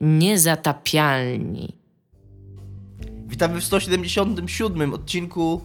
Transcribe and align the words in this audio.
Niezatapialni. 0.00 1.76
Witamy 3.26 3.60
w 3.60 3.64
177 3.64 4.94
odcinku. 4.94 5.60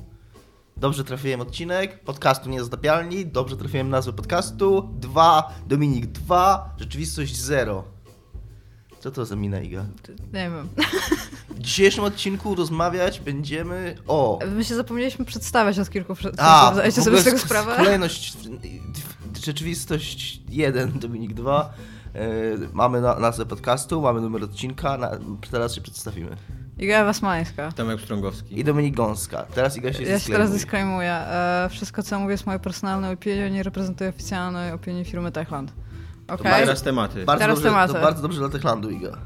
Dobrze 0.78 1.04
trafiłem 1.04 1.42
odcinek 1.42 2.04
podcastu 2.04 2.50
Niezatapialni. 2.50 3.26
Dobrze 3.26 3.58
trafiłem 3.58 3.90
nazwę 3.90 4.14
podcastu. 4.14 4.90
2, 5.00 5.54
Dominik 5.68 6.06
2, 6.06 6.76
rzeczywistość 6.80 7.36
0. 7.36 7.84
Co 9.00 9.12
to 9.12 9.26
za 9.26 9.36
mina, 9.36 9.60
Iga? 9.62 9.86
Nie 10.34 10.50
wiem. 10.50 10.70
W 11.50 11.60
dzisiejszym 11.60 12.04
odcinku 12.04 12.56
rozmawiać 12.56 13.20
będziemy 13.20 13.98
o... 14.08 14.40
My 14.56 14.64
się 14.64 14.76
zapomnieliśmy 14.76 15.26
przedstawiać 15.26 15.80
od 15.80 15.90
kilku 15.90 16.16
przed. 16.16 16.36
A, 16.38 16.74
Zdajecie 16.74 17.02
w 17.02 17.04
sobie 17.04 17.22
z 17.22 17.24
tego 17.24 17.40
sprawę? 17.40 17.76
Kolejność, 17.78 18.38
rzeczywistość 19.46 20.42
1, 20.50 21.00
Dominik 21.00 21.34
2. 21.34 21.74
E, 22.16 22.20
mamy 22.74 23.02
na, 23.02 23.20
nazwę 23.20 23.46
podcastu, 23.46 24.02
mamy 24.02 24.22
numer 24.22 24.44
odcinka, 24.44 24.98
na, 24.98 25.12
teraz 25.52 25.76
się 25.76 25.82
przedstawimy. 25.82 26.38
Iga 26.80 26.98
Ewa 26.98 27.14
Smańska. 27.14 27.72
Tomek 27.72 28.02
Strągowski. 28.02 28.60
I 28.60 28.64
Dominik 28.64 28.96
Gąska. 28.96 29.44
Teraz 29.44 29.78
Iga 29.78 29.94
się 29.94 30.04
Ja 30.04 30.20
się 30.20 30.32
teraz 30.32 30.52
disclaimuję. 30.52 31.12
E, 31.12 31.68
wszystko, 31.72 32.04
co 32.04 32.20
mówię, 32.20 32.32
jest 32.32 32.46
moją 32.46 32.60
personalną 32.60 33.12
opinią, 33.12 33.48
nie 33.48 33.64
reprezentuje 33.64 34.10
oficjalnej 34.10 34.72
opinii 34.72 35.06
firmy 35.06 35.32
Techland. 35.32 35.74
Okej? 36.28 36.66
Teraz 36.66 36.82
tematy. 36.82 37.26
Bardzo 37.26 37.42
Teraz 37.42 37.56
dobrze, 37.56 37.70
tematy. 37.70 37.94
To 37.94 38.02
bardzo 38.02 38.22
dobrze 38.22 38.40
dla 38.40 38.50
Techlandu, 38.50 38.90
Iga. 38.90 39.18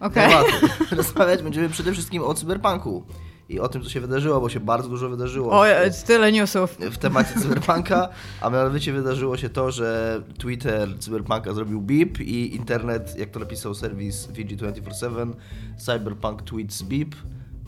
Okej. 0.00 0.30
Tematy. 0.30 0.50
Rozmawiać 0.96 1.42
będziemy 1.42 1.68
przede 1.68 1.92
wszystkim 1.92 2.22
o 2.22 2.34
cyberpunku 2.34 3.06
i 3.48 3.60
o 3.60 3.68
tym, 3.68 3.82
co 3.82 3.90
się 3.90 4.00
wydarzyło, 4.00 4.40
bo 4.40 4.48
się 4.48 4.60
bardzo 4.60 4.88
dużo 4.88 5.08
wydarzyło. 5.08 5.60
O, 5.60 5.64
tyle 6.06 6.32
newsów. 6.32 6.76
w 6.80 6.98
temacie 6.98 7.40
cyberpunka, 7.40 8.08
a 8.40 8.50
mianowicie 8.50 8.92
wydarzyło 8.92 9.36
się 9.36 9.48
to, 9.48 9.70
że 9.70 10.22
Twitter 10.38 10.98
cyberpunka 10.98 11.52
zrobił 11.52 11.80
beep 11.80 12.20
i 12.20 12.56
internet, 12.56 13.18
jak 13.18 13.30
to 13.30 13.40
napisał 13.40 13.74
serwis 13.74 14.28
VG247, 14.28 15.32
cyberpunk 15.78 16.42
tweets 16.42 16.82
beep, 16.82 17.14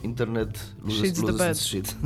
internet 0.03 0.59
loses, 0.83 1.21
loses 1.21 1.61
shit. 1.61 1.95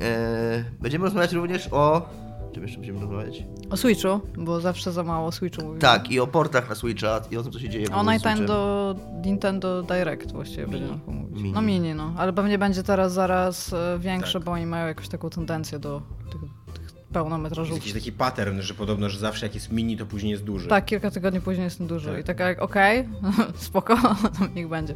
E, 0.00 0.64
Będziemy 0.80 1.04
rozmawiać 1.04 1.32
również 1.32 1.68
o... 1.72 2.08
Czym 2.54 2.62
jeszcze 2.62 2.78
będziemy 2.78 3.00
rozmawiać? 3.00 3.44
O 3.70 3.76
Switchu, 3.76 4.20
bo 4.38 4.60
zawsze 4.60 4.92
za 4.92 5.02
mało 5.02 5.26
o 5.26 5.32
Switchu 5.32 5.62
mówimy. 5.62 5.80
Tak, 5.80 6.10
i 6.10 6.20
o 6.20 6.26
portach 6.26 6.68
na 6.68 6.74
Switcha 6.74 7.20
i 7.30 7.36
o 7.36 7.42
tym, 7.42 7.52
co 7.52 7.58
się 7.58 7.68
dzieje. 7.68 7.86
w 7.86 7.92
O. 7.92 8.02
Nintendo, 8.12 8.94
Nintendo 9.24 9.82
Direct 9.82 10.32
właściwie 10.32 10.66
Mini. 10.66 10.78
będziemy 10.80 11.00
mówić. 11.06 11.36
Mini. 11.42 11.52
No 11.52 11.62
mini, 11.62 11.94
no. 11.94 12.14
Ale 12.18 12.32
pewnie 12.32 12.58
będzie 12.58 12.82
teraz 12.82 13.12
zaraz 13.12 13.72
e, 13.72 13.98
większe, 13.98 14.32
Tak. 14.38 14.42
bo 14.44 14.52
oni 14.52 14.66
mają 14.66 14.86
jakąś 14.86 15.08
taką 15.08 15.30
tendencję 15.30 15.78
do 15.78 16.02
tych, 16.32 16.40
tych 16.74 16.94
pełnometrażów. 17.12 17.74
Jest 17.74 17.86
jakiś 17.86 18.02
taki 18.02 18.12
pattern, 18.12 18.60
że 18.60 18.74
podobno, 18.74 19.08
że 19.08 19.18
zawsze 19.18 19.46
jak 19.46 19.54
jest 19.54 19.72
mini, 19.72 19.96
to 19.96 20.06
później 20.06 20.30
jest 20.32 20.44
duży. 20.44 20.68
Tak, 20.68 20.84
kilka 20.84 21.10
tygodni 21.10 21.40
później 21.40 21.64
jest 21.64 21.82
duży. 21.82 22.08
Tak. 22.10 22.20
I 22.20 22.24
taka 22.24 22.48
jak, 22.48 22.62
okej, 22.62 23.08
spoko, 23.56 23.96
to 24.38 24.46
niech 24.54 24.68
będzie. 24.68 24.94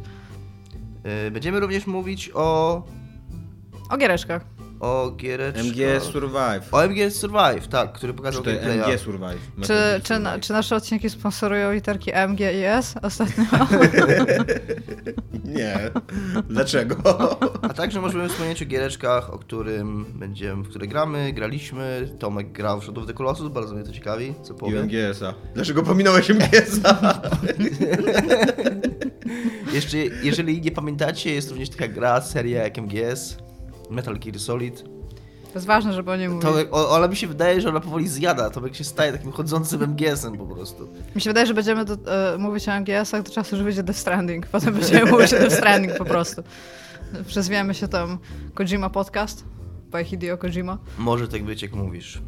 E, 1.03 1.31
Będziemy 1.31 1.59
również 1.59 1.87
mówić 1.87 2.31
o... 2.33 2.81
O 3.89 3.97
giereczkach. 3.97 4.45
O 4.79 5.11
giereczkach... 5.11 5.65
MGS 5.65 6.03
Survive. 6.03 6.61
O 6.71 6.87
MGS 6.87 7.15
Survive, 7.15 7.67
tak, 7.69 7.93
który 7.93 8.13
Czy 8.13 8.17
pokazał 8.17 8.43
to 8.43 8.51
gameplaya. 8.51 8.91
MG 8.91 8.99
Survive? 8.99 9.39
Czy, 9.61 9.73
czy, 10.03 10.19
na, 10.19 10.39
czy 10.39 10.53
nasze 10.53 10.75
odcinki 10.75 11.09
sponsorują 11.09 11.71
literki 11.71 12.11
M, 12.13 12.35
G 12.35 12.53
i 12.53 12.63
S 12.63 12.95
ostatnio? 13.01 13.43
Nie. 15.43 15.79
Dlaczego? 16.49 16.95
A 17.61 17.69
także 17.73 18.01
możemy 18.01 18.29
wspomnieć 18.29 18.61
o 18.61 18.65
giereczkach, 18.65 19.33
o 19.33 19.37
którym 19.39 20.05
będziemy, 20.13 20.63
w 20.63 20.69
które 20.69 20.87
gramy, 20.87 21.33
graliśmy. 21.33 22.09
Tomek 22.19 22.51
grał 22.51 22.81
w 22.81 22.83
Shadow 22.83 23.01
of 23.01 23.07
the 23.07 23.13
Colossus, 23.13 23.51
bardzo 23.51 23.75
mnie 23.75 23.83
to 23.83 23.91
ciekawi, 23.91 24.33
co 24.43 24.53
I 24.53 24.57
powie. 24.57 24.83
MGS-a. 24.83 25.33
Dlaczego 25.53 25.83
pominąłeś 25.83 26.29
MGS-a? 26.29 26.99
Jeszcze, 29.73 29.97
jeżeli 29.97 30.61
nie 30.61 30.71
pamiętacie, 30.71 31.33
jest 31.33 31.49
również 31.49 31.69
taka 31.69 31.87
gra, 31.87 32.21
seria 32.21 32.63
jak 32.63 32.77
MGS, 32.77 33.37
Metal 33.89 34.19
Gear 34.19 34.39
Solid. 34.39 34.83
To 35.49 35.53
jest 35.55 35.67
ważne, 35.67 35.93
żeby 35.93 36.11
o 36.11 36.15
niej 36.15 36.29
mówić. 36.29 36.49
To, 36.71 36.89
ona 36.89 37.07
mi 37.07 37.15
się 37.15 37.27
wydaje, 37.27 37.61
że 37.61 37.69
ona 37.69 37.79
powoli 37.79 38.07
zjada, 38.07 38.49
Tomek 38.49 38.75
się 38.75 38.83
staje 38.83 39.11
takim 39.11 39.31
chodzącym 39.31 39.83
MGS-em 39.83 40.37
po 40.37 40.45
prostu. 40.45 40.87
Mi 41.15 41.21
się 41.21 41.29
wydaje, 41.29 41.45
że 41.45 41.53
będziemy 41.53 41.85
do, 41.85 41.93
e, 41.93 42.37
mówić 42.37 42.69
o 42.69 42.71
MGS-ach 42.71 43.23
do 43.23 43.31
czasu, 43.31 43.57
że 43.57 43.63
wyjdzie 43.63 43.83
Death 43.83 43.99
Stranding. 43.99 44.47
Potem 44.51 44.73
będziemy 44.73 45.11
mówić 45.11 45.33
o 45.33 45.39
Death 45.39 45.55
Stranding 45.55 45.97
po 45.97 46.05
prostu. 46.05 46.43
Przezwiemy 47.27 47.73
się 47.73 47.87
tam 47.87 48.17
Kojima 48.53 48.89
Podcast 48.89 49.45
by 49.91 50.03
Hideo 50.03 50.37
Kojima. 50.37 50.77
Może 50.97 51.27
tak 51.27 51.43
być, 51.43 51.61
jak 51.61 51.73
mówisz. 51.73 52.21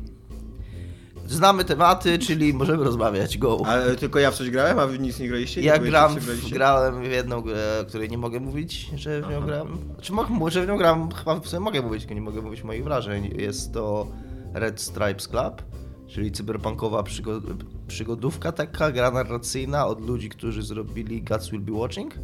Znamy 1.32 1.66
tematy, 1.66 2.20
czyli 2.20 2.54
możemy 2.54 2.84
rozmawiać, 2.84 3.38
go. 3.38 3.62
Ale 3.66 3.96
tylko 3.96 4.20
ja 4.20 4.32
w 4.32 4.36
coś 4.36 4.50
grałem, 4.50 4.80
a 4.80 4.88
wy 4.88 5.00
nic 5.00 5.20
nie 5.20 5.28
graliście? 5.28 5.62
Ja 5.62 5.80
gram, 5.80 6.16
w, 6.20 6.50
grałem 6.50 7.02
w 7.04 7.12
jedną 7.12 7.42
grę, 7.42 7.80
o 7.82 7.86
której 7.86 8.10
nie 8.10 8.18
mogę 8.18 8.40
mówić, 8.40 8.92
że 8.96 9.22
w 9.22 9.30
nią 9.30 9.42
gram. 9.42 9.78
Czy 10.02 10.14
mogę 10.14 10.30
mówić, 10.30 10.54
że 10.54 10.66
w 10.66 10.68
nią 10.68 10.78
gram? 10.78 11.12
Chyba 11.12 11.40
w 11.40 11.48
sumie 11.48 11.60
mogę 11.60 11.82
mówić, 11.82 12.02
tylko 12.02 12.14
nie 12.14 12.22
mogę 12.22 12.42
mówić 12.42 12.64
moich 12.64 12.84
wrażeń. 12.84 13.34
Jest 13.38 13.74
to 13.74 14.08
Red 14.54 14.82
Stripes 14.82 15.28
Club, 15.28 15.62
czyli 16.08 16.32
cyberpunkowa 16.32 17.04
przygo 17.04 17.42
przygodówka 17.88 18.52
taka, 18.52 18.92
gra 18.92 19.12
narracyjna 19.12 19.88
od 19.88 20.08
ludzi, 20.08 20.30
którzy 20.30 20.64
zrobili 20.64 21.22
Gods 21.22 21.50
Will 21.50 21.62
Be 21.62 21.72
Watching, 21.74 22.16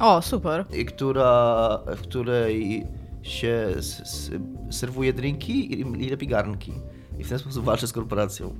O, 0.00 0.22
super. 0.22 0.64
i 0.72 0.84
która, 0.84 1.78
w 1.96 2.00
której 2.00 2.86
się 3.22 3.68
serwuje 4.70 5.12
drinki 5.12 5.72
i, 5.72 5.80
i 5.80 6.10
lepi 6.10 6.26
garnki. 6.26 6.72
I 7.18 7.24
w 7.24 7.28
ten 7.28 7.38
sposób 7.38 7.64
walczy 7.64 7.86
z 7.86 7.92
korporacją. 7.92 8.54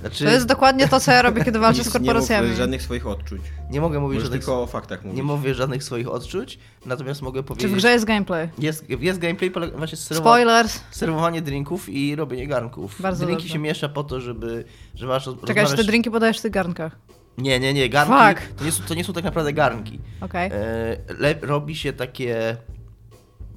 Znaczy, 0.00 0.24
To 0.24 0.30
jest 0.30 0.46
dokładnie 0.46 0.88
to, 0.88 1.00
co 1.00 1.12
ja 1.12 1.22
robię, 1.22 1.44
kiedy 1.44 1.58
walczę 1.68 1.84
z 1.84 1.90
korporacjami. 1.92 2.42
Nie 2.44 2.48
mów 2.50 2.58
żadnych 2.58 2.82
swoich 2.82 3.06
odczuć. 3.06 3.42
nie 3.70 3.80
mogę 3.80 4.00
mówić 4.00 4.14
Możesz 4.14 4.24
żadnych, 4.24 4.40
tylko 4.40 4.62
o 4.62 4.66
faktach 4.66 5.04
mówić. 5.04 5.16
nie 5.16 5.22
mówię 5.22 5.54
żadnych 5.54 5.84
swoich 5.84 6.08
odczuć, 6.08 6.58
natomiast 6.86 7.22
mogę 7.22 7.40
Czy 7.40 7.44
powiedzieć... 7.48 7.70
w 7.72 7.74
grze 7.74 7.90
jest 7.90 8.04
gameplay? 8.04 8.48
Jest, 8.58 8.90
jest 9.00 9.18
gameplay, 9.18 9.50
polega 9.50 9.76
właśnie 9.78 9.98
serwo, 9.98 10.22
Spoilers. 10.22 10.80
serwowanie 10.90 11.42
drinków 11.42 11.88
i 11.88 12.16
robienie 12.16 12.46
garnków. 12.48 13.02
Bardzo 13.02 13.24
Drinki 13.26 13.42
dobrze. 13.42 13.52
się 13.52 13.58
miesza 13.58 13.88
po 13.88 14.04
to, 14.04 14.20
żeby, 14.20 14.64
że 14.94 15.06
masz 15.06 15.24
Czekaj, 15.24 15.40
czy 15.40 15.54
te 15.54 15.62
rozmawiasz- 15.62 15.86
drinki 15.86 16.10
podajesz 16.10 16.38
w 16.38 16.42
tych 16.42 16.52
garnkach? 16.52 16.96
Nie, 17.38 17.60
nie, 17.60 17.74
nie, 17.74 17.88
garnki 17.88 18.40
Fuck. 18.40 18.54
to 18.58 18.64
nie, 18.64 18.72
są, 18.72 18.82
to 18.88 18.94
nie 18.94 19.04
są 19.04 19.12
tak 19.12 19.24
naprawdę 19.24 19.52
garnki. 19.52 20.00
Okej. 20.20 20.50
E, 20.52 20.96
le, 21.18 21.34
robi 21.42 21.76
się 21.76 21.92
takie 21.92 22.56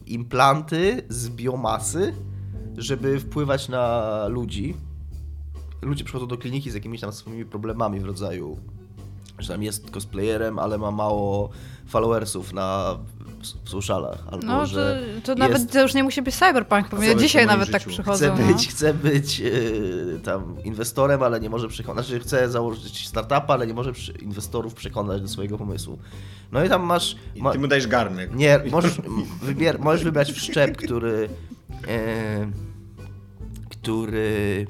implanty 0.05 1.03
z 1.09 1.29
biomasy, 1.29 2.13
żeby 2.77 3.19
wpływać 3.19 3.69
na 3.69 4.25
ludzi. 4.27 4.75
Ludzie 5.81 6.03
przychodzą 6.03 6.27
do 6.27 6.38
kliniki 6.38 6.71
z 6.71 6.73
jakimiś 6.73 7.01
tam 7.01 7.11
swoimi 7.11 7.45
problemami 7.45 7.99
w 7.99 8.05
rodzaju, 8.05 8.57
że 9.39 9.47
tam 9.53 9.63
jest 9.63 9.89
cosplayerem, 9.91 10.59
ale 10.59 10.77
ma 10.77 10.91
mało 10.91 11.49
followersów 11.87 12.53
na 12.53 12.97
w 13.63 13.69
socialach, 13.69 14.23
albo 14.31 14.45
No, 14.47 14.59
to, 14.59 14.66
że 14.66 15.01
to 15.23 15.35
nawet 15.35 15.59
jest- 15.59 15.71
to 15.73 15.81
już 15.81 15.93
nie 15.93 16.03
musi 16.03 16.21
być 16.21 16.35
cyberpunk. 16.35 16.89
Bo 16.91 16.97
Chcę 16.97 17.16
dzisiaj 17.16 17.45
nawet 17.45 17.71
tak 17.71 17.81
życiu. 17.81 17.89
przychodzą. 17.93 18.35
chce 18.35 18.43
no. 18.43 18.53
być, 18.53 18.67
chce 18.67 18.93
być 18.93 19.41
e, 19.41 20.19
tam 20.23 20.55
inwestorem, 20.63 21.23
ale 21.23 21.39
nie 21.39 21.49
może 21.49 21.67
przekonać, 21.67 22.05
znaczy 22.05 22.19
chce 22.23 22.49
założyć 22.49 23.07
startupa, 23.07 23.53
ale 23.53 23.67
nie 23.67 23.73
może 23.73 23.93
przy, 23.93 24.11
inwestorów 24.11 24.73
przekonać 24.73 25.21
do 25.21 25.27
swojego 25.27 25.57
pomysłu. 25.57 25.97
No 26.51 26.63
i 26.63 26.69
tam 26.69 26.83
masz... 26.83 27.16
I 27.35 27.41
ma- 27.41 27.51
ty 27.51 27.59
mu 27.59 27.67
dajesz 27.67 27.87
garnek. 27.87 28.35
Nie, 28.35 28.59
możesz, 28.71 28.97
wybier, 29.41 29.79
możesz 29.79 30.03
wybrać 30.03 30.31
wszczep, 30.31 30.77
który. 30.77 31.29
E, 31.87 32.47
który. 33.91 34.67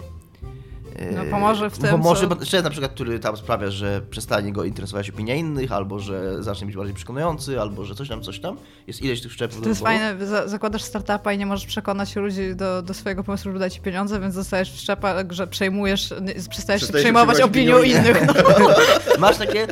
e, 0.96 1.12
No, 1.12 1.26
pomoże 1.32 1.70
w 1.70 1.78
tym, 1.78 1.90
Pomoże, 1.90 2.28
co- 2.28 2.36
bo- 2.36 2.46
szczep 2.46 2.64
na 2.64 2.70
przykład, 2.70 2.92
który 2.92 3.20
tam 3.20 3.38
sprawia, 3.38 3.70
że 3.72 4.02
przestanie 4.10 4.54
go 4.54 4.64
interesować 4.64 5.10
opinia 5.10 5.36
innych, 5.36 5.72
albo 5.72 6.00
że 6.00 6.44
zacznie 6.44 6.68
być 6.68 6.76
bardziej 6.76 6.96
przekonujący, 6.96 7.62
albo 7.62 7.86
że 7.86 7.96
coś 7.96 8.10
tam, 8.10 8.22
coś 8.24 8.40
tam. 8.40 8.58
Jest 8.88 9.02
ileś 9.02 9.22
tych 9.22 9.32
szczepów. 9.34 9.62
To 9.62 9.70
jest 9.70 9.82
fajne, 9.82 10.26
za, 10.26 10.48
zakładasz 10.48 10.84
startupa 10.84 11.34
i 11.34 11.38
nie 11.38 11.46
możesz 11.46 11.66
przekonać 11.66 12.16
ludzi 12.16 12.56
do, 12.56 12.82
do 12.82 12.94
swojego 12.94 13.24
pomysłu, 13.24 13.44
żeby 13.50 13.60
dać 13.60 13.74
ci 13.74 13.82
pieniądze, 13.82 14.20
więc 14.20 14.36
dostajesz 14.36 14.72
wszczepa, 14.72 15.16
że 15.30 15.48
przejmujesz, 15.48 16.14
nie, 16.22 16.34
przestajesz 16.34 16.42
się 16.42 16.50
Przestajesz 16.50 16.82
się 16.82 16.94
przejmować 16.94 17.36
przejmować 17.38 17.42
opinią 17.42 17.78
opinią 17.78 18.00
innych. 18.00 18.28
No. 18.60 18.70
Masz 19.20 19.38
takie. 19.38 19.68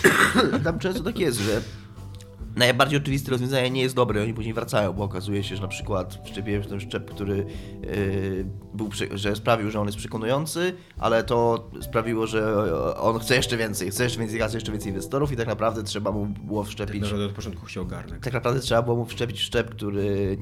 Tam 0.64 0.78
często 0.78 1.02
tak 1.02 1.18
jest, 1.18 1.38
że 1.38 1.60
najbardziej 2.56 2.98
oczywiste 2.98 3.30
rozwiązanie 3.30 3.70
nie 3.70 3.82
jest 3.82 3.94
dobre, 3.94 4.22
oni 4.22 4.34
później 4.34 4.54
wracają, 4.54 4.92
bo 4.92 5.04
okazuje 5.04 5.44
się, 5.44 5.56
że 5.56 5.62
na 5.62 5.68
przykład 5.68 6.20
wszczepiłem 6.24 6.62
ten 6.62 6.80
szczep, 6.80 7.10
który 7.10 7.36
yy, 7.36 8.46
był, 8.74 8.90
że 9.14 9.36
sprawił, 9.36 9.70
że 9.70 9.80
on 9.80 9.86
jest 9.86 9.98
przekonujący, 9.98 10.74
ale 10.98 11.24
to 11.24 11.70
sprawiło, 11.80 12.26
że 12.26 12.72
on 12.96 13.18
chce 13.18 13.36
jeszcze 13.36 13.56
więcej, 13.56 13.90
chce 13.90 14.04
jeszcze 14.04 14.20
więcej 14.20 14.38
kasy, 14.38 14.56
jeszcze 14.56 14.72
więcej 14.72 14.88
inwestorów 14.88 15.32
i 15.32 15.36
tak 15.36 15.48
naprawdę 15.48 15.82
trzeba 15.82 16.12
mu 16.12 16.26
było 16.26 16.64
wszczepić. 16.64 17.02
Naprawdę 17.02 17.26
od 17.26 17.32
początku 17.32 17.66
chciał 17.66 17.86
garnek. 17.86 18.24
Tak 18.24 18.32
naprawdę 18.32 18.60
trzeba 18.60 18.82
było 18.82 18.96
mu 18.96 19.04
wszczepić 19.04 19.40
szczep, 19.40 19.70
który 19.70 20.38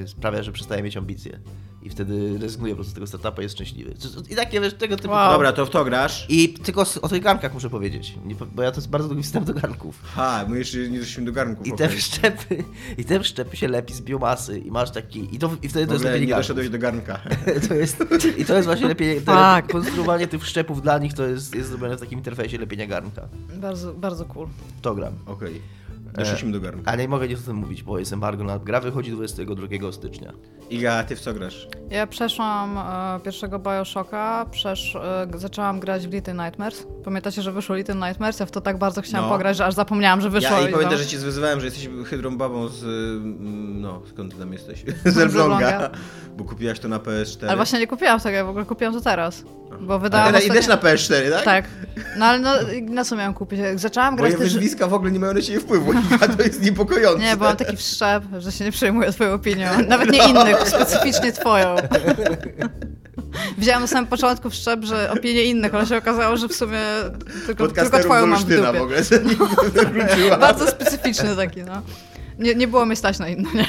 yy, 0.00 0.08
sprawia, 0.08 0.42
że 0.42 0.52
przestaje 0.52 0.82
mieć 0.82 0.96
ambicje. 0.96 1.40
I 1.82 1.90
wtedy 1.90 2.38
rezygnuje 2.38 2.72
po 2.72 2.76
prostu 2.76 2.90
z 2.90 2.94
tego 2.94 3.06
startupa 3.06 3.42
i 3.42 3.44
jest 3.44 3.54
szczęśliwy. 3.54 3.94
I 4.30 4.34
takie, 4.36 4.60
wiesz, 4.60 4.74
tego 4.74 4.96
typu... 4.96 5.10
Wow. 5.10 5.32
Dobra, 5.32 5.52
to 5.52 5.66
w 5.66 5.70
to 5.70 5.84
grasz. 5.84 6.26
I 6.28 6.48
tylko 6.48 6.84
o 7.02 7.08
tych 7.08 7.22
garnkach 7.22 7.54
muszę 7.54 7.70
powiedzieć, 7.70 8.14
bo 8.54 8.62
ja 8.62 8.70
to 8.70 8.76
jest 8.76 8.90
bardzo 8.90 9.08
długi 9.08 9.22
wstęp 9.22 9.46
do 9.46 9.54
garnków. 9.54 10.00
Ha, 10.04 10.44
my 10.48 10.58
jeszcze 10.58 10.78
nie 10.78 10.98
doszliśmy 10.98 11.24
do 11.24 11.32
garnków. 11.32 11.66
I 11.66 11.72
te 11.72 11.88
wszczepy, 11.88 12.64
i 12.98 13.04
te 13.04 13.20
wszczepy 13.20 13.56
się 13.56 13.68
lepi 13.68 13.94
z 13.94 14.00
biomasy 14.00 14.58
i 14.58 14.70
masz 14.70 14.90
taki, 14.90 15.34
i, 15.34 15.38
to, 15.38 15.50
i 15.62 15.68
wtedy 15.68 15.86
to 15.86 15.92
jest 15.92 16.04
lepienie 16.04 16.26
nie 16.26 16.30
garnków. 16.30 16.44
doszedłeś 16.46 16.68
do 16.70 16.78
garnka. 16.78 17.20
To 17.68 17.74
jest, 17.74 18.04
I 18.38 18.44
to 18.44 18.54
jest 18.56 18.66
właśnie 18.66 18.88
lepiej, 18.88 19.20
to 19.20 19.24
Tak. 19.32 19.72
konstruowanie 19.72 20.26
tych 20.26 20.42
wszczepów 20.42 20.82
dla 20.82 20.98
nich 20.98 21.14
to 21.14 21.26
jest, 21.26 21.54
jest 21.54 21.68
zrobione 21.68 21.96
w 21.96 22.00
takim 22.00 22.18
interfejsie 22.18 22.58
lepienia 22.58 22.86
garnka. 22.86 23.28
Bardzo, 23.56 23.94
bardzo 23.94 24.24
cool. 24.24 24.48
To 24.82 24.94
gram. 24.94 25.12
Okej. 25.26 25.62
Doszliśmy 26.18 26.52
do 26.52 26.60
garnka. 26.60 26.90
A 26.92 26.96
nie 26.96 27.08
mogę 27.08 27.28
nic 27.28 27.38
o 27.40 27.42
tym 27.42 27.56
mówić, 27.56 27.82
bo 27.82 27.98
jest 27.98 28.12
embargo 28.12 28.44
na 28.44 28.58
gra 28.58 28.80
wychodzi 28.80 29.10
22 29.12 29.92
stycznia. 29.92 30.32
Iga, 30.70 31.04
ty 31.04 31.16
w 31.16 31.20
co 31.20 31.34
grasz? 31.34 31.68
Ja 31.90 32.06
przeszłam 32.06 32.78
e, 32.78 33.20
pierwszego 33.24 33.58
Bioshocka, 33.58 34.46
przesz, 34.50 34.96
e, 34.96 35.26
zaczęłam 35.38 35.80
grać 35.80 36.08
w 36.08 36.12
Little 36.12 36.34
Nightmares. 36.34 36.86
Pamiętacie, 37.04 37.42
że 37.42 37.52
wyszło 37.52 37.76
Little 37.76 37.94
Nightmares? 37.94 38.40
Ja 38.40 38.46
w 38.46 38.50
to 38.50 38.60
tak 38.60 38.78
bardzo 38.78 39.02
chciałam 39.02 39.26
No. 39.26 39.32
pograć, 39.32 39.56
że 39.56 39.66
aż 39.66 39.74
zapomniałam, 39.74 40.20
że 40.20 40.30
wyszło. 40.30 40.56
Ja 40.56 40.60
i 40.60 40.68
i 40.68 40.72
pamiętam, 40.72 40.92
no. 40.92 40.98
że 40.98 41.06
cię 41.06 41.18
zwyzywałem, 41.18 41.60
że 41.60 41.66
jesteś 41.66 41.88
hydrą 42.06 42.36
babą 42.36 42.68
z... 42.68 42.82
mm, 42.84 43.80
no, 43.80 44.02
skąd 44.10 44.32
ty 44.32 44.38
tam 44.38 44.52
jesteś? 44.52 44.84
Z 45.04 45.18
Elbląga. 45.28 45.90
Bo 46.36 46.44
kupiłaś 46.44 46.80
to 46.80 46.88
na 46.88 46.98
PS4. 46.98 47.46
Ale 47.46 47.56
właśnie 47.56 47.78
nie 47.78 47.86
kupiłam 47.86 48.20
tego, 48.20 48.36
ja 48.36 48.44
w 48.44 48.48
ogóle 48.48 48.64
kupiłam 48.64 48.94
to 48.94 49.00
teraz. 49.00 49.42
Bo 49.80 49.94
A 49.94 49.98
wydałam 49.98 50.26
teraz 50.26 50.46
idziesz 50.46 50.66
na 50.66 50.76
PS4, 50.76 51.30
tak? 51.30 51.44
Tak. 51.44 51.64
No 52.16 52.26
ale 52.26 52.38
no, 52.38 52.50
na 52.82 53.04
co 53.04 53.16
miałam 53.16 53.34
kupić? 53.34 53.60
Zaczęłam 53.74 54.16
grać 54.16 54.32
Moje 54.32 54.44
też... 54.44 54.52
wyzwiska 54.54 54.86
w 54.86 54.94
ogóle 54.94 55.10
nie 55.10 55.18
mają 55.18 55.34
na 55.34 55.42
siebie 55.42 55.60
wpływu. 55.60 55.92
Iga, 56.14 56.28
to 56.28 56.42
jest 56.42 56.62
niepokojące. 56.66 57.22
Nie, 57.22 57.36
bo 57.36 57.44
mam 57.44 57.56
taki 57.56 57.76
wszczep, 57.76 58.24
że 58.38 58.52
się 58.52 58.64
nie 58.64 58.72
przejmuję 58.72 59.12
twoją 59.12 59.32
opinią. 59.34 59.66
Nawet 59.88 60.10
nie 60.12 60.28
innych, 60.28 60.57
specyficznie 60.66 61.32
twoją. 61.32 61.76
Wzięłam 63.58 63.82
na 63.82 63.86
samym 63.86 64.06
początku 64.06 64.50
wszczep, 64.50 64.84
że 64.84 65.10
opinie 65.10 65.42
innych, 65.42 65.74
ale 65.74 65.86
się 65.86 65.96
okazało, 65.96 66.36
że 66.36 66.48
w 66.48 66.54
sumie 66.54 66.80
tylko, 67.46 67.68
tylko 67.68 67.98
twoją 67.98 68.26
mam 68.26 68.38
w 68.38 68.44
dupie. 68.44 68.72
w 68.72 68.80
ogóle. 68.80 69.02
wróciła. 69.92 70.36
Bardzo 70.36 70.66
specyficzny 70.66 71.36
taki, 71.36 71.62
no. 71.62 71.82
Nie, 72.38 72.54
nie 72.54 72.68
było 72.68 72.86
mnie 72.86 72.96
stać 72.96 73.18
na 73.18 73.28
inne, 73.28 73.48
nie? 73.54 73.66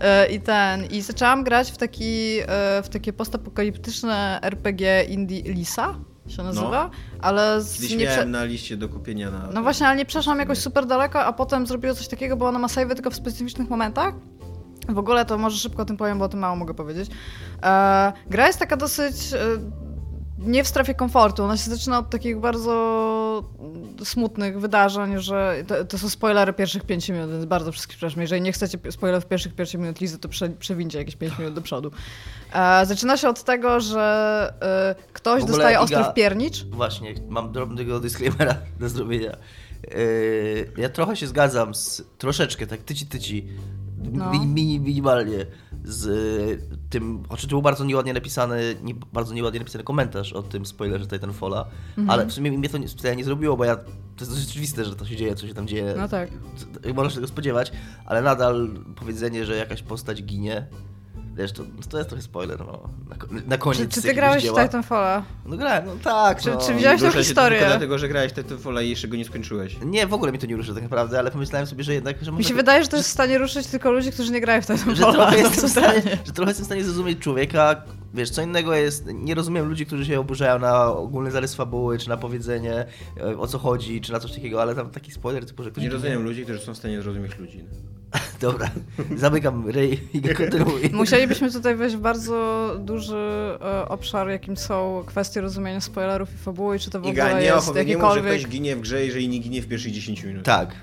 E, 0.00 0.26
I 0.26 0.40
ten, 0.40 0.84
i 0.84 1.02
zaczęłam 1.02 1.44
grać 1.44 1.70
w 1.70 1.76
taki, 1.76 2.38
e, 2.46 2.82
w 2.82 2.88
takie 2.88 3.12
postapokaliptyczne 3.12 4.38
RPG 4.42 5.04
indie 5.04 5.42
Lisa 5.42 5.94
się 6.28 6.42
nazywa, 6.42 6.90
ale 7.20 7.60
z, 7.62 7.74
Kiedyś 7.74 7.96
nie 7.96 8.06
prze... 8.06 8.24
na 8.26 8.44
liście 8.44 8.76
do 8.76 8.88
kupienia 8.88 9.30
na... 9.30 9.48
No 9.54 9.62
właśnie, 9.62 9.86
ale 9.86 9.96
nie 9.96 10.06
przeszłam 10.06 10.38
jakoś 10.38 10.58
super 10.58 10.86
daleko, 10.86 11.24
a 11.24 11.32
potem 11.32 11.66
zrobiło 11.66 11.94
coś 11.94 12.08
takiego, 12.08 12.36
bo 12.36 12.48
ona 12.48 12.58
ma 12.58 12.68
save 12.68 12.94
tylko 12.94 13.10
w 13.10 13.14
specyficznych 13.14 13.70
momentach. 13.70 14.14
W 14.88 14.98
ogóle 14.98 15.24
to 15.24 15.38
może 15.38 15.56
szybko 15.56 15.82
o 15.82 15.84
tym 15.84 15.96
powiem, 15.96 16.18
bo 16.18 16.24
o 16.24 16.28
tym 16.28 16.40
mało 16.40 16.56
mogę 16.56 16.74
powiedzieć. 16.74 17.10
E, 17.62 18.12
gra 18.30 18.46
jest 18.46 18.58
taka 18.58 18.76
dosyć 18.76 19.32
e, 19.32 19.38
nie 20.38 20.64
w 20.64 20.68
strefie 20.68 20.94
komfortu. 20.94 21.44
Ona 21.44 21.56
się 21.56 21.70
zaczyna 21.70 21.98
od 21.98 22.10
takich 22.10 22.38
bardzo 22.38 22.72
smutnych 24.04 24.60
wydarzeń, 24.60 25.18
że 25.18 25.64
to, 25.66 25.84
to 25.84 25.98
są 25.98 26.08
spoilery 26.08 26.52
pierwszych 26.52 26.84
5 26.84 27.08
minut, 27.08 27.30
więc 27.30 27.44
bardzo 27.44 27.72
wszystkich 27.72 27.96
przepraszam. 27.96 28.20
Jeżeli 28.20 28.42
nie 28.42 28.52
chcecie 28.52 28.78
spoilerów 28.90 29.26
pierwszych 29.26 29.54
5 29.54 29.74
minut 29.74 30.00
Lizy, 30.00 30.18
to 30.18 30.28
prze, 30.28 30.48
przewincie 30.48 30.98
jakieś 30.98 31.16
5 31.16 31.38
minut 31.38 31.54
do 31.54 31.62
przodu. 31.62 31.90
E, 32.52 32.86
zaczyna 32.86 33.16
się 33.16 33.28
od 33.28 33.44
tego, 33.44 33.80
że 33.80 34.54
e, 34.98 35.12
ktoś 35.12 35.44
dostaje 35.44 35.76
Iga- 35.76 35.80
ostry 35.80 36.04
w 36.04 36.14
piernicz. 36.14 36.64
Właśnie, 36.64 37.14
mam 37.28 37.52
drobnego 37.52 38.00
disclaimera 38.00 38.54
do 38.80 38.88
zrobienia. 38.88 39.36
Yy, 39.94 40.72
ja 40.76 40.88
trochę 40.88 41.16
się 41.16 41.26
zgadzam 41.26 41.74
z, 41.74 42.02
troszeczkę, 42.18 42.66
tak 42.66 42.82
tyci 42.82 43.06
tyci, 43.06 43.46
No. 44.12 44.32
mi, 44.32 44.46
mini, 44.46 44.80
minimalnie 44.80 45.46
z 45.84 46.06
y, 46.06 46.78
tym, 46.90 47.22
czym 47.36 47.48
to 47.50 47.54
był 47.54 47.62
bardzo 47.62 47.84
nieładnie 47.84 48.12
napisany, 48.12 48.76
nie, 48.82 48.94
bardzo 49.12 49.34
nieładnie 49.34 49.60
napisany 49.60 49.84
komentarz 49.84 50.32
o 50.32 50.42
tym 50.42 50.66
spoilerze 50.66 51.06
Titanfalla, 51.06 51.66
Mhm. 51.88 52.10
ale 52.10 52.26
w 52.26 52.32
sumie 52.32 52.52
mnie 52.52 52.68
to 52.68 52.78
nie, 52.78 52.88
wcale 52.88 53.16
nie 53.16 53.24
zrobiło, 53.24 53.56
bo 53.56 53.64
ja, 53.64 53.76
to 53.76 53.84
jest 54.20 54.30
dosyć 54.30 54.50
oczywiste, 54.50 54.84
że 54.84 54.96
to 54.96 55.04
się 55.06 55.16
dzieje, 55.16 55.34
co 55.34 55.46
się 55.46 55.54
tam 55.54 55.68
dzieje. 55.68 55.94
No 55.96 56.08
tak. 56.08 56.30
Możesz 56.94 57.12
się 57.12 57.16
tego 57.16 57.28
spodziewać, 57.28 57.72
ale 58.06 58.22
nadal 58.22 58.70
powiedzenie, 58.96 59.46
że 59.46 59.56
jakaś 59.56 59.82
postać 59.82 60.22
ginie, 60.22 60.66
wiesz, 61.40 61.52
to, 61.52 61.62
to 61.90 61.98
jest 61.98 62.10
trochę 62.10 62.22
spoiler, 62.22 62.58
no, 62.58 62.88
na, 63.08 63.40
na 63.46 63.58
koniec 63.58 63.80
Czy, 63.80 63.88
czy 63.88 64.02
ty 64.02 64.14
grałeś 64.14 64.44
w. 64.46 64.54
Titanfalla? 64.62 65.22
No 65.46 65.56
grałem, 65.56 65.86
no 65.86 65.92
tak, 66.04 66.42
Czy- 66.42 66.50
no. 66.50 66.60
czy 66.66 66.74
wziąłeś- 66.74 67.00
tą 67.00 67.10
historię. 67.10 67.58
Tylko 67.58 67.70
dlatego, 67.70 67.98
że 67.98 68.08
grałeś 68.08 68.32
Titanfalla 68.32 68.82
i 68.82 68.90
jeszcze 68.90 69.08
go 69.08 69.16
nie 69.16 69.24
skończyłeś. 69.24 69.76
Nie, 69.84 70.06
w 70.06 70.14
ogóle 70.14 70.32
mi 70.32 70.38
to 70.38 70.46
nie 70.46 70.56
ruszy 70.56 70.74
tak 70.74 70.82
naprawdę, 70.82 71.18
ale 71.18 71.30
pomyślałem 71.30 71.66
sobie, 71.66 71.84
że 71.84 71.94
jednak, 71.94 72.16
że 72.24 72.32
Mi 72.32 72.44
się 72.44 72.54
wydaje, 72.54 72.82
że 72.82 72.88
to 72.88 72.96
jest 72.96 73.08
w 73.08 73.12
stanie 73.12 73.38
ruszyć 73.38 73.66
tylko 73.66 73.90
ludzi, 73.92 74.12
którzy 74.12 74.32
nie 74.32 74.40
grają 74.40 74.62
w 74.62 74.66
że 74.66 74.74
Titanfalla. 74.76 75.12
trochę, 75.12 75.38
jestem 75.48 75.68
w 75.68 75.72
stanie, 75.72 76.02
że 76.26 76.32
trochę 76.32 76.50
jestem 76.50 76.64
w 76.64 76.66
stanie 76.66 76.84
zrozumieć 76.84 77.18
człowieka. 77.18 77.82
Wiesz, 78.14 78.30
co 78.30 78.42
innego 78.42 78.74
jest, 78.74 79.06
nie 79.06 79.34
rozumiem 79.34 79.68
ludzi, 79.68 79.86
którzy 79.86 80.06
się 80.06 80.20
oburzają 80.20 80.58
na 80.58 80.86
ogólny 80.86 81.30
zarys 81.30 81.54
fabuły, 81.54 81.98
czy 81.98 82.08
na 82.08 82.16
powiedzenie 82.16 82.86
e, 83.20 83.38
o 83.38 83.46
co 83.46 83.58
chodzi, 83.58 84.00
czy 84.00 84.12
na 84.12 84.20
coś 84.20 84.32
takiego, 84.32 84.62
ale 84.62 84.74
tam 84.74 84.90
taki 84.90 85.12
spoiler 85.12 85.46
typu, 85.46 85.62
że 85.62 85.70
ktoś... 85.70 85.84
Nie 85.84 85.90
rozumiem 85.90 86.22
ludzi, 86.24 86.44
którzy 86.44 86.58
są 86.60 86.74
w 86.74 86.76
stanie 86.76 87.02
zrozumieć 87.02 87.38
ludzi. 87.38 87.64
Dobra, 88.40 88.70
zamykam 89.16 89.68
ryj 89.68 90.00
i 90.14 90.22
kontynuuj. 90.22 90.90
Musielibyśmy 90.92 91.52
tutaj 91.52 91.76
wejść 91.76 91.96
w 91.96 92.00
bardzo 92.00 92.70
duży 92.78 93.58
e, 93.60 93.88
obszar, 93.88 94.28
jakim 94.28 94.56
są 94.56 95.04
kwestie 95.06 95.40
rozumienia 95.40 95.80
spoilerów 95.80 96.34
i 96.34 96.38
fabuły, 96.38 96.76
i 96.76 96.80
czy 96.80 96.90
to 96.90 97.00
w 97.00 97.06
Iga, 97.06 97.24
ogóle 97.24 97.40
nie, 97.40 97.46
jest 97.46 97.66
mów, 97.66 97.76
że 97.76 97.84
jakikolwiek... 97.84 98.24
ktoś 98.24 98.46
ginie 98.46 98.76
w 98.76 98.80
grze, 98.80 99.04
jeżeli 99.04 99.28
nie 99.28 99.38
ginie 99.38 99.62
w 99.62 99.68
pierwszych 99.68 99.92
10 99.92 100.24
minut. 100.24 100.44
Tak. 100.44 100.74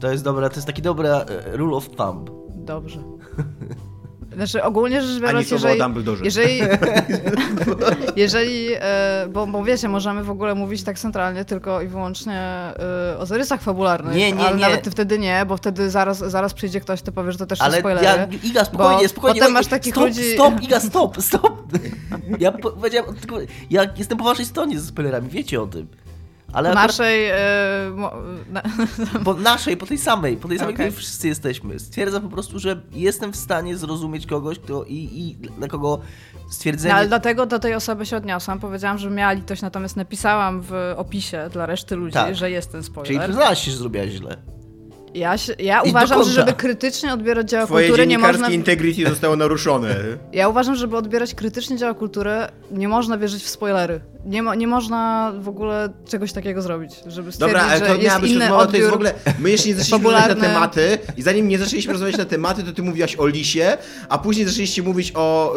To 0.00 0.10
jest 0.10 0.24
dobra, 0.24 0.48
to 0.48 0.54
jest 0.54 0.66
taki 0.66 0.82
dobra 0.82 1.20
e, 1.20 1.56
rule 1.56 1.76
of 1.76 1.88
thumb. 1.88 2.30
Dobrze. 2.48 2.98
Znaczy 4.38 4.62
ogólnie 4.62 5.02
rzecz 5.02 5.20
biorąc, 5.22 5.50
jeżeli, 5.50 5.80
jeżeli, 6.22 6.60
jeżeli 8.16 8.66
e, 8.74 9.26
bo, 9.32 9.46
bo 9.46 9.64
wiecie, 9.64 9.88
możemy 9.88 10.24
w 10.24 10.30
ogóle 10.30 10.54
mówić 10.54 10.82
tak 10.82 10.98
centralnie 10.98 11.44
tylko 11.44 11.82
i 11.82 11.86
wyłącznie 11.88 12.34
e, 12.40 13.18
o 13.18 13.26
zarysach 13.26 13.62
fabularnych, 13.62 14.16
Nie, 14.16 14.32
nie, 14.32 14.40
ale 14.46 14.56
nie. 14.56 14.62
nawet 14.62 14.82
ty 14.82 14.90
wtedy 14.90 15.18
nie, 15.18 15.44
bo 15.48 15.56
wtedy 15.56 15.90
zaraz, 15.90 16.18
zaraz 16.18 16.54
przyjdzie 16.54 16.80
ktoś, 16.80 17.02
kto 17.02 17.12
powie, 17.12 17.32
że 17.32 17.38
to 17.38 17.46
też 17.46 17.60
Ale 17.60 17.78
spoilery. 17.78 18.06
ja, 18.06 18.26
Iga, 18.44 18.64
spokojnie, 18.64 19.08
spokojnie. 19.08 19.40
potem 19.40 19.54
masz 19.54 19.66
takich 19.66 19.94
stop, 19.94 20.04
ludzi- 20.04 20.34
Stop, 20.34 20.62
Iga, 20.62 20.80
stop, 20.80 21.22
stop. 21.22 21.62
Ja 22.38 22.52
po- 22.52 22.70
powiedziałem, 22.70 23.14
tylko, 23.16 23.36
ja 23.70 23.82
jestem 23.96 24.18
po 24.18 24.24
waszej 24.24 24.46
stronie 24.46 24.78
ze 24.80 24.86
spoilerami, 24.86 25.28
wiecie 25.28 25.62
o 25.62 25.66
tym. 25.66 25.86
Ale 26.52 26.68
akurat 26.68 26.88
naszej... 26.88 27.28
E, 27.28 27.36
mo, 27.94 28.12
na, 28.50 28.62
po 29.24 29.34
naszej, 29.34 29.76
po 29.76 29.86
tej 29.86 29.98
samej, 29.98 30.36
po 30.36 30.48
tej 30.48 30.58
samej, 30.58 30.74
Okej. 30.74 30.86
której 30.86 31.02
wszyscy 31.02 31.28
jesteśmy. 31.28 31.78
Stwierdzam 31.78 32.22
po 32.22 32.28
prostu, 32.28 32.58
że 32.58 32.80
jestem 32.92 33.32
w 33.32 33.36
stanie 33.36 33.76
zrozumieć 33.76 34.26
kogoś, 34.26 34.58
kto 34.58 34.84
i, 34.84 34.94
i 34.94 35.34
dla 35.36 35.68
kogo 35.68 36.00
stwierdzenie... 36.50 36.92
No, 36.94 36.98
ale 36.98 37.08
dlatego 37.08 37.46
do 37.46 37.58
tej 37.58 37.74
osoby 37.74 38.06
się 38.06 38.16
odniosłam. 38.16 38.60
Powiedziałam, 38.60 38.98
że 38.98 39.10
miała 39.10 39.32
litość, 39.32 39.62
natomiast 39.62 39.96
napisałam 39.96 40.60
w 40.62 40.94
opisie 40.96 41.48
dla 41.52 41.66
reszty 41.66 41.96
ludzi, 41.96 42.14
Tak. 42.14 42.34
że 42.36 42.50
jest 42.50 42.72
ten 42.72 42.82
Czyli 42.82 42.92
spoiler. 42.92 43.22
przyznałaś 43.28 43.64
się, 43.64 43.70
że 43.70 43.76
zrobiłaś 43.76 44.10
źle. 44.10 44.36
Ja, 45.14 45.38
się, 45.38 45.52
ja 45.72 45.82
uważam, 45.82 46.24
że 46.24 46.30
żeby 46.32 46.52
krytycznie 46.52 47.12
odbierać 47.12 47.50
dzieła 47.50 47.66
Twoje 47.66 47.86
kultury, 47.86 48.06
nie 48.06 48.18
można... 48.18 48.50
integrity 48.50 49.08
zostało 49.10 49.36
naruszone. 49.36 49.96
Ja 50.32 50.48
uważam, 50.48 50.74
żeby 50.74 50.96
odbierać 50.96 51.34
krytycznie 51.34 51.76
dzieła 51.76 51.94
kultury, 51.94 52.30
nie 52.70 52.88
można 52.88 53.18
wierzyć 53.18 53.42
w 53.44 53.48
spoilery. 53.48 54.00
Nie, 54.26 54.42
mo, 54.42 54.54
nie 54.54 54.66
można 54.66 55.32
w 55.40 55.48
ogóle 55.48 55.88
czegoś 56.08 56.32
takiego 56.32 56.62
zrobibyć, 56.62 56.92
żeby 57.06 57.32
stwierdzić, 57.32 57.38
Dobra, 57.38 57.62
ale 57.62 57.78
że 57.78 57.86
to 57.86 57.92
jest 57.94 58.04
miała 58.06 58.18
być 58.20 58.30
inny 58.30 58.40
rozmowa, 58.40 58.62
to 58.62 58.68
odbiór. 58.68 58.80
jest 58.80 58.90
w 58.90 58.94
ogóle... 58.94 59.14
My 59.38 59.50
jeszcze 59.50 59.68
nie 59.68 59.74
zaczęliśmy 59.74 60.10
rozmawiać 60.10 60.36
na 60.36 60.48
tematy 60.48 60.98
i 61.16 61.22
zanim 61.22 61.48
nie 61.48 61.58
zaczęliśmy 61.58 61.92
rozmawiać 61.92 62.16
na 62.16 62.24
tematy, 62.24 62.62
to 62.62 62.72
ty 62.72 62.82
mówiłaś 62.82 63.16
o 63.16 63.26
Lisie, 63.26 63.76
a 64.08 64.18
później 64.18 64.46
zaczęliście 64.46 64.82
mówić 64.82 65.12
o 65.14 65.54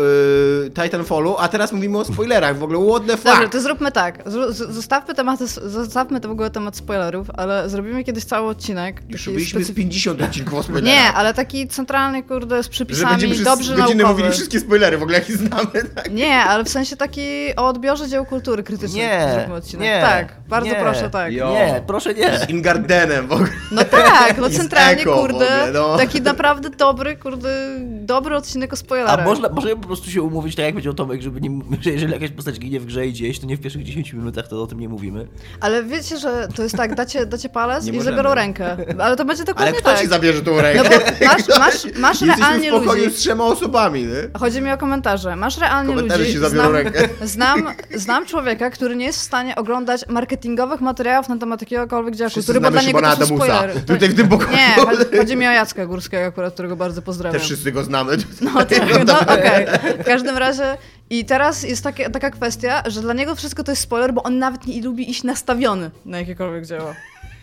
y, 0.67 0.71
Titanfallu, 0.71 1.35
a 1.39 1.47
teraz 1.47 1.71
mówimy 1.71 1.97
o 1.97 2.05
spoilerach. 2.05 2.57
W 2.57 2.63
ogóle 2.63 2.89
what 2.91 3.05
the 3.07 3.17
fuck? 3.17 3.25
Dobrze, 3.25 3.49
to 3.49 3.61
zróbmy 3.61 3.91
tak. 3.91 4.23
Z- 4.25 4.57
Zostawmy 4.57 5.15
tematy, 5.15 5.47
zostawmy 5.47 6.19
to 6.21 6.27
w 6.27 6.31
ogóle 6.31 6.49
temat 6.49 6.77
spoilerów, 6.77 7.27
ale 7.33 7.69
zrobimy 7.69 8.03
kiedyś 8.03 8.23
cały 8.23 8.47
odcinek. 8.49 9.01
Już 9.09 9.27
z 9.45 9.53
specyf- 9.53 9.73
50 9.75 10.21
odcinków 10.21 10.59
o 10.59 10.63
spoilerach. 10.63 10.89
Nie, 10.93 11.13
ale 11.13 11.33
taki 11.33 11.67
centralny, 11.67 12.23
kurde, 12.23 12.63
z 12.63 12.65
Że 12.65 12.71
przypisami, 12.71 13.11
będziemy 13.11 13.35
dobrze 13.43 13.75
naukowy. 13.77 14.05
mówili 14.05 14.31
wszystkie 14.31 14.59
spoilery 14.59 14.97
w 14.97 15.03
ogóle, 15.03 15.17
jakie 15.19 15.33
znamy, 15.37 15.83
tak? 15.95 16.11
Nie, 16.11 16.35
ale 16.35 16.63
w 16.63 16.69
sensie 16.69 16.95
taki 16.97 17.21
o 17.57 17.67
odbiorze 17.67 18.09
dzieł 18.09 18.25
kultury 18.25 18.63
krytycznej. 18.63 19.01
Nie, 19.01 19.47
nie. 19.79 20.01
Tak, 20.01 20.33
bardzo 20.47 20.69
nie, 20.69 20.75
proszę, 20.75 21.09
tak. 21.09 21.33
Jo. 21.33 21.51
Nie, 21.51 21.83
proszę 21.87 22.13
nie. 22.13 22.39
Z 22.39 22.49
Ingardenem 22.49 23.27
w 23.27 23.31
ogóle. 23.31 23.49
No 23.71 23.83
tak, 23.83 24.37
no 24.37 24.49
centralnie, 24.59 25.01
Eko 25.01 25.13
kurde, 25.19 25.35
ogóle, 25.35 25.71
no. 25.73 25.97
taki 25.97 26.21
naprawdę 26.21 26.69
dobry, 26.69 27.17
kurde, 27.17 27.79
dobry 27.81 28.35
odcinek 28.35 28.73
o 28.73 28.75
spoilerach. 28.75 29.19
A 29.19 29.23
można, 29.23 29.49
możemy 29.49 29.75
po 29.75 29.87
prostu 29.87 30.11
się 30.11 30.21
umówić, 30.21 30.55
tak 30.55 30.65
jak 30.65 30.73
powiedział 30.73 30.93
Tomek, 30.93 31.21
żeby 31.21 31.41
nie, 31.41 31.49
że 31.81 31.89
jeżeli 31.91 32.13
jakaś 32.13 32.29
postać 32.31 32.59
ginie 32.59 32.79
w 32.79 32.85
grze 32.85 33.07
i 33.07 33.11
gdzieś, 33.11 33.39
to 33.39 33.45
nie 33.47 33.57
w 33.57 33.61
pierwszych 33.61 33.83
10 33.83 34.13
minutach, 34.13 34.47
to 34.47 34.63
o 34.63 34.67
tym 34.67 34.79
nie 34.79 34.89
mówimy. 34.89 35.27
Ale 35.59 35.83
wiecie, 35.83 36.17
że 36.17 36.47
to 36.55 36.63
jest 36.63 36.75
tak, 36.77 36.95
dacie, 36.95 37.25
dacie 37.25 37.49
palec 37.49 37.85
Nie 37.85 37.91
i 37.91 37.95
możemy. 37.95 38.15
zabiorą 38.17 38.35
rękę. 38.35 38.77
Ale 38.99 39.15
to 39.15 39.25
będzie 39.37 39.43
Ale 39.43 39.53
dokładnie 39.53 39.79
kto 39.79 39.89
tak. 39.91 39.99
ci 40.01 40.07
zabierze 40.07 40.41
tą 40.41 40.55
No 40.55 40.61
rękę? 40.61 40.83
bo 40.89 41.25
masz, 41.27 41.41
masz, 41.59 41.95
masz 41.95 42.21
realnie 42.21 42.71
w 42.71 42.73
pokoju 42.73 43.03
ludzi. 43.03 43.15
z 43.17 43.19
trzema 43.19 43.43
osobami, 43.45 44.03
nie? 44.03 44.39
Chodzi 44.39 44.61
mi 44.61 44.71
o 44.71 44.77
komentarze. 44.77 45.35
Masz 45.35 45.57
realnie 45.57 45.89
Komentarze 45.95 46.19
ludzi. 46.19 46.33
ci 46.33 46.39
zabiorą 46.39 46.63
znam, 46.63 46.73
rękę. 46.75 47.09
znam, 47.27 47.63
znam 47.95 48.25
człowieka, 48.25 48.69
który 48.69 48.95
nie 48.95 49.05
jest 49.05 49.19
w 49.19 49.21
stanie 49.21 49.55
oglądać 49.55 50.07
marketingowych 50.09 50.81
materiałów 50.81 51.29
na 51.29 51.37
temat 51.37 51.61
jakiegokolwiek 51.61 52.15
dzieła 52.15 52.29
Wszyscy 52.29 52.53
kultury, 52.53 52.71
bo 52.71 52.71
dla 52.71 52.81
niego 52.81 53.01
to 53.15 53.25
spoilery. 53.25 53.73
Tutaj 53.87 54.09
w 54.09 54.15
tym 54.15 54.27
pokoju. 54.27 54.51
Nie, 54.51 54.83
chodzi- 54.85 55.17
chodzi 55.17 55.35
mi 55.35 55.47
o 55.47 55.51
Jacka 55.51 55.85
Górskiego 55.85 56.25
akurat, 56.25 56.53
którego 56.53 56.75
bardzo 56.75 57.01
pozdrawiam. 57.01 57.33
Też 57.39 57.43
wszyscy 57.47 57.71
go 57.71 57.83
znamy. 57.83 58.17
No, 58.41 58.51
tak, 58.65 58.83
no 59.07 59.19
okej. 59.19 59.65
W 59.99 60.05
każdym 60.05 60.37
razie 60.37 60.77
i 61.09 61.25
teraz 61.25 61.63
jest 61.63 61.83
takie, 61.83 62.09
taka 62.09 62.29
kwestia, 62.29 62.83
że 62.85 63.01
dla 63.01 63.13
niego 63.13 63.35
wszystko 63.35 63.63
to 63.63 63.71
jest 63.71 63.81
spoiler, 63.81 64.13
bo 64.13 64.23
on 64.23 64.39
nawet 64.39 64.67
nie 64.67 64.81
lubi 64.81 65.09
iść 65.11 65.23
nastawiony 65.23 65.91
na 66.05 66.19
jakiekolwiek 66.19 66.65
dzieło. 66.65 66.93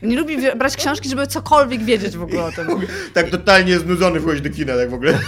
Nie 0.02 0.17
lubi 0.17 0.37
brać 0.57 0.76
książki, 0.76 1.09
żeby 1.09 1.26
cokolwiek 1.26 1.85
wiedzieć 1.85 2.17
w 2.17 2.23
ogóle 2.23 2.45
o 2.45 2.52
tym. 2.52 2.69
Tak 3.14 3.31
totalnie 3.31 3.78
znudzony 3.78 4.21
wchodzi 4.21 4.43
do 4.43 4.50
kina, 4.50 4.76
tak 4.76 4.90
w 4.90 4.95
ogóle. 4.95 5.19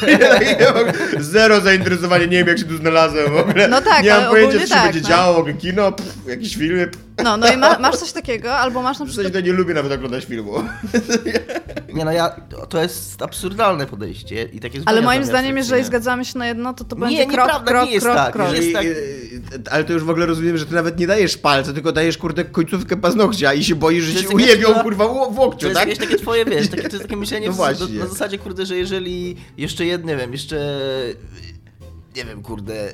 Zero 1.20 1.60
zainteresowania, 1.60 2.24
nie 2.24 2.38
wiem 2.38 2.48
jak 2.48 2.58
się 2.58 2.64
tu 2.64 2.76
znalazłem 2.76 3.32
w 3.32 3.36
ogóle. 3.36 3.68
No 3.68 3.80
tak, 3.80 4.04
Nie 4.04 4.10
mam 4.10 4.30
pojęcia 4.30 4.58
co 4.58 4.64
się 4.66 4.70
tak, 4.70 4.84
będzie 4.84 5.00
no. 5.00 5.08
działo, 5.08 5.34
w 5.34 5.38
ogóle 5.38 5.54
kino, 5.54 5.92
pff, 5.92 6.14
jakieś 6.26 6.56
filmy. 6.56 6.86
Pff, 6.86 7.04
No, 7.24 7.36
no 7.36 7.52
i 7.52 7.56
ma, 7.56 7.78
masz 7.78 7.96
coś 7.96 8.12
takiego, 8.12 8.54
albo 8.54 8.82
masz 8.82 8.98
na 8.98 9.06
przykład... 9.06 9.26
zasadzie 9.26 9.40
to 9.42 9.46
nie 9.46 9.52
lubię 9.52 9.74
nawet 9.74 9.92
oglądać 9.92 10.24
filmu. 10.24 10.52
Nie 11.94 12.04
no, 12.04 12.12
ja, 12.12 12.30
to 12.68 12.82
jest 12.82 13.22
absurdalne 13.22 13.86
podejście 13.86 14.44
i 14.44 14.60
takie 14.60 14.80
Ale 14.86 15.02
moim 15.02 15.24
zdaniem, 15.24 15.56
jeżeli 15.56 15.84
zgadzamy 15.84 16.24
się 16.24 16.38
na 16.38 16.46
jedno, 16.46 16.74
to 16.74 16.84
to 16.84 16.96
Nie, 16.96 17.00
będzie 17.00 17.16
krok, 17.26 17.30
nieprawda, 17.32 17.70
krok, 17.72 17.84
nie 17.86 17.92
jest 17.92 18.06
krok, 18.06 18.16
tak. 18.16 18.32
krok. 18.32 18.48
Jeżeli- 18.52 18.72
tak- 18.72 18.86
e, 18.86 19.72
ale 19.72 19.84
to 19.84 19.92
już 19.92 20.04
w 20.04 20.10
ogóle 20.10 20.26
rozumiem, 20.26 20.58
że 20.58 20.66
ty 20.66 20.74
nawet 20.74 20.98
nie 20.98 21.06
dajesz 21.06 21.36
palca, 21.38 21.72
tylko 21.72 21.92
dajesz 21.92 22.18
kurde 22.18 22.44
końcówkę 22.44 22.96
paznokcia 22.96 23.54
i 23.54 23.64
się 23.64 23.74
boisz, 23.74 24.04
że 24.04 24.22
To 24.22 24.28
ci 24.28 24.34
ujebią 24.34 24.68
taka- 24.68 24.82
kurwa 24.82 25.08
w 25.08 25.32
w 25.32 25.34
To 25.36 25.40
łokciu, 25.40 25.66
jest 25.66 25.80
tak? 25.80 25.88
jakieś 25.88 26.04
takie 26.04 26.16
twoje, 26.22 26.44
wiesz, 26.44 26.68
takie, 26.68 26.82
to 26.82 26.88
jest 26.96 27.02
takie 27.06 27.16
myślenie 27.16 27.46
No 27.46 27.52
w- 27.52 27.56
właśnie. 27.56 27.98
na 27.98 28.06
zasadzie, 28.06 28.38
kurde, 28.38 28.66
że 28.66 28.76
jeżeli 28.76 29.36
jeszcze 29.56 29.86
jedno, 29.86 30.10
nie 30.12 30.16
wiem, 30.16 30.32
jeszcze 30.32 30.56
nie 32.16 32.24
wiem, 32.24 32.42
kurde, 32.42 32.92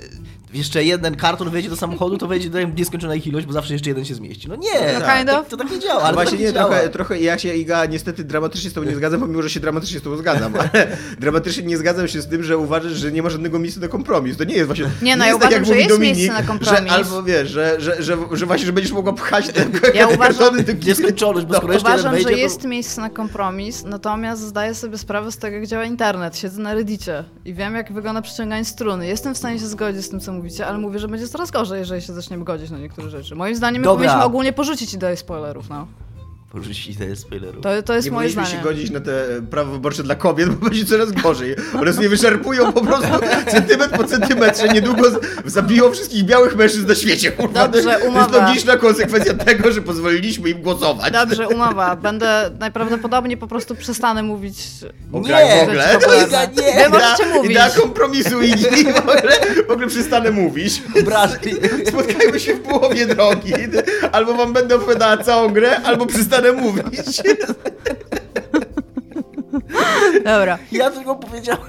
jeszcze 0.55 0.85
jeden 0.85 1.17
karton 1.17 1.50
wejdzie 1.50 1.69
do 1.69 1.76
samochodu, 1.76 2.19
to 2.19 2.26
wejdzie 2.26 2.50
do 2.50 2.59
nieskończona 2.62 3.15
ich 3.15 3.26
ilość, 3.26 3.47
bo 3.47 3.53
zawsze 3.53 3.73
jeszcze 3.73 3.91
jeden 3.91 4.05
się 4.05 4.15
zmieści. 4.15 4.49
No 4.49 4.57
nie, 4.57 4.93
No 4.95 5.00
tak, 5.00 5.19
kind 5.19 5.31
of. 5.31 5.49
to 5.49 5.57
tak 5.57 5.71
nie 5.71 5.79
działa, 5.79 5.95
No 6.00 6.05
ale 6.07 6.15
właśnie 6.15 6.38
to 6.38 6.45
tak 6.45 6.47
nie, 6.47 6.53
działa. 6.53 6.69
trochę, 6.71 6.88
trochę 6.88 7.21
ja 7.21 7.38
się 7.38 7.55
Iga 7.55 7.87
niestety 7.87 8.25
dramatycznie 8.25 8.71
z 8.71 8.73
tobą 8.73 8.87
nie 8.87 8.97
zgadzam, 8.97 9.21
pomimo, 9.21 9.43
że 9.43 9.50
się 9.50 9.61
dramatycznie 9.61 10.00
z 10.00 10.03
tobą 10.03 10.17
zgadzam, 10.17 10.53
dramatycznie 11.21 11.62
nie 11.65 11.76
zgadzam 11.76 12.09
się 12.09 12.23
z 12.23 12.26
tym, 12.29 12.43
że 12.43 12.59
uważasz, 12.59 12.93
że 12.93 13.12
nie 13.12 13.23
ma 13.23 13.31
żadnego 13.31 13.59
miejsca 13.59 13.81
na 13.81 13.88
kompromis. 13.88 14.37
To 14.37 14.45
nie 14.45 14.55
jest 14.55 14.67
właśnie... 14.67 14.87
Nie, 15.03 15.17
no 15.17 15.25
ja 15.25 15.31
jest 15.31 15.43
tak, 15.43 15.50
uważam, 15.50 15.53
jak 15.53 15.67
że 15.67 15.76
jest 15.76 15.88
Dominik, 15.88 16.17
miejsce 16.17 16.35
na 16.35 16.43
kompromis. 16.43 16.83
Że 16.85 16.91
albo 16.91 17.23
wiesz, 17.23 17.49
że, 17.50 17.76
że, 17.81 18.03
że, 18.03 18.17
że 18.33 18.47
właśnie, 18.47 18.67
że 18.67 18.73
będziesz 18.73 18.93
mogła 18.93 19.12
pchać 19.12 19.49
te 19.49 19.65
Ja 19.95 20.09
uważam- 20.09 20.57
do 20.65 20.73
Nieskończoność, 20.87 21.47
bo 21.47 21.55
skoro 21.55 21.73
jeszcze 21.73 21.88
Uważam, 21.88 22.12
wejdzie, 22.12 22.29
że 22.29 22.35
to... 22.35 22.41
jest 22.41 22.65
miejsce 22.65 23.00
na 23.00 23.11
kompromis, 23.11 23.85
natomiast 23.85 24.43
zdaję 24.43 24.75
sobie 24.75 24.99
sprawę 24.99 25.33
z 25.33 25.37
tego, 25.38 25.57
jak 25.57 25.67
działa 25.67 25.85
internet. 25.85 26.37
Siedzę 26.38 26.62
na 26.62 26.75
Reddicie 26.75 27.25
i 27.45 27.55
wiem, 27.55 27.75
jak 27.75 27.93
wygląda 27.93 28.23
przyciąganie 28.23 28.65
struny. 28.65 29.07
Jestem 29.07 29.35
w 29.35 29.38
stanie 29.38 29.59
się 29.59 29.67
zgodzić 29.67 30.05
z 30.05 30.09
tym, 30.09 30.21
co 30.21 30.33
mówicie, 30.37 30.66
ale 30.66 30.78
mówię, 30.78 30.99
że 30.99 31.09
będzie 31.09 31.28
coraz 31.28 31.50
gorzej, 31.50 31.78
jeżeli 31.78 32.02
się 32.02 32.12
zaczniemy 32.12 32.45
godzić 32.45 32.71
na 32.71 32.78
niektóre 32.78 33.11
rzeczy. 33.11 33.35
Moim 33.35 33.57
zdaniem 33.57 33.81
my 33.83 33.85
Dobra. 33.85 33.97
powinniśmy 33.97 34.25
ogólnie 34.25 34.52
porzucić 34.52 34.95
ideę 34.95 35.16
spoilerów, 35.16 35.69
no. 35.69 35.87
Porzucić 36.53 36.87
ideę 36.87 37.17
spoilerów. 37.17 37.62
To, 37.62 37.83
to 37.83 37.95
jest 37.95 38.07
Nie 38.07 38.12
moje 38.12 38.29
powinniśmy 38.29 38.47
zdanie. 38.59 38.62
się 38.65 38.69
godzić 38.69 38.91
na 38.91 39.00
te 39.00 39.12
prawa 39.50 39.73
wyborcze 39.73 40.03
dla 40.03 40.15
kobiet, 40.15 40.49
bo 40.49 40.69
będzie 40.69 40.85
coraz 40.85 41.12
gorzej. 41.12 41.57
One 41.81 41.93
się 41.93 42.00
nie 42.00 42.09
wyczerpują 42.09 42.73
po 42.73 42.81
prostu 42.81 43.09
centymetr 43.50 43.97
po 43.97 44.05
centymetrze. 44.05 44.69
Niedługo 44.69 45.03
zabiją 45.45 45.91
wszystkich 45.93 46.25
białych 46.25 46.57
mężczyzn 46.57 46.87
na 46.88 46.95
świecie. 46.95 47.33
Kurwa. 47.33 47.69
Dobrze, 47.69 47.83
to 47.83 47.91
jest 47.91 48.05
umowa. 48.05 48.47
logiczna 48.47 48.76
konsekwencja 48.76 49.35
tego, 49.35 49.73
że 49.73 49.83
pozwoliliśmy 49.83 50.50
im 50.50 50.62
głosować. 50.62 51.12
Dobrze, 51.12 51.49
umowa. 51.49 51.97
Będę 51.97 52.50
najprawdopodobniej 52.61 53.37
po 53.37 53.47
prostu 53.47 53.75
przestanę 53.75 54.23
mówić. 54.23 54.59
O 55.12 55.21
Nie, 55.21 55.57
w 55.61 55.62
ogóle. 55.62 55.88
popularne. 55.95 56.26
Iga, 56.26 56.45
nie. 56.45 56.85
Wy 56.85 56.91
możecie 56.91 57.23
Idea- 57.25 57.35
mówić. 57.35 57.50
Idea 57.50 57.71
kompromisu 57.71 58.41
i 58.43 58.57
w 58.93 58.97
ogóle, 58.99 59.23
w 59.69 59.71
ogóle 59.71 59.87
przestanę 59.87 60.31
mówić. 60.31 60.83
Obraźli. 61.00 61.53
Spotkajmy 61.88 62.41
się 62.41 62.55
w 62.55 62.61
połowie 62.61 63.07
drogi. 63.07 63.53
Albo 64.12 64.35
wam 64.35 64.53
będę 64.53 64.75
opowiadała 64.76 65.17
całą 65.17 65.49
grę, 65.49 65.76
albo 65.83 66.07
przestanę 66.07 66.36
mówić. 66.52 67.23
Dobra. 70.25 70.59
Ja 70.73 70.90
tylko 70.90 71.14
powiedziałem, 71.16 71.61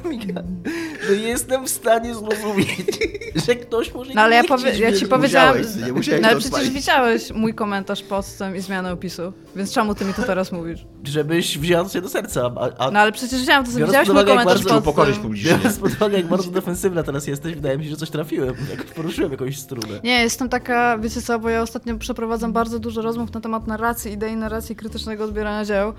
Że 1.07 1.15
jestem 1.15 1.65
w 1.65 1.69
stanie 1.69 2.15
zrozumieć, 2.15 2.77
że 3.47 3.55
ktoś 3.55 3.93
może 3.93 4.13
No 4.13 4.21
ale 4.21 4.35
ja, 4.35 4.41
nie 4.41 4.47
powie, 4.47 4.77
ja 4.79 4.93
ci 4.93 5.05
powiedziałam. 5.07 5.57
musiałeś, 5.57 5.85
nie 5.85 5.93
musiałeś 5.93 6.21
No 6.21 6.27
ale 6.27 6.37
przecież 6.37 6.53
odpalić. 6.53 6.73
widziałeś 6.73 7.31
mój 7.31 7.53
komentarz 7.53 8.03
pod 8.03 8.25
tym 8.37 8.55
i 8.55 8.61
zmianę 8.61 8.91
opisu. 8.91 9.33
Więc 9.55 9.73
czemu 9.73 9.95
ty 9.95 10.05
mi 10.05 10.13
to 10.13 10.21
teraz 10.23 10.51
mówisz? 10.51 10.85
Żebyś 11.03 11.57
wziął 11.57 11.83
to 11.83 11.89
sobie 11.89 12.01
do 12.01 12.09
serca, 12.09 12.51
a, 12.55 12.85
a 12.85 12.91
No 12.91 12.99
ale 12.99 13.11
przecież 13.11 13.39
widziałam 13.39 13.65
to, 13.65 13.71
Biorąc 13.71 13.87
widziałeś 13.89 14.07
pod 14.07 14.15
mój 14.15 14.23
uwagę, 14.23 14.35
jak 14.35 14.43
komentarz 14.45 14.63
bardzo 14.65 14.79
upokorzyć 14.79 15.15
tym. 15.15 15.23
publicznie. 15.23 15.51
biorąc 15.57 15.77
pod 15.79 15.91
uwagę, 15.91 16.17
jak 16.17 16.27
bardzo 16.27 16.51
defensywna 16.51 17.03
teraz 17.03 17.27
jesteś, 17.27 17.53
wydaje 17.55 17.77
mi 17.77 17.83
się, 17.83 17.89
że 17.89 17.97
coś 17.97 18.09
trafiłem, 18.09 18.55
jak 18.71 18.83
poruszyłem 18.83 19.31
jakąś 19.31 19.59
strunę. 19.59 19.99
Nie, 20.03 20.21
jestem 20.23 20.49
taka, 20.49 20.97
wiecie 20.97 21.21
co, 21.21 21.39
bo 21.39 21.49
ja 21.49 21.61
ostatnio 21.61 21.97
przeprowadzam 21.97 22.53
bardzo 22.53 22.79
dużo 22.79 23.01
rozmów 23.01 23.33
na 23.33 23.41
temat 23.41 23.67
narracji, 23.67 24.11
idei 24.11 24.35
narracji 24.35 24.75
krytycznego 24.75 25.23
odbierania 25.23 25.65
dzieł. 25.65 25.93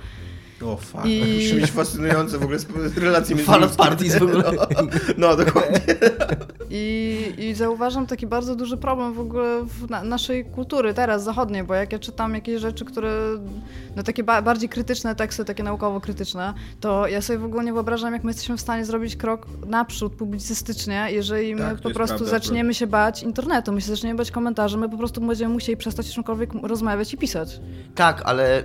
O 0.64 0.76
fuck, 0.76 1.04
I- 1.04 1.34
musi 1.34 1.54
mieć 1.54 1.70
fascynujące 1.70 2.38
w 2.38 2.42
ogóle 2.42 2.58
relacje 2.96 3.36
między 3.36 3.52
Fan 3.52 3.68
parties 3.68 4.18
w 4.18 4.22
ogóle. 4.22 4.44
No, 4.56 4.82
no 5.28 5.36
dokładnie. 5.36 5.80
I, 6.70 7.34
I 7.38 7.54
zauważam 7.54 8.06
taki 8.06 8.26
bardzo 8.26 8.56
duży 8.56 8.76
problem 8.76 9.12
w 9.14 9.20
ogóle 9.20 9.62
w 9.64 9.90
na, 9.90 10.04
naszej 10.04 10.44
kultury 10.44 10.94
teraz, 10.94 11.24
zachodniej, 11.24 11.64
bo 11.64 11.74
jak 11.74 11.92
ja 11.92 11.98
czytam 11.98 12.34
jakieś 12.34 12.60
rzeczy, 12.60 12.84
które, 12.84 13.10
no 13.96 14.02
takie 14.02 14.24
ba 14.24 14.42
bardziej 14.42 14.68
krytyczne 14.68 15.14
teksty, 15.14 15.44
takie 15.44 15.62
naukowo-krytyczne, 15.62 16.54
to 16.80 17.06
ja 17.06 17.22
sobie 17.22 17.38
w 17.38 17.44
ogóle 17.44 17.64
nie 17.64 17.72
wyobrażam, 17.72 18.12
jak 18.12 18.24
my 18.24 18.30
jesteśmy 18.30 18.56
w 18.56 18.60
stanie 18.60 18.84
zrobić 18.84 19.16
krok 19.16 19.46
naprzód 19.66 20.14
publicystycznie, 20.14 21.06
jeżeli 21.10 21.54
my 21.54 21.60
Tak, 21.60 21.80
to 21.80 21.88
po 21.88 21.94
prostu 21.94 22.16
prawda, 22.16 22.30
zaczniemy 22.30 22.74
się 22.74 22.86
bać 22.86 23.22
internetu, 23.22 23.72
my 23.72 23.80
się 23.80 23.86
zaczniemy 23.86 24.16
bać 24.18 24.30
komentarzy, 24.30 24.78
my 24.78 24.88
po 24.88 24.98
prostu 24.98 25.20
będziemy 25.20 25.54
musieli 25.54 25.76
przestać 25.76 26.10
o 26.10 26.12
czymkolwiek 26.12 26.50
rozmawiać 26.62 27.14
i 27.14 27.16
pisać. 27.18 27.60
Tak, 27.94 28.22
ale 28.24 28.64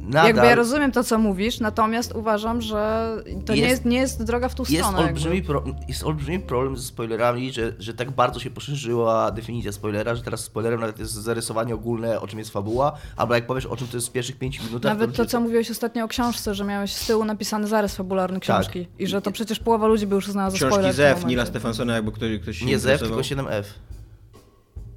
nadal 0.00 0.26
Jakby 0.26 0.46
ja 0.46 0.54
rozumiem 0.54 0.92
to, 0.92 1.04
co 1.04 1.18
mówisz, 1.18 1.60
natomiast 1.60 2.12
uważam, 2.14 2.60
że 2.60 3.10
to 3.46 3.54
nie, 3.54 3.60
Jest- 3.60 3.70
jest, 3.70 3.84
nie 3.84 3.98
jest 3.98 4.22
droga 4.22 4.48
w 4.48 4.54
tą 4.54 4.62
jest 4.68 4.84
stronę. 4.86 4.98
olbrzymi, 5.08 5.42
pro, 5.42 5.64
jest 5.88 6.04
olbrzymi 6.04 6.40
problem 6.40 6.76
ze 6.76 6.82
spoilerami, 6.82 7.52
że, 7.52 7.72
że 7.78 7.94
tak 7.94 8.10
bardzo 8.10 8.40
się 8.40 8.50
poszerzyła 8.50 9.30
definicja 9.30 9.72
spoilera, 9.72 10.14
że 10.14 10.22
teraz 10.22 10.40
spoilerem 10.40 10.80
nawet 10.80 10.98
jest 10.98 11.12
zarysowanie 11.12 11.74
ogólne, 11.74 12.20
o 12.20 12.26
czym 12.26 12.38
jest 12.38 12.50
fabuła, 12.50 12.92
albo 13.16 13.34
jak 13.34 13.46
powiesz, 13.46 13.66
o 13.66 13.76
czym 13.76 13.88
to 13.88 13.96
jest 13.96 14.08
w 14.08 14.12
pierwszych 14.12 14.36
pięciu 14.38 14.64
minutach, 14.64 14.92
Nawet 14.92 15.16
to, 15.16 15.26
co 15.26 15.40
mówiłeś 15.40 15.70
ostatnio 15.70 16.04
o 16.04 16.08
książce, 16.08 16.54
że 16.54 16.64
miałeś 16.64 16.92
z 16.92 17.06
tyłu 17.06 17.24
napisany 17.24 17.66
zarys 17.66 17.94
fabularny 17.96 18.40
książki 18.40 18.86
i 18.98 19.06
że 19.06 19.22
to 19.22 19.30
przecież 19.30 19.58
połowa 19.58 19.86
ludzi 19.86 20.06
by 20.06 20.14
już 20.14 20.28
uznała 20.28 20.50
za 20.50 20.56
Książki 20.56 20.74
spoiler 20.74 20.94
Zew, 20.94 21.08
momencie. 21.08 21.28
Nila 21.28 21.46
Stefansona, 21.46 21.94
jakby 21.94 22.12
ktoś, 22.12 22.38
ktoś 22.42 22.58
się 22.58 22.66
Nie 22.66 22.78
ZEF, 22.78 23.00
tylko 23.00 23.14
interesował. 23.20 23.46
7F. 23.62 23.64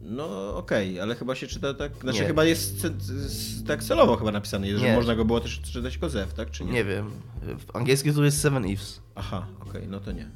No 0.09 0.55
okej, 0.57 0.99
ale 0.99 1.15
chyba 1.15 1.35
się 1.35 1.47
czyta 1.47 1.73
tak, 1.73 1.91
znaczy 2.01 2.19
Nie. 2.21 2.27
chyba 2.27 2.43
jest 2.43 2.81
c- 2.81 2.89
c- 2.89 3.65
tak 3.67 3.83
celowo 3.83 4.15
chyba 4.15 4.31
napisane, 4.31 4.77
że 4.77 4.85
Nie. 4.85 4.95
można 4.95 5.15
go 5.15 5.25
było 5.25 5.39
też 5.39 5.59
czytać 5.59 5.93
jako 5.93 6.09
Zew, 6.09 6.33
tak 6.33 6.51
czy 6.51 6.65
nie? 6.65 6.71
Nie 6.71 6.83
wiem. 6.83 7.11
W 7.67 7.75
angielskim 7.75 8.13
to 8.13 8.23
jest 8.23 8.41
Seven 8.41 8.65
Eves. 8.65 9.01
Aha, 9.15 9.47
okej, 9.61 9.87
no 9.87 9.99
to 9.99 10.11
nie. 10.11 10.29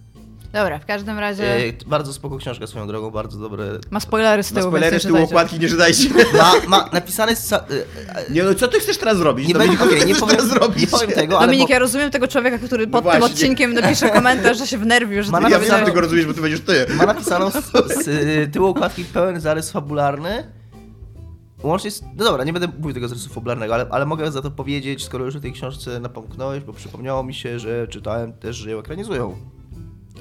Dobra, 0.54 0.80
w 0.80 0.86
każdym 0.86 1.20
razie 1.20 1.56
E, 1.58 1.74
bardzo 1.88 2.14
spoko 2.14 2.38
książka 2.38 2.68
swoją 2.68 2.88
drogą, 2.88 3.12
bardzo 3.12 3.40
dobre. 3.40 3.66
ma 3.92 4.00
spoilery 4.00 4.44
z 4.44 4.50
tyłu, 4.54 4.62
spoilery 4.62 4.92
więc 4.92 5.04
z 5.04 5.06
nie 5.06 5.12
tyłu 5.12 5.24
okładki 5.26 5.60
nie 5.60 5.70
czytajcie. 5.70 6.10
Ma, 6.40 6.54
ma 6.68 6.90
napisane 6.94 7.36
z. 7.36 7.48
ca- 7.48 7.58
e, 7.58 8.16
e, 8.16 8.32
Nie 8.32 8.44
no, 8.44 8.56
co 8.56 8.68
ty 8.68 8.80
chcesz 8.80 8.98
teraz 8.98 9.18
zrobić? 9.18 9.48
Nie, 9.48 9.54
Dominik, 9.54 9.82
okay, 9.82 10.06
nie, 10.06 10.16
powiem, 10.16 10.36
teraz 10.36 10.50
zrobić? 10.50 10.82
nie 10.82 10.88
powiem 10.88 11.12
tego, 11.12 11.38
ale. 11.38 11.48
Dominik, 11.48 11.70
mo- 11.70 11.74
ja 11.74 11.80
rozumiem 11.80 12.12
tego 12.12 12.28
człowieka, 12.28 12.58
który 12.58 12.88
pod 12.88 13.04
tym 13.04 13.12
właśnie. 13.20 13.26
odcinkiem 13.36 13.74
napisze 13.74 14.10
komentarz, 14.10 14.58
że 14.58 14.68
się 14.68 14.78
wnerwił, 14.78 15.24
że 15.24 15.32
Ma 15.32 15.38
ty 15.38 15.44
na 15.44 15.50
Ja 15.50 15.60
wiem, 15.60 15.68
że 15.68 15.74
napisane- 15.74 15.86
ty 15.86 15.92
go 15.96 16.02
rozumiesz, 16.02 16.26
bo 16.26 16.34
ty 16.34 16.42
będziesz 16.42 16.62
ty. 16.62 16.86
Ma 16.98 17.06
napisaną 17.06 17.52
z, 17.52 17.56
z 18.06 18.54
tyłu 18.54 18.68
okładki 18.68 19.06
pełen 19.06 19.40
zarys 19.40 19.72
fabularny. 19.72 20.52
Łącznie 21.64 21.92
z... 21.92 22.02
No 22.16 22.24
dobra, 22.26 22.44
nie 22.44 22.54
będę 22.54 22.68
mówił 22.80 22.94
tego 22.94 23.08
zarysu 23.08 23.30
fabularnego, 23.30 23.74
ale, 23.74 23.86
ale 23.90 24.06
mogę 24.06 24.32
za 24.32 24.42
to 24.42 24.52
powiedzieć, 24.52 25.04
skoro 25.06 25.26
już 25.26 25.36
o 25.36 25.40
tej 25.40 25.54
książce 25.54 26.00
napomknąłeś, 26.00 26.64
bo 26.64 26.74
przypomniało 26.74 27.24
mi 27.24 27.34
się, 27.34 27.60
że 27.60 27.88
czytałem 27.88 28.34
też, 28.34 28.56
że 28.56 28.72
ją 28.72 28.80
ekranizują. 28.80 29.36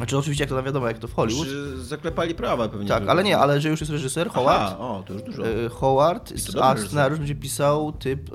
Znaczy 0.00 0.19
oczywiście 0.19 0.45
jak 0.45 0.50
to 0.50 0.62
wiadomo, 0.62 0.88
jak 0.88 0.99
to 0.99 1.09
w 1.09 1.14
Hollywood. 1.14 1.47
Czy 1.47 1.85
zaklepali 1.85 2.35
prawa 2.35 2.69
pewnie. 2.69 2.88
Tak, 2.88 3.09
ale 3.09 3.25
nie, 3.25 3.38
ale 3.38 3.61
że 3.61 3.69
już 3.69 3.80
jest 3.80 3.92
reżyser, 3.92 4.30
Howard. 4.30 4.62
Aha, 4.62 4.78
o, 4.78 5.02
to 5.07 5.12
już 5.12 5.23
dużo. 5.23 5.49
E, 5.49 5.69
Howard, 5.69 6.33
I 6.33 6.52
to 6.52 6.64
a 6.64 6.76
scenariusz 6.76 7.19
będzie 7.19 7.35
pisał 7.35 7.92
typ, 7.92 8.30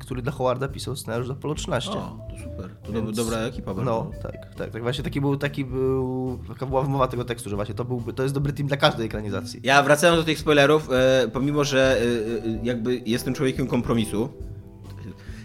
który 0.00 0.22
dla 0.22 0.32
Howarda 0.32 0.68
pisał 0.68 0.96
scenariusz 0.96 1.28
do 1.28 1.34
Apollo 1.34 1.54
13. 1.54 1.90
O, 1.90 1.94
to 2.30 2.36
super. 2.36 2.70
To 2.82 2.92
Więc- 2.92 3.16
dobra 3.16 3.38
ekipa 3.38 3.74
bardzo. 3.74 3.90
No, 3.90 4.10
tak, 4.22 4.54
tak, 4.56 4.70
tak. 4.70 4.82
Właśnie 4.82 5.04
taki 5.04 5.20
był, 5.20 5.36
taki 5.36 5.64
był, 5.64 6.38
taka 6.48 6.66
była 6.66 6.82
wymowa 6.82 7.08
tego 7.08 7.24
tekstu, 7.24 7.50
że 7.50 7.56
właśnie 7.56 7.74
to 7.74 7.84
byłby, 7.84 8.12
to 8.12 8.22
jest 8.22 8.34
dobry 8.34 8.52
team 8.52 8.68
dla 8.68 8.76
każdej 8.76 9.06
ekranizacji. 9.06 9.60
Ja 9.62 9.82
wracając 9.82 10.20
do 10.20 10.24
tych 10.24 10.38
spoilerów, 10.38 10.88
e, 10.92 11.28
pomimo, 11.32 11.64
że 11.64 12.00
e, 12.00 12.02
e, 12.02 12.60
jakby 12.62 13.02
jestem 13.06 13.34
człowiekiem 13.34 13.66
kompromisu 13.66 14.28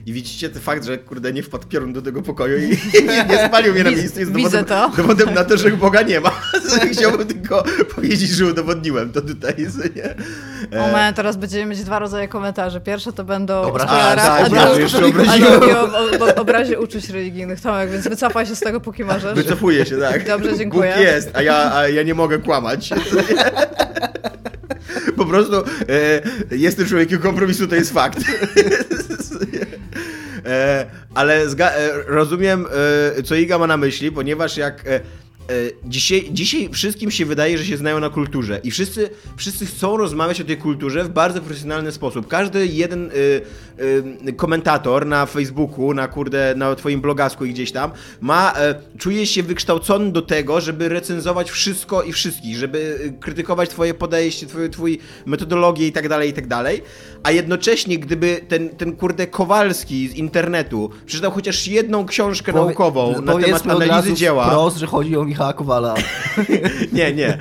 i 0.05 0.13
widzicie 0.13 0.49
ten 0.49 0.61
fakt, 0.61 0.85
że 0.85 0.97
kurde 0.97 1.33
nie 1.33 1.43
wpadł 1.43 1.67
piorun 1.67 1.93
do 1.93 2.01
tego 2.01 2.21
pokoju 2.21 2.57
i 2.57 2.69
nie 3.29 3.47
spalił 3.47 3.73
mnie 3.73 3.83
na 3.83 3.91
miejscu, 3.91 4.19
jest 4.19 4.31
dowodem, 4.31 4.65
to. 4.65 4.91
dowodem 4.97 5.33
na 5.33 5.43
to, 5.43 5.57
że 5.57 5.71
Boga 5.71 6.01
nie 6.01 6.19
ma. 6.19 6.31
Chciałbym 6.91 7.27
tylko 7.27 7.63
powiedzieć, 7.95 8.29
że 8.29 8.45
udowodniłem 8.45 9.11
to 9.11 9.21
tutaj, 9.21 9.53
nie? 9.95 10.15
O 10.79 10.85
E, 10.85 10.91
man, 10.91 11.13
teraz 11.13 11.37
będziemy 11.37 11.65
mieć 11.65 11.83
dwa 11.83 11.99
rodzaje 11.99 12.27
komentarzy. 12.27 12.81
Pierwsze 12.81 13.13
to 13.13 13.23
będą 13.23 13.61
o 13.61 13.79
spoilerach, 13.79 14.41
A, 14.41 14.49
tak, 14.49 14.51
o, 16.19 16.25
o, 16.25 16.25
o 16.25 16.35
obrazie 16.35 16.79
uczuć 16.79 17.09
religijnych. 17.09 17.61
Tomek, 17.61 17.91
więc 17.91 18.07
wycofaj 18.07 18.45
się 18.45 18.55
z 18.55 18.59
tego, 18.59 18.81
póki 18.81 19.03
możesz. 19.03 19.35
Wycofuję 19.35 19.85
się, 19.85 19.97
tak. 19.97 20.27
Dobrze, 20.27 20.57
dziękuję. 20.57 20.93
Bóg 20.95 21.03
jest, 21.03 21.29
a 21.33 21.41
ja, 21.41 21.75
a 21.75 21.87
ja 21.87 22.03
nie 22.03 22.13
mogę 22.13 22.39
kłamać. 22.39 22.89
Po 25.15 25.25
prostu 25.25 25.55
e, 25.57 26.21
jestem 26.51 26.85
człowiekiem 26.85 27.19
kompromisu, 27.19 27.67
to 27.67 27.75
jest 27.75 27.93
fakt. 27.93 28.19
E, 30.45 30.85
ale 31.13 31.47
zga- 31.47 31.71
e, 31.71 31.89
rozumiem, 32.07 32.65
e, 33.17 33.23
co 33.23 33.35
Iga 33.35 33.57
ma 33.57 33.67
na 33.67 33.77
myśli, 33.77 34.11
ponieważ 34.11 34.57
jak 34.57 34.87
e, 34.87 34.99
dzisiaj, 35.85 36.29
dzisiaj 36.31 36.69
wszystkim 36.71 37.11
się 37.11 37.25
wydaje, 37.25 37.57
że 37.57 37.65
się 37.65 37.77
znają 37.77 37.99
na 37.99 38.09
kulturze 38.09 38.59
i 38.63 38.71
wszyscy, 38.71 39.09
wszyscy 39.37 39.65
chcą 39.65 39.97
rozmawiać 39.97 40.41
o 40.41 40.43
tej 40.43 40.57
kulturze 40.57 41.03
w 41.03 41.09
bardzo 41.09 41.41
profesjonalny 41.41 41.91
sposób. 41.91 42.27
Każdy 42.27 42.67
jeden 42.67 43.11
y, 43.11 43.41
y, 44.27 44.33
komentator 44.33 45.05
na 45.05 45.25
Facebooku, 45.25 45.93
na 45.93 46.07
kurde, 46.07 46.53
na 46.57 46.75
twoim 46.75 47.01
blogasku 47.01 47.45
i 47.45 47.53
gdzieś 47.53 47.71
tam, 47.71 47.91
ma, 48.21 48.53
y, 48.95 48.97
czuje 48.97 49.25
się 49.25 49.43
wykształcony 49.43 50.11
do 50.11 50.21
tego, 50.21 50.61
żeby 50.61 50.89
recenzować 50.89 51.51
wszystko 51.51 52.03
i 52.03 52.13
wszystkich, 52.13 52.57
żeby 52.57 53.11
krytykować 53.19 53.69
twoje 53.69 53.93
podejście, 53.93 54.47
twój, 54.47 54.69
twój 54.69 54.99
metodologię 55.25 55.87
i 55.87 55.91
tak 55.91 56.09
dalej, 56.09 56.29
i 56.29 56.33
tak 56.33 56.47
dalej. 56.47 56.81
A 57.23 57.31
jednocześnie, 57.31 57.99
gdyby 57.99 58.41
ten, 58.47 58.69
ten 58.69 58.95
kurde 58.95 59.27
Kowalski 59.27 60.07
z 60.07 60.15
internetu 60.15 60.89
przeczytał 61.05 61.31
chociaż 61.31 61.67
jedną 61.67 62.05
książkę 62.05 62.51
Powie, 62.51 62.65
naukową 62.65 63.21
na 63.21 63.39
temat 63.39 63.67
analizy 63.67 64.13
dzieła. 64.13 64.47
Wprost, 64.47 64.77
że 64.77 64.87
chodzi 64.87 65.17
o 65.17 65.25
Michała 65.35 65.53
Kowala. 65.53 65.95
nie, 66.93 67.13
nie. 67.13 67.37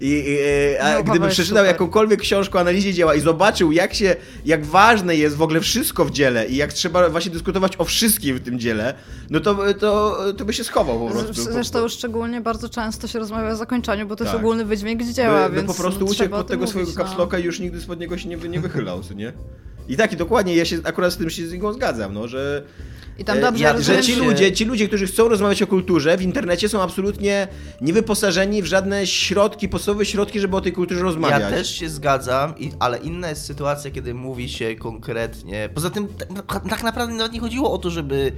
I, 0.00 0.24
i 0.26 0.38
a 0.78 0.94
no, 0.94 1.04
gdyby 1.04 1.28
przeczytał 1.28 1.58
super. 1.58 1.66
jakąkolwiek 1.66 2.20
książkę 2.20 2.58
o 2.58 2.60
analizie 2.60 2.94
dzieła 2.94 3.14
i 3.14 3.20
zobaczył, 3.20 3.72
jak 3.72 3.94
się, 3.94 4.16
jak 4.44 4.64
ważne 4.64 5.16
jest 5.16 5.36
w 5.36 5.42
ogóle 5.42 5.60
wszystko 5.60 6.04
w 6.04 6.10
dziele 6.10 6.46
i 6.46 6.56
jak 6.56 6.72
trzeba 6.72 7.08
właśnie 7.08 7.32
dyskutować 7.32 7.72
o 7.78 7.84
wszystkim 7.84 8.36
w 8.36 8.40
tym 8.40 8.58
dziele, 8.58 8.94
no 9.30 9.40
to, 9.40 9.74
to, 9.74 10.18
to 10.36 10.44
by 10.44 10.52
się 10.52 10.64
schował 10.64 10.98
po 10.98 11.10
prostu. 11.10 11.42
Zresztą 11.42 11.82
po 11.82 11.88
szczególnie 11.88 12.40
bardzo 12.40 12.68
często 12.68 13.06
się 13.06 13.18
rozmawia 13.18 13.48
o 13.48 13.56
zakończeniu, 13.56 14.06
bo 14.06 14.16
to 14.16 14.24
tak. 14.24 14.32
jest 14.32 14.44
ogólny 14.44 14.64
wydźwięk 14.64 15.02
dzieła, 15.02 15.48
by, 15.48 15.56
więc... 15.56 15.66
By 15.66 15.74
po 15.74 15.82
prostu 15.82 16.04
uciekł 16.04 16.34
od 16.34 16.46
tego 16.46 16.60
mówić, 16.60 16.70
swojego 16.70 16.90
no. 16.90 16.96
kapsloka 16.96 17.38
i 17.38 17.44
już 17.44 17.60
nigdy 17.60 17.80
spod 17.80 18.00
niego 18.00 18.18
się 18.18 18.28
nie, 18.28 18.36
nie 18.36 18.60
wychylał, 18.60 19.00
nie? 19.16 19.32
I 19.88 19.96
tak, 19.96 20.12
i 20.12 20.16
dokładnie, 20.16 20.56
ja 20.56 20.64
się 20.64 20.78
akurat 20.84 21.12
z 21.12 21.16
tym 21.16 21.30
się 21.30 21.46
z 21.46 21.52
Igą 21.52 21.72
zgadzam, 21.72 22.14
no, 22.14 22.28
że 22.28 22.62
i 23.18 23.24
tam 23.24 23.40
dobrze 23.40 23.64
ja, 23.64 23.80
że 23.80 24.02
ci 24.02 24.16
ludzie, 24.16 24.52
ci 24.52 24.64
ludzie, 24.64 24.88
którzy 24.88 25.06
chcą 25.06 25.28
rozmawiać 25.28 25.62
o 25.62 25.66
kulturze 25.66 26.16
w 26.16 26.22
internecie 26.22 26.68
są 26.68 26.82
absolutnie 26.82 27.48
niewyposażeni 27.80 28.62
w 28.62 28.66
żadne 28.66 29.06
środki, 29.06 29.68
podstawowe 29.68 30.04
środki, 30.04 30.40
żeby 30.40 30.56
o 30.56 30.60
tej 30.60 30.72
kulturze 30.72 31.02
rozmawiać. 31.02 31.40
Ja 31.40 31.50
też 31.50 31.74
się 31.74 31.88
zgadzam, 31.88 32.54
ale 32.78 32.98
inna 32.98 33.28
jest 33.28 33.44
sytuacja, 33.44 33.90
kiedy 33.90 34.14
mówi 34.14 34.48
się 34.48 34.76
konkretnie. 34.76 35.68
Poza 35.74 35.90
tym 35.90 36.08
tak, 36.46 36.68
tak 36.68 36.82
naprawdę 36.82 37.14
nawet 37.14 37.32
nie 37.32 37.40
chodziło 37.40 37.72
o 37.72 37.78
to, 37.78 37.90
żeby 37.90 38.32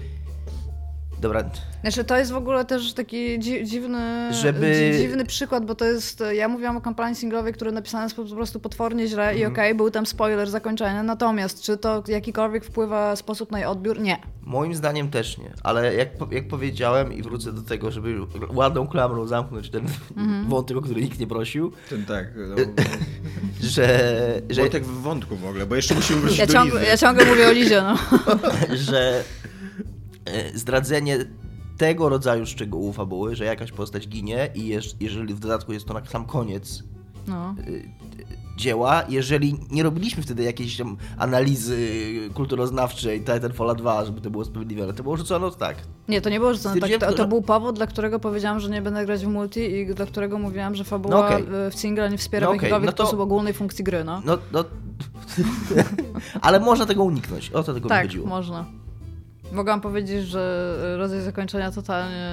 Dobra. 1.20 1.44
Znaczy 1.80 2.04
to 2.04 2.16
jest 2.16 2.32
w 2.32 2.36
ogóle 2.36 2.64
też 2.64 2.92
taki 2.92 3.38
dzi 3.38 3.64
dziwny, 3.64 4.34
Żeby... 4.34 4.92
dziwny 4.98 5.24
przykład, 5.24 5.66
bo 5.66 5.74
to 5.74 5.84
jest, 5.84 6.22
ja 6.32 6.48
mówiłam 6.48 6.76
o 6.76 6.80
kampanii 6.80 7.16
singlowej, 7.16 7.52
która 7.52 7.72
napisana 7.72 8.04
jest 8.04 8.16
po 8.16 8.24
prostu 8.24 8.60
potwornie 8.60 9.06
źle 9.06 9.22
mm. 9.22 9.36
i 9.36 9.38
mhm. 9.38 9.52
okej, 9.52 9.64
okay, 9.64 9.74
był 9.74 9.90
tam 9.90 10.06
spoiler 10.06 10.50
zakończenia, 10.50 11.02
natomiast 11.02 11.62
czy 11.62 11.76
to 11.76 12.02
jakikolwiek 12.08 12.64
wpływa 12.64 13.16
sposób 13.16 13.52
na 13.52 13.58
jej 13.58 13.66
odbiór? 13.66 14.00
Nie. 14.00 14.18
Moim 14.42 14.74
zdaniem 14.74 15.10
też 15.10 15.38
nie, 15.38 15.52
ale 15.62 15.94
jak, 15.94 16.08
jak 16.30 16.48
powiedziałem 16.48 17.12
i 17.12 17.22
wrócę 17.22 17.52
do 17.52 17.62
tego, 17.62 17.90
żeby 17.90 18.16
ładną 18.52 18.86
klamrą 18.86 19.26
zamknąć 19.26 19.70
ten 19.70 19.86
mm 20.16 20.44
-hmm. 20.44 20.48
wątek, 20.48 20.76
o 20.76 20.80
który 20.80 21.00
nikt 21.00 21.18
nie 21.18 21.26
prosił. 21.26 21.72
Ten 21.90 22.04
tak. 22.04 22.26
No, 22.48 22.56
że, 23.60 24.42
że... 24.50 24.62
Wątek 24.62 24.84
w 24.84 25.02
wątku 25.02 25.36
w 25.36 25.46
ogóle, 25.46 25.66
bo 25.66 25.76
jeszcze 25.76 25.94
musimy 25.94 26.20
wrócić 26.20 26.38
ja 26.38 26.46
do 26.46 26.52
ciągle, 26.52 26.84
Ja 26.84 26.96
ciągle 26.96 27.24
mówię 27.24 27.48
o 27.48 27.52
Lizie, 27.52 27.82
no. 27.82 27.96
że 28.90 29.24
zdradzenie 30.54 31.18
tego 31.78 32.08
rodzaju 32.08 32.46
szczegółów 32.46 32.96
fabuły, 32.96 33.36
że 33.36 33.44
jakaś 33.44 33.72
postać 33.72 34.08
ginie 34.08 34.50
i 34.54 34.78
jeżeli 35.00 35.34
w 35.34 35.38
dodatku 35.38 35.72
jest 35.72 35.86
to 35.86 35.94
na 35.94 36.04
sam 36.04 36.24
koniec 36.24 36.82
no. 37.28 37.54
E, 37.58 38.54
dzieła, 38.56 39.02
jeżeli 39.08 39.54
nie 39.70 39.82
robiliśmy 39.82 40.22
wtedy 40.22 40.42
jakiejś 40.42 40.76
tam 40.76 40.96
analizy 41.18 41.78
kulturoznawczej 42.34 43.20
Titanfalla 43.20 43.74
2, 43.74 44.04
żeby 44.04 44.20
to 44.20 44.30
było 44.30 44.44
sprawiedliwe, 44.44 44.92
to 44.92 45.02
było 45.02 45.16
rzucone 45.16 45.50
tak. 45.58 45.76
Nie, 46.08 46.20
to 46.20 46.30
nie 46.30 46.38
było 46.38 46.54
rzucone 46.54 46.80
tak. 46.80 46.90
To, 47.00 47.12
to, 47.12 47.26
był 47.26 47.42
powód, 47.42 47.76
dla 47.76 47.86
którego 47.86 48.18
powiedziałam, 48.18 48.60
że 48.60 48.70
nie 48.70 48.82
będę 48.82 49.06
grać 49.06 49.24
w 49.24 49.28
multi 49.28 49.60
i 49.60 49.94
dla 49.94 50.06
którego 50.06 50.38
mówiłam, 50.38 50.74
że 50.74 50.84
fabuła 50.84 51.14
no 51.14 51.26
okay. 51.26 51.70
w 51.70 51.74
single 51.74 52.10
nie 52.10 52.18
wspiera 52.18 52.46
no 52.46 52.50
okay. 52.50 52.58
w 52.58 52.62
jakikolwiek 52.62 52.86
no 52.86 52.92
to... 52.92 53.02
sposób 53.04 53.20
ogólnej 53.20 53.54
funkcji 53.54 53.84
gry, 53.84 54.04
no. 54.04 54.22
No, 54.24 54.38
no... 54.52 54.64
Ale 56.40 56.60
można 56.60 56.86
tego 56.86 57.04
uniknąć, 57.04 57.50
o 57.50 57.62
to 57.62 57.74
tego 57.74 57.88
tak, 57.88 58.02
chodziło. 58.02 58.26
można. 58.26 58.64
Mogłam 59.52 59.80
powiedzieć, 59.80 60.26
że 60.26 60.74
rodzaj 60.98 61.20
zakończenia 61.20 61.70
totalnie 61.70 62.32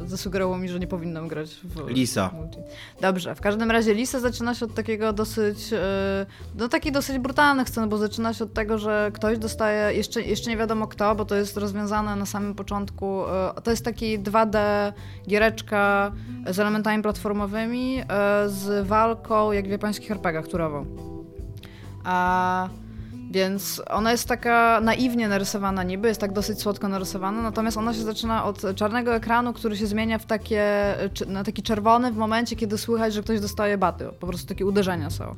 yy, 0.00 0.08
zasugerował 0.08 0.58
mi, 0.58 0.68
że 0.68 0.80
nie 0.80 0.86
powinnam 0.86 1.28
grać 1.28 1.54
w 1.54 1.88
Lisa. 1.88 2.30
Multi. 2.34 2.58
Dobrze, 3.00 3.34
w 3.34 3.40
każdym 3.40 3.70
razie 3.70 3.94
Lisa 3.94 4.20
zaczyna 4.20 4.54
się 4.54 4.66
od 4.66 4.74
takiego 4.74 5.12
dosyć, 5.12 5.70
yy, 5.70 5.78
no 6.58 6.68
taki 6.68 6.92
dosyć 6.92 7.18
brutalnych 7.18 7.68
scen, 7.68 7.88
bo 7.88 7.98
zaczyna 7.98 8.34
się 8.34 8.44
od 8.44 8.52
tego, 8.54 8.78
że 8.78 9.10
ktoś 9.14 9.38
dostaje, 9.38 9.96
jeszcze, 9.96 10.22
jeszcze 10.22 10.50
nie 10.50 10.56
wiadomo 10.56 10.86
kto, 10.86 11.14
bo 11.14 11.24
to 11.24 11.34
jest 11.34 11.56
rozwiązane 11.56 12.16
na 12.16 12.26
samym 12.26 12.54
początku, 12.54 13.22
to 13.62 13.70
jest 13.70 13.84
taki 13.84 14.18
2D 14.18 14.58
giereczka 15.28 16.12
z 16.46 16.58
elementami 16.58 17.02
platformowymi, 17.02 18.02
z 18.46 18.86
walką 18.86 19.52
jak 19.52 19.66
w 19.66 19.70
japońskich 19.70 20.10
RPGach 20.10 20.48
turową. 20.48 20.86
A... 22.04 22.68
Więc 23.30 23.82
ona 23.90 24.12
jest 24.12 24.28
taka 24.28 24.80
naiwnie 24.80 25.28
narysowana 25.28 25.82
niby, 25.82 26.08
jest 26.08 26.20
tak 26.20 26.32
dosyć 26.32 26.60
słodko 26.60 26.88
narysowana, 26.88 27.42
natomiast 27.42 27.76
ona 27.76 27.94
się 27.94 28.02
zaczyna 28.02 28.44
od 28.44 28.62
czarnego 28.74 29.14
ekranu, 29.14 29.52
który 29.52 29.76
się 29.76 29.86
zmienia 29.86 30.18
w 30.18 30.26
takie, 30.26 30.94
na 31.26 31.44
taki 31.44 31.62
czerwony 31.62 32.12
w 32.12 32.16
momencie, 32.16 32.56
kiedy 32.56 32.78
słychać, 32.78 33.14
że 33.14 33.22
ktoś 33.22 33.40
dostaje 33.40 33.78
baty. 33.78 34.04
Po 34.20 34.26
prostu 34.26 34.48
takie 34.48 34.66
uderzenia 34.66 35.10
są. 35.10 35.34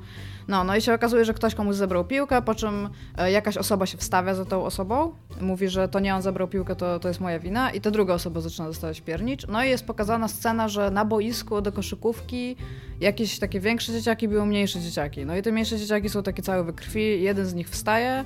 No, 0.49 0.65
no 0.65 0.77
i 0.77 0.83
się 0.83 0.95
okazuje, 0.95 1.25
że 1.25 1.35
ktoś 1.35 1.55
komuś 1.55 1.77
zebrał 1.77 2.05
piłkę, 2.05 2.43
po 2.43 2.55
czym 2.55 2.89
e, 3.19 3.31
jakaś 3.31 3.57
osoba 3.57 3.87
się 3.87 3.99
wstawia 3.99 4.35
za 4.35 4.45
tą 4.45 4.65
osobą, 4.65 5.13
mówi, 5.41 5.69
że 5.69 5.89
to 5.89 6.01
nie 6.01 6.15
on 6.15 6.23
zebrał 6.23 6.49
piłkę, 6.49 6.77
to, 6.77 6.99
to 6.99 7.09
jest 7.09 7.21
moja 7.21 7.39
wina 7.39 7.71
i 7.71 7.81
ta 7.81 7.91
druga 7.91 8.15
osoba 8.15 8.41
zaczyna 8.41 8.69
dostawać 8.69 9.01
piernicz. 9.01 9.47
No 9.49 9.65
i 9.65 9.69
jest 9.69 9.87
pokazana 9.87 10.29
scena, 10.29 10.69
że 10.69 10.91
na 10.91 11.05
boisku 11.05 11.61
do 11.61 11.73
koszykówki 11.73 12.57
jakieś 13.01 13.39
takie 13.39 13.61
większe 13.61 13.93
dzieciaki 13.93 14.29
biją 14.29 14.47
mniejsze 14.47 14.81
dzieciaki. 14.81 15.27
No 15.27 15.37
i 15.37 15.43
te 15.43 15.53
mniejsze 15.53 15.79
dzieciaki 15.79 16.09
są 16.09 16.23
takie 16.23 16.43
całe 16.43 16.65
we 16.65 16.73
krwi, 16.73 17.23
jeden 17.23 17.47
z 17.47 17.55
nich 17.55 17.69
wstaje, 17.79 18.25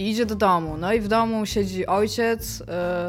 i 0.00 0.10
idzie 0.10 0.26
do 0.26 0.34
domu. 0.34 0.76
No 0.76 0.92
i 0.92 1.00
w 1.00 1.08
domu 1.08 1.46
siedzi 1.46 1.86
ojciec 1.86 2.60
y, 2.60 2.64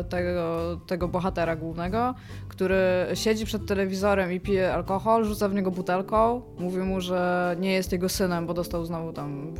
tego, 0.09 0.79
tego 0.87 1.07
bohatera 1.07 1.55
głównego, 1.55 2.15
który 2.47 2.77
siedzi 3.13 3.45
przed 3.45 3.65
telewizorem 3.65 4.31
i 4.31 4.39
pije 4.39 4.73
alkohol, 4.73 5.25
rzuca 5.25 5.49
w 5.49 5.53
niego 5.53 5.71
butelką, 5.71 6.41
mówi 6.59 6.77
mu, 6.77 7.01
że 7.01 7.55
nie 7.59 7.73
jest 7.73 7.91
jego 7.91 8.09
synem, 8.09 8.45
bo 8.45 8.53
dostał 8.53 8.85
znowu 8.85 9.13
tam 9.13 9.53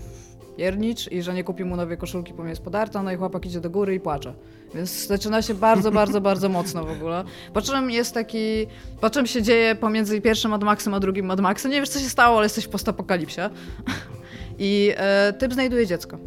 piernicz 0.57 1.11
i 1.11 1.21
że 1.21 1.33
nie 1.33 1.43
kupi 1.43 1.63
mu 1.63 1.75
nowej 1.75 1.97
koszulki, 1.97 2.33
bo 2.33 2.45
jest 2.45 2.61
podarta, 2.61 3.03
no 3.03 3.11
i 3.11 3.15
chłopak 3.15 3.45
idzie 3.45 3.61
do 3.61 3.69
góry 3.69 3.95
i 3.95 3.99
płacze. 3.99 4.33
Więc 4.75 5.07
zaczyna 5.07 5.41
się 5.41 5.53
bardzo, 5.53 5.91
bardzo, 6.01 6.21
bardzo 6.21 6.49
mocno 6.49 6.85
w 6.85 6.91
ogóle. 6.91 7.23
Po 7.53 7.61
czym 7.61 7.91
jest 7.91 8.13
taki... 8.13 8.67
Po 9.01 9.09
czym 9.09 9.27
się 9.27 9.41
dzieje 9.41 9.75
pomiędzy 9.75 10.21
pierwszym 10.21 10.51
Mad 10.51 10.63
Maxem 10.63 10.93
a 10.93 10.99
drugim 10.99 11.25
Mad 11.25 11.39
Maxem. 11.39 11.71
Nie 11.71 11.79
wiesz, 11.79 11.89
co 11.89 11.99
się 11.99 12.09
stało, 12.09 12.37
ale 12.37 12.45
jesteś 12.45 12.65
w 12.65 12.69
postapokalipsie. 12.69 13.41
I 14.59 14.93
e, 14.97 15.33
typ 15.33 15.53
znajduje 15.53 15.87
dziecko. 15.87 16.17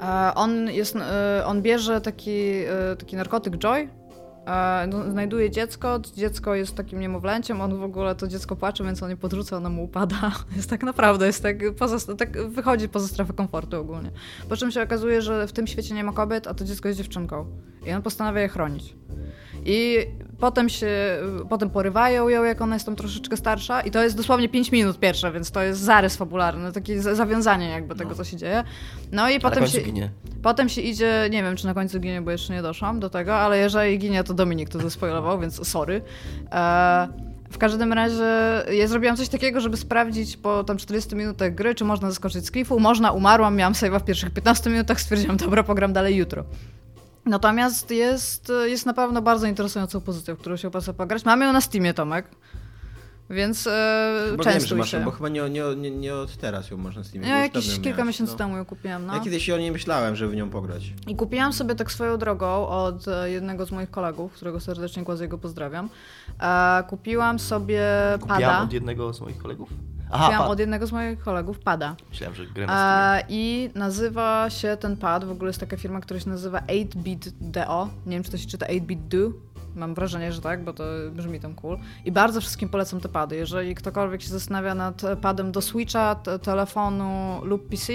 E, 0.00 0.34
on, 0.34 0.70
jest, 0.70 0.96
e, 0.96 1.46
on 1.46 1.62
bierze 1.62 2.00
taki, 2.00 2.40
e, 2.40 2.96
taki 2.96 3.16
narkotyk 3.16 3.62
Joy, 3.64 3.88
no, 4.88 5.10
znajduje 5.10 5.50
dziecko, 5.50 6.00
dziecko 6.16 6.54
jest 6.54 6.76
takim 6.76 7.00
niemowlęciem, 7.00 7.60
on 7.60 7.78
w 7.78 7.82
ogóle 7.82 8.14
to 8.14 8.28
dziecko 8.28 8.56
płacze, 8.56 8.84
więc 8.84 9.02
on 9.02 9.10
je 9.10 9.16
podrzuca, 9.16 9.56
ono 9.56 9.70
mu 9.70 9.84
upada. 9.84 10.32
Jest 10.56 10.70
tak 10.70 10.82
naprawdę, 10.82 11.26
jest 11.26 11.42
tak, 11.42 11.56
poza, 11.78 12.14
tak 12.16 12.48
wychodzi 12.48 12.88
poza 12.88 13.08
strefę 13.08 13.32
komfortu 13.32 13.80
ogólnie. 13.80 14.10
Po 14.48 14.56
czym 14.56 14.70
się 14.70 14.82
okazuje, 14.82 15.22
że 15.22 15.46
w 15.46 15.52
tym 15.52 15.66
świecie 15.66 15.94
nie 15.94 16.04
ma 16.04 16.12
kobiet, 16.12 16.46
a 16.46 16.54
to 16.54 16.64
dziecko 16.64 16.88
jest 16.88 16.98
dziewczynką. 16.98 17.46
I 17.86 17.92
on 17.92 18.02
postanawia 18.02 18.40
je 18.40 18.48
chronić. 18.48 18.94
I 19.64 20.06
potem 20.38 20.68
się, 20.68 21.18
potem 21.48 21.70
porywają 21.70 22.28
ją, 22.28 22.44
jak 22.44 22.60
ona 22.60 22.76
jest 22.76 22.86
tam 22.86 22.96
troszeczkę 22.96 23.36
starsza 23.36 23.80
i 23.80 23.90
to 23.90 24.02
jest 24.02 24.16
dosłownie 24.16 24.48
5 24.48 24.72
minut 24.72 24.98
pierwsze, 24.98 25.32
więc 25.32 25.50
to 25.50 25.62
jest 25.62 25.80
zarys 25.80 26.16
fabularny, 26.16 26.72
takie 26.72 27.02
zawiązanie 27.02 27.68
jakby 27.68 27.94
tego, 27.94 28.10
no. 28.10 28.16
co 28.16 28.24
się 28.24 28.36
dzieje. 28.36 28.64
No 29.12 29.30
i 29.30 29.40
potem 29.40 29.66
się, 29.66 29.80
ginie. 29.80 30.10
potem 30.42 30.68
się 30.68 30.80
idzie, 30.80 31.28
nie 31.30 31.42
wiem, 31.42 31.56
czy 31.56 31.66
na 31.66 31.74
końcu 31.74 32.00
ginie, 32.00 32.22
bo 32.22 32.30
jeszcze 32.30 32.52
nie 32.52 32.62
doszłam 32.62 33.00
do 33.00 33.10
tego, 33.10 33.34
ale 33.34 33.58
jeżeli 33.58 33.98
ginie, 33.98 34.24
to 34.24 34.34
Dominik 34.38 34.68
to 34.68 34.78
zaspoilował, 34.78 35.40
więc 35.40 35.68
sorry. 35.68 36.02
E, 36.52 37.08
w 37.50 37.58
każdym 37.58 37.92
razie 37.92 38.24
ja 38.72 38.86
zrobiłam 38.86 39.16
coś 39.16 39.28
takiego, 39.28 39.60
żeby 39.60 39.76
sprawdzić 39.76 40.36
po 40.36 40.64
tam 40.64 40.76
40 40.76 41.16
minutach 41.16 41.54
gry, 41.54 41.74
czy 41.74 41.84
można 41.84 42.10
zaskoczyć 42.10 42.46
z 42.46 42.50
klifu. 42.50 42.80
Można, 42.80 43.12
umarłam, 43.12 43.56
miałam 43.56 43.72
save'a 43.72 44.00
w 44.00 44.04
pierwszych 44.04 44.30
15 44.30 44.70
minutach, 44.70 45.00
stwierdziłam, 45.00 45.36
dobra, 45.46 45.62
pogram 45.62 45.92
dalej 45.92 46.16
jutro. 46.16 46.44
Natomiast 47.24 47.90
jest, 47.90 48.52
jest 48.64 48.86
na 48.86 48.94
pewno 48.94 49.22
bardzo 49.22 49.46
interesującą 49.46 50.00
pozycją, 50.00 50.34
w 50.34 50.38
którą 50.38 50.56
się 50.56 50.68
opłaca 50.68 50.92
pograć. 50.92 51.24
Mamy 51.24 51.44
ją 51.44 51.52
na 51.52 51.60
Steamie, 51.60 51.94
Tomek. 51.94 52.26
Więc 53.30 53.66
e, 53.66 54.32
bo 54.36 54.44
często 54.44 54.68
wiem, 54.68 54.78
masz, 54.78 54.96
bo 55.04 55.10
chyba 55.10 55.28
nie, 55.28 55.50
nie, 55.50 55.62
nie, 55.76 55.90
nie 55.90 56.14
od 56.14 56.36
teraz 56.36 56.70
ją 56.70 56.76
można 56.76 57.04
Steamie. 57.04 57.28
Ja 57.28 57.38
jakieś 57.38 57.80
kilka 57.80 58.04
miesięcy 58.04 58.32
no. 58.32 58.38
temu 58.38 58.56
ją 58.56 58.64
kupiłam. 58.64 59.06
No. 59.06 59.14
Ja 59.14 59.20
kiedyś 59.20 59.50
o 59.50 59.58
niej 59.58 59.72
myślałem, 59.72 60.16
żeby 60.16 60.32
w 60.32 60.36
nią 60.36 60.50
pograć. 60.50 60.92
I 61.06 61.16
kupiłam 61.16 61.52
sobie 61.52 61.74
tak 61.74 61.92
swoją 61.92 62.18
drogą 62.18 62.68
od 62.68 63.08
e, 63.08 63.30
jednego 63.30 63.66
z 63.66 63.72
moich 63.72 63.90
kolegów, 63.90 64.32
którego 64.32 64.60
serdecznie 64.60 65.04
jego 65.20 65.38
pozdrawiam. 65.38 65.88
E, 66.40 66.82
kupiłam 66.88 67.38
sobie 67.38 67.84
kupiłam 68.20 68.40
pada. 68.40 68.62
od 68.62 68.72
jednego 68.72 69.12
z 69.12 69.20
moich 69.20 69.38
kolegów? 69.38 69.68
Aha, 70.10 70.24
Kupiłam 70.24 70.42
pad. 70.42 70.52
od 70.52 70.58
jednego 70.58 70.86
z 70.86 70.92
moich 70.92 71.18
kolegów 71.18 71.58
pada. 71.58 71.96
Myślałem, 72.10 72.34
że 72.34 72.46
grę 72.46 72.66
na 72.66 73.18
E, 73.18 73.24
I 73.28 73.70
nazywa 73.74 74.50
się 74.50 74.76
ten 74.80 74.96
pad, 74.96 75.24
w 75.24 75.30
ogóle 75.30 75.48
jest 75.48 75.60
taka 75.60 75.76
firma, 75.76 76.00
która 76.00 76.20
się 76.20 76.30
nazywa 76.30 76.58
8bit 76.58 77.30
DO. 77.40 77.88
Nie 78.06 78.12
wiem, 78.12 78.22
czy 78.22 78.30
to 78.30 78.38
się 78.38 78.46
czyta 78.46 78.66
8bit 78.66 79.08
Do. 79.08 79.32
Mam 79.78 79.94
wrażenie, 79.94 80.32
że 80.32 80.40
tak, 80.40 80.64
bo 80.64 80.72
to 80.72 80.84
brzmi 81.12 81.40
tam 81.40 81.54
cool. 81.54 81.78
I 82.04 82.12
bardzo 82.12 82.40
wszystkim 82.40 82.68
polecam 82.68 83.00
te 83.00 83.08
pady. 83.08 83.36
Jeżeli 83.36 83.74
ktokolwiek 83.74 84.22
się 84.22 84.28
zastanawia 84.28 84.74
nad 84.74 85.02
padem 85.22 85.52
do 85.52 85.60
Switcha, 85.62 86.14
te, 86.14 86.38
telefonu 86.38 87.40
lub 87.44 87.68
PC, 87.68 87.92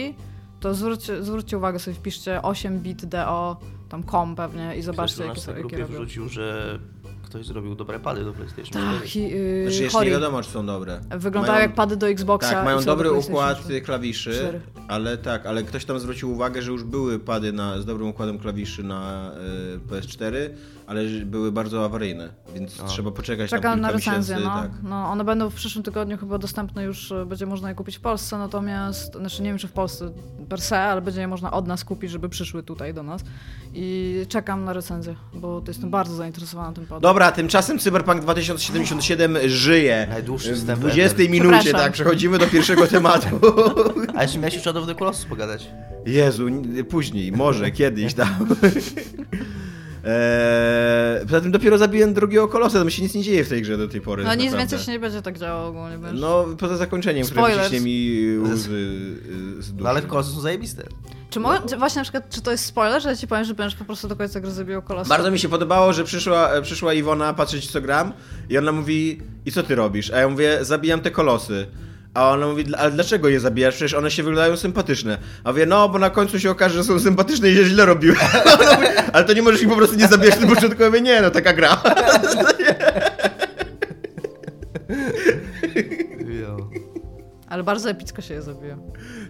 to 0.60 0.74
zwróćcie, 0.74 1.24
zwróćcie 1.24 1.58
uwagę 1.58 1.80
sobie, 1.80 1.96
wpiszcie 1.96 2.40
8bit 2.44 3.06
DO, 3.06 3.58
tam 3.90 4.04
com 4.04 4.36
pewnie 4.36 4.76
i 4.78 4.82
zobaczcie, 4.82 5.24
jakie, 5.24 5.36
na 5.36 5.42
są- 5.42 5.52
jakie 5.52 5.62
grupie 5.62 5.78
robią. 5.78 5.94
wrzucił, 5.96 6.30
że 6.30 6.80
ktoś 7.24 7.46
zrobił 7.46 7.76
dobre 7.76 8.00
pady 8.00 8.24
do 8.24 8.34
PlayStation 8.34 8.74
Tak, 8.84 9.04
4. 9.06 9.26
i, 9.26 9.32
yy, 9.32 9.64
Znaczy 9.72 9.84
jeszcze 9.84 10.06
nie 10.06 10.12
wiadomo, 10.12 10.42
czy 10.44 10.50
są 10.50 10.66
dobre. 10.66 11.00
Wyglądają 11.18 11.54
Mają- 11.54 11.68
jak 11.68 11.76
pady 11.76 11.98
do 11.98 12.08
Xboxa. 12.10 12.52
Tak, 12.52 12.66
mają 12.66 12.80
do 12.80 12.86
dobry 12.86 13.10
PlayStation 13.10 13.36
układ 13.36 13.60
4. 13.60 13.82
klawiszy, 13.82 14.32
Cztery. 14.34 14.62
ale 14.88 15.18
tak, 15.18 15.46
ale 15.46 15.64
ktoś 15.64 15.86
tam 15.86 16.00
zwrócił 16.00 16.32
uwagę, 16.32 16.62
że 16.62 16.72
już 16.72 16.84
były 16.84 17.20
pady 17.20 17.54
na, 17.54 17.82
z 17.82 17.86
dobrym 17.86 18.08
układem 18.08 18.40
klawiszy 18.40 18.84
na 18.84 19.32
y, 19.76 19.80
PS4, 19.80 20.36
ale 20.88 21.04
były 21.26 21.52
bardzo 21.52 21.86
awaryjne, 21.86 22.30
więc 22.56 22.80
A. 22.80 22.84
trzeba 22.84 23.12
poczekać 23.12 23.50
Czekam 23.50 23.72
tam 23.72 23.82
na 23.82 23.88
kilka 23.88 24.12
recenzję, 24.12 24.38
no. 24.44 24.50
Tak. 24.50 24.72
no. 24.84 25.10
One 25.10 25.24
będą 25.24 25.50
w 25.50 25.54
przyszłym 25.54 25.84
tygodniu 25.84 26.18
chyba 26.18 26.38
dostępne 26.38 26.84
już, 26.84 27.12
e, 27.12 27.26
będzie 27.26 27.46
można 27.46 27.70
je 27.70 27.76
kupić 27.76 27.98
w 27.98 28.02
Polsce, 28.02 28.38
natomiast, 28.38 29.14
znaczy 29.14 29.42
nie 29.42 29.50
wiem 29.50 29.58
czy 29.58 29.68
w 29.68 29.72
Polsce 29.72 30.12
per 30.50 30.62
se, 30.62 30.80
ale 30.80 31.02
będzie 31.02 31.22
je 31.22 31.28
można 31.28 31.52
od 31.52 31.68
nas 31.68 31.84
kupić, 31.86 32.12
żeby 32.12 32.30
przyszły 32.30 32.64
tutaj 32.64 32.94
do 32.94 33.04
nas. 33.04 33.22
I 33.74 34.16
czekam 34.30 34.64
na 34.64 34.74
recenzję, 34.74 35.16
bo 35.34 35.62
to 35.62 35.68
jestem 35.72 35.90
bardzo 35.90 36.16
zainteresowana 36.16 36.74
tym 36.74 36.86
podem. 36.86 37.02
Dobra, 37.02 37.32
tymczasem 37.32 37.80
Cyberpunk 37.80 38.22
2077 38.22 39.38
żyje. 39.46 40.08
Najdłuższy 40.10 40.54
W 40.54 40.58
wstęp 40.58 40.80
20 40.80 41.16
ever. 41.16 41.30
minucie, 41.30 41.72
tak, 41.72 41.94
przechodzimy 41.94 42.38
do 42.38 42.48
pierwszego 42.48 42.88
tematu. 42.98 43.28
A 44.16 44.22
jeszcze 44.22 44.38
miałeś 44.40 44.54
już 44.54 44.64
Shadow 44.64 44.84
of 44.84 44.90
the 44.90 44.96
Colossus 44.96 45.26
pogadać. 45.26 45.70
Jezu, 46.06 46.46
później, 46.90 47.32
może, 47.32 47.72
kiedyś 47.72 48.14
tam. 48.14 48.28
Eee, 50.04 51.26
poza 51.26 51.42
tym 51.42 51.52
dopiero 51.52 51.78
zabiłem 51.78 52.14
drugiego 52.14 52.48
kolosa, 52.48 52.80
tam 52.80 52.90
się 52.90 53.04
nic 53.04 53.14
nie 53.14 53.24
dzieje 53.24 53.44
w 53.44 53.50
tej 53.50 53.62
grze 53.62 53.78
do 53.78 53.88
tej 53.88 54.02
pory. 54.02 54.24
No 54.24 54.30
nic 54.36 54.38
naprawdę. 54.46 54.58
więcej 54.60 54.80
się 54.80 54.92
nie 54.92 55.00
będzie 55.00 55.22
tak 55.22 55.40
działo 55.40 55.68
ogólnie, 55.68 55.98
wiesz. 55.98 56.22
No, 56.22 56.46
poza 56.60 56.78
zakończeniem, 56.78 57.26
które 57.26 57.42
Spoilers. 57.42 57.64
wyciśnie 57.70 57.86
mi 57.86 58.38
łzy 58.40 58.72
y, 59.60 59.62
z 59.64 59.72
duszy. 59.72 59.84
No 59.84 59.90
ale 59.90 60.02
Colossus 60.02 60.34
są 60.36 60.42
zajebiste. 60.42 60.84
Czy, 61.30 61.40
mo- 61.40 61.60
czy 61.70 61.78
właśnie 61.78 62.00
na 62.00 62.04
przykład, 62.04 62.30
czy 62.30 62.42
to 62.42 62.52
jest 62.52 62.66
spoiler, 62.66 63.02
że 63.02 63.10
ja 63.10 63.16
ci 63.16 63.28
powiem, 63.28 63.44
że 63.46 63.54
będziesz 63.54 63.80
po 63.80 63.86
prostu 63.86 64.08
do 64.08 64.16
końca 64.16 64.40
gry 64.40 64.52
zabijał 64.52 64.82
kolosa? 64.82 65.10
Bardzo 65.10 65.32
mi 65.32 65.40
się 65.40 65.50
podobało, 65.50 65.94
że 65.94 66.04
przyszła, 66.04 66.52
e, 66.52 66.62
przyszła 66.62 66.94
Iwona 66.94 67.34
patrzeć 67.34 67.72
co 67.72 67.82
gram 67.82 68.14
i 68.50 68.58
ona 68.58 68.72
mówi, 68.72 69.22
i 69.46 69.52
co 69.52 69.64
ty 69.64 69.76
robisz? 69.76 70.12
A 70.12 70.18
ja 70.20 70.30
mówię, 70.30 70.58
zabijam 70.62 71.00
te 71.02 71.12
kolosy. 71.12 71.68
A 72.14 72.30
ona 72.30 72.48
mówi, 72.48 72.76
ale 72.76 72.92
dlaczego 72.92 73.30
je 73.30 73.40
zabijasz? 73.40 73.76
Przecież 73.76 73.94
one 73.94 74.12
się 74.12 74.24
wyglądają 74.24 74.58
sympatyczne. 74.58 75.18
A 75.44 75.50
mówię, 75.52 75.66
no, 75.66 75.90
bo 75.90 76.00
na 76.00 76.10
końcu 76.10 76.40
się 76.40 76.52
okaże, 76.52 76.76
że 76.76 76.84
są 76.84 77.00
sympatyczne 77.00 77.50
i 77.50 77.56
że 77.56 77.66
źle 77.66 77.86
robiłem. 77.86 78.18
Ale 79.14 79.26
to 79.26 79.34
nie 79.34 79.42
możesz 79.42 79.62
ich 79.62 79.70
po 79.70 79.76
prostu 79.76 79.96
nie 79.96 80.08
zabijać 80.08 80.40
na 80.40 80.48
początku. 80.48 80.82
Ja 80.84 80.90
mówię, 80.90 81.02
nie, 81.02 81.22
no 81.22 81.30
taka 81.32 81.54
gra. 81.54 81.78
Jo. 86.42 86.70
Ale 87.54 87.64
bardzo 87.64 87.90
epicko 87.90 88.22
się 88.22 88.34
je 88.34 88.42
zabija. 88.42 88.78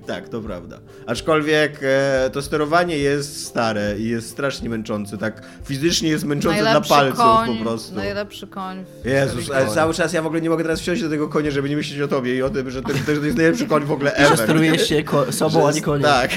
Tak, 0.07 0.29
to 0.29 0.41
prawda. 0.41 0.79
Aczkolwiek 1.07 1.79
e, 1.81 2.29
to 2.33 2.41
sterowanie 2.41 2.97
jest 2.97 3.45
stare 3.47 3.95
i 3.99 4.09
jest 4.09 4.29
strasznie 4.29 4.69
męczące. 4.69 5.17
Tak 5.17 5.41
fizycznie 5.65 6.09
jest 6.09 6.23
męczące 6.25 6.61
dla 6.61 6.81
palców 6.81 7.17
koń, 7.17 7.57
po 7.57 7.63
prostu. 7.63 7.95
Najlepszy 7.95 8.47
koń 8.47 8.85
w 9.03 9.05
Jezus, 9.05 9.51
ale 9.51 9.67
cały 9.67 9.93
czas 9.93 10.13
ja 10.13 10.21
w 10.21 10.25
ogóle 10.25 10.41
nie 10.41 10.49
mogę 10.49 10.63
teraz 10.63 10.79
wsiąść 10.79 11.01
do 11.01 11.09
tego 11.09 11.27
konia, 11.29 11.51
żeby 11.51 11.69
nie 11.69 11.75
myśleć 11.75 12.01
o 12.01 12.07
tobie 12.07 12.35
i 12.35 12.41
o 12.41 12.49
tym, 12.49 12.69
że 12.71 12.81
to, 12.81 12.89
że 12.93 12.99
to 13.03 13.11
jest 13.25 13.37
najlepszy 13.37 13.65
koń 13.65 13.85
w 13.85 13.91
ogóle 13.91 14.09
Że 14.11 14.17
ever. 14.17 14.37
sterujesz 14.37 14.87
się 14.89 15.03
ko- 15.03 15.31
sobą, 15.31 15.67
a 15.67 15.71
nie 15.71 15.81
koniem. 15.81 16.03
Tak. 16.03 16.31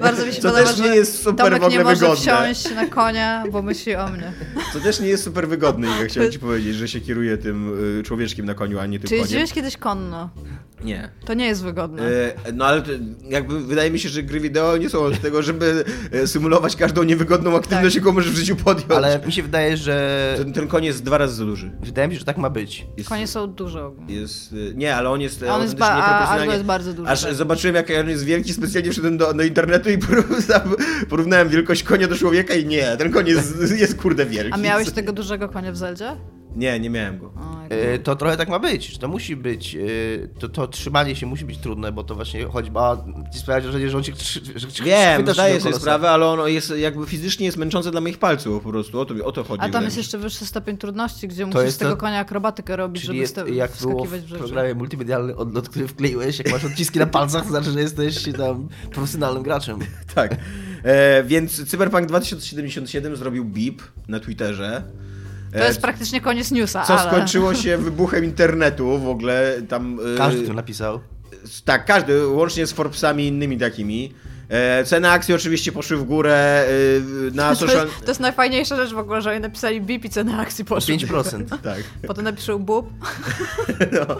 Bardzo 0.00 0.26
mi 0.26 0.32
się 0.32 0.42
Co 0.42 0.48
podoba, 0.50 0.68
też 0.70 0.78
nie 0.78 0.86
że 0.88 0.96
jest 0.96 1.22
super 1.22 1.44
Tomek 1.46 1.62
w 1.62 1.64
ogóle 1.64 1.78
nie 1.78 1.84
może 1.84 1.96
wygodne. 1.96 2.16
wsiąść 2.54 2.74
na 2.74 2.86
konia, 2.86 3.44
bo 3.52 3.62
myśli 3.62 3.96
o 3.96 4.08
mnie. 4.08 4.32
To 4.72 4.80
też 4.80 5.00
nie 5.00 5.08
jest 5.08 5.24
super 5.24 5.48
wygodne, 5.48 5.88
jak 5.88 6.08
chciałem 6.08 6.32
ci 6.32 6.38
powiedzieć, 6.38 6.74
że 6.76 6.88
się 6.88 7.00
kieruje 7.00 7.38
tym 7.38 7.84
y, 8.00 8.02
człowieczkiem 8.02 8.46
na 8.46 8.54
koniu, 8.54 8.78
a 8.78 8.86
nie 8.86 8.98
tym 8.98 9.08
Czy 9.08 9.14
koniem. 9.14 9.22
jeździłeś 9.22 9.52
kiedyś 9.52 9.76
konno? 9.76 10.30
Nie. 10.84 11.03
To 11.24 11.34
nie 11.34 11.46
jest 11.46 11.62
wygodne. 11.62 12.02
E, 12.02 12.52
No 12.52 12.64
ale 12.66 12.82
jakby 13.28 13.60
wydaje 13.60 13.90
mi 13.90 13.98
się, 13.98 14.08
że 14.08 14.22
gry 14.22 14.40
wideo 14.40 14.76
nie 14.76 14.90
są 14.90 15.00
od 15.00 15.20
tego, 15.20 15.42
żeby 15.42 15.84
e, 16.12 16.26
symulować 16.26 16.76
każdą 16.76 17.02
niewygodną 17.02 17.56
aktywność, 17.56 17.94
Tak. 17.94 18.04
jaką 18.04 18.12
możesz 18.14 18.32
w 18.32 18.36
życiu 18.36 18.56
podjąć. 18.56 18.90
Ale 18.92 19.20
mi 19.26 19.32
się 19.32 19.42
wydaje, 19.42 19.76
że... 19.76 20.34
ten, 20.54 20.68
ten 20.68 20.84
jest 20.84 21.04
dwa 21.04 21.18
razy 21.18 21.34
za 21.34 21.44
duży. 21.44 21.70
Wydaje 21.82 22.08
mi 22.08 22.14
się, 22.14 22.18
że 22.18 22.24
tak 22.24 22.36
ma 22.38 22.50
być. 22.50 22.86
Jest, 22.96 23.08
Konie 23.08 23.26
są 23.26 23.46
duże 23.46 23.84
ogólnie. 23.86 24.14
jest, 24.14 24.52
y, 24.52 24.72
nie, 24.76 24.96
ale 24.96 25.10
on 25.10 25.20
jest 25.20 25.42
On 25.42 25.62
jest 25.62 25.76
ba- 25.76 25.88
a- 25.90 25.96
nieproporcjonalnie- 25.96 26.52
jest 26.52 26.64
bardzo 26.64 26.92
duży, 26.92 27.10
Aż 27.10 27.22
tak. 27.22 27.34
zobaczyłem, 27.34 27.74
jak 27.76 27.86
on 28.00 28.08
jest 28.08 28.24
wielki, 28.24 28.52
specjalnie 28.52 28.90
wszedłem 28.90 29.16
do, 29.18 29.34
do 29.34 29.42
internetu 29.42 29.90
i 29.90 29.98
porównałem, 30.08 30.74
porównałem 31.08 31.48
wielkość 31.48 31.82
konia 31.82 32.08
do 32.08 32.16
człowieka 32.16 32.54
i 32.54 32.66
nie, 32.66 32.96
ten 32.96 33.12
koń 33.12 33.26
jest, 33.28 33.54
jest 33.78 33.94
kurde 34.00 34.26
wielki. 34.26 34.52
A 34.52 34.56
miałeś 34.56 34.90
tego 34.90 35.12
dużego 35.12 35.48
konia 35.48 35.72
w 35.72 35.76
Zeldzie? 35.76 36.16
Nie, 36.56 36.80
nie 36.80 36.90
miałem 36.90 37.18
go. 37.18 37.32
E, 37.68 37.98
To 37.98 38.16
trochę 38.16 38.36
tak 38.36 38.48
ma 38.48 38.58
być, 38.58 38.86
że 38.86 38.98
to 38.98 39.08
musi 39.08 39.36
być, 39.36 39.74
e, 39.76 39.78
to, 40.38 40.48
to 40.48 40.68
trzymanie 40.68 41.16
się 41.16 41.26
musi 41.26 41.44
być 41.44 41.58
trudne, 41.58 41.92
bo 41.92 42.04
to 42.04 42.14
właśnie 42.14 42.44
chodzi, 42.44 42.70
ma 42.70 42.96
ci 43.32 43.38
sprawiać 43.38 43.64
wrażenie, 43.64 43.90
że 43.90 43.96
on 43.96 44.02
cię 44.02 44.12
trzy- 44.12 44.40
że 44.58 44.68
cię 44.72 44.84
Wiem, 44.84 45.14
chwytasz 45.14 45.34
zdaję 45.36 45.60
sobie 45.60 45.74
sprawę, 45.74 46.10
ale 46.10 46.26
ono 46.26 46.46
jest 46.46 46.72
jakby 46.78 47.06
fizycznie 47.06 47.46
jest 47.46 47.58
męczące 47.58 47.90
dla 47.90 48.00
moich 48.00 48.18
palców 48.18 48.62
po 48.62 48.70
prostu, 48.70 49.00
o 49.00 49.04
to, 49.04 49.14
o 49.24 49.32
to 49.32 49.44
chodzi. 49.44 49.60
A 49.60 49.62
tam 49.62 49.66
wydaje 49.70 49.84
jest 49.84 49.96
jeszcze 49.96 50.18
wyższy 50.18 50.46
stopień 50.46 50.76
trudności, 50.78 51.28
gdzie 51.28 51.46
musisz 51.46 51.62
jest 51.62 51.76
z 51.76 51.78
tego 51.78 51.90
to- 51.90 51.96
konia 51.96 52.18
akrobatykę 52.18 52.76
robić, 52.76 53.02
Czyli 53.02 53.06
żeby 53.06 53.18
jest, 53.18 53.32
sta- 53.32 53.48
jak 53.48 53.70
było 53.80 53.92
wskakiwać 54.04 54.20
w 54.20 54.24
w 54.24 54.28
rzeczy. 54.28 54.38
programie 54.42 54.74
multimedialny 54.74 55.36
odlot, 55.36 55.68
który 55.68 55.88
wkleiłeś, 55.88 56.38
jak 56.38 56.50
masz 56.52 56.64
odciski 56.64 56.98
na 56.98 57.06
palcach, 57.06 57.42
to 57.42 57.48
znaczy, 57.48 57.70
że 57.70 57.80
jesteś 57.80 58.22
tam 58.36 58.68
profesjonalnym 58.92 59.42
graczem. 59.42 59.78
Tak. 60.14 60.36
E, 60.82 61.24
więc 61.24 61.64
Cyberpunk 61.70 62.06
2077 62.06 63.16
zrobił 63.16 63.44
beep 63.44 63.82
na 64.08 64.20
Twitterze. 64.20 64.82
E, 65.54 65.58
To 65.60 65.64
jest 65.64 65.80
praktycznie 65.80 66.20
koniec 66.20 66.50
newsa, 66.50 66.82
Co 66.84 67.00
ale... 67.00 67.10
skończyło 67.10 67.54
się 67.54 67.78
wybuchem 67.78 68.24
internetu 68.24 68.98
w 68.98 69.08
ogóle 69.08 69.54
tam. 69.68 69.98
e, 70.14 70.18
Każdy 70.18 70.46
to 70.46 70.52
napisał. 70.54 71.00
Tak, 71.64 71.84
każdy, 71.84 72.26
łącznie 72.28 72.66
z 72.66 72.72
Forbesami 72.72 73.24
i 73.24 73.28
innymi 73.28 73.58
takimi. 73.58 74.12
E, 74.48 74.84
ceny 74.84 75.10
akcji 75.10 75.34
oczywiście 75.34 75.72
poszły 75.72 75.96
w 75.96 76.04
górę 76.04 76.64
e, 77.30 77.34
na 77.34 77.50
To 77.50 77.56
social... 77.56 77.86
jest, 77.86 78.00
to 78.00 78.10
jest 78.10 78.20
najfajniejsza 78.20 78.76
rzecz 78.76 78.92
w 78.94 78.98
ogóle, 78.98 79.22
że 79.22 79.30
oni 79.30 79.40
napisali 79.40 79.80
BIP 79.80 80.04
i 80.04 80.10
ceny 80.10 80.34
akcji 80.36 80.64
poszły. 80.64 80.94
5%. 80.94 81.44
Tak. 81.62 81.78
Potem 82.06 82.24
napiszą 82.24 82.58
bub. 82.58 82.90
No, 83.92 84.16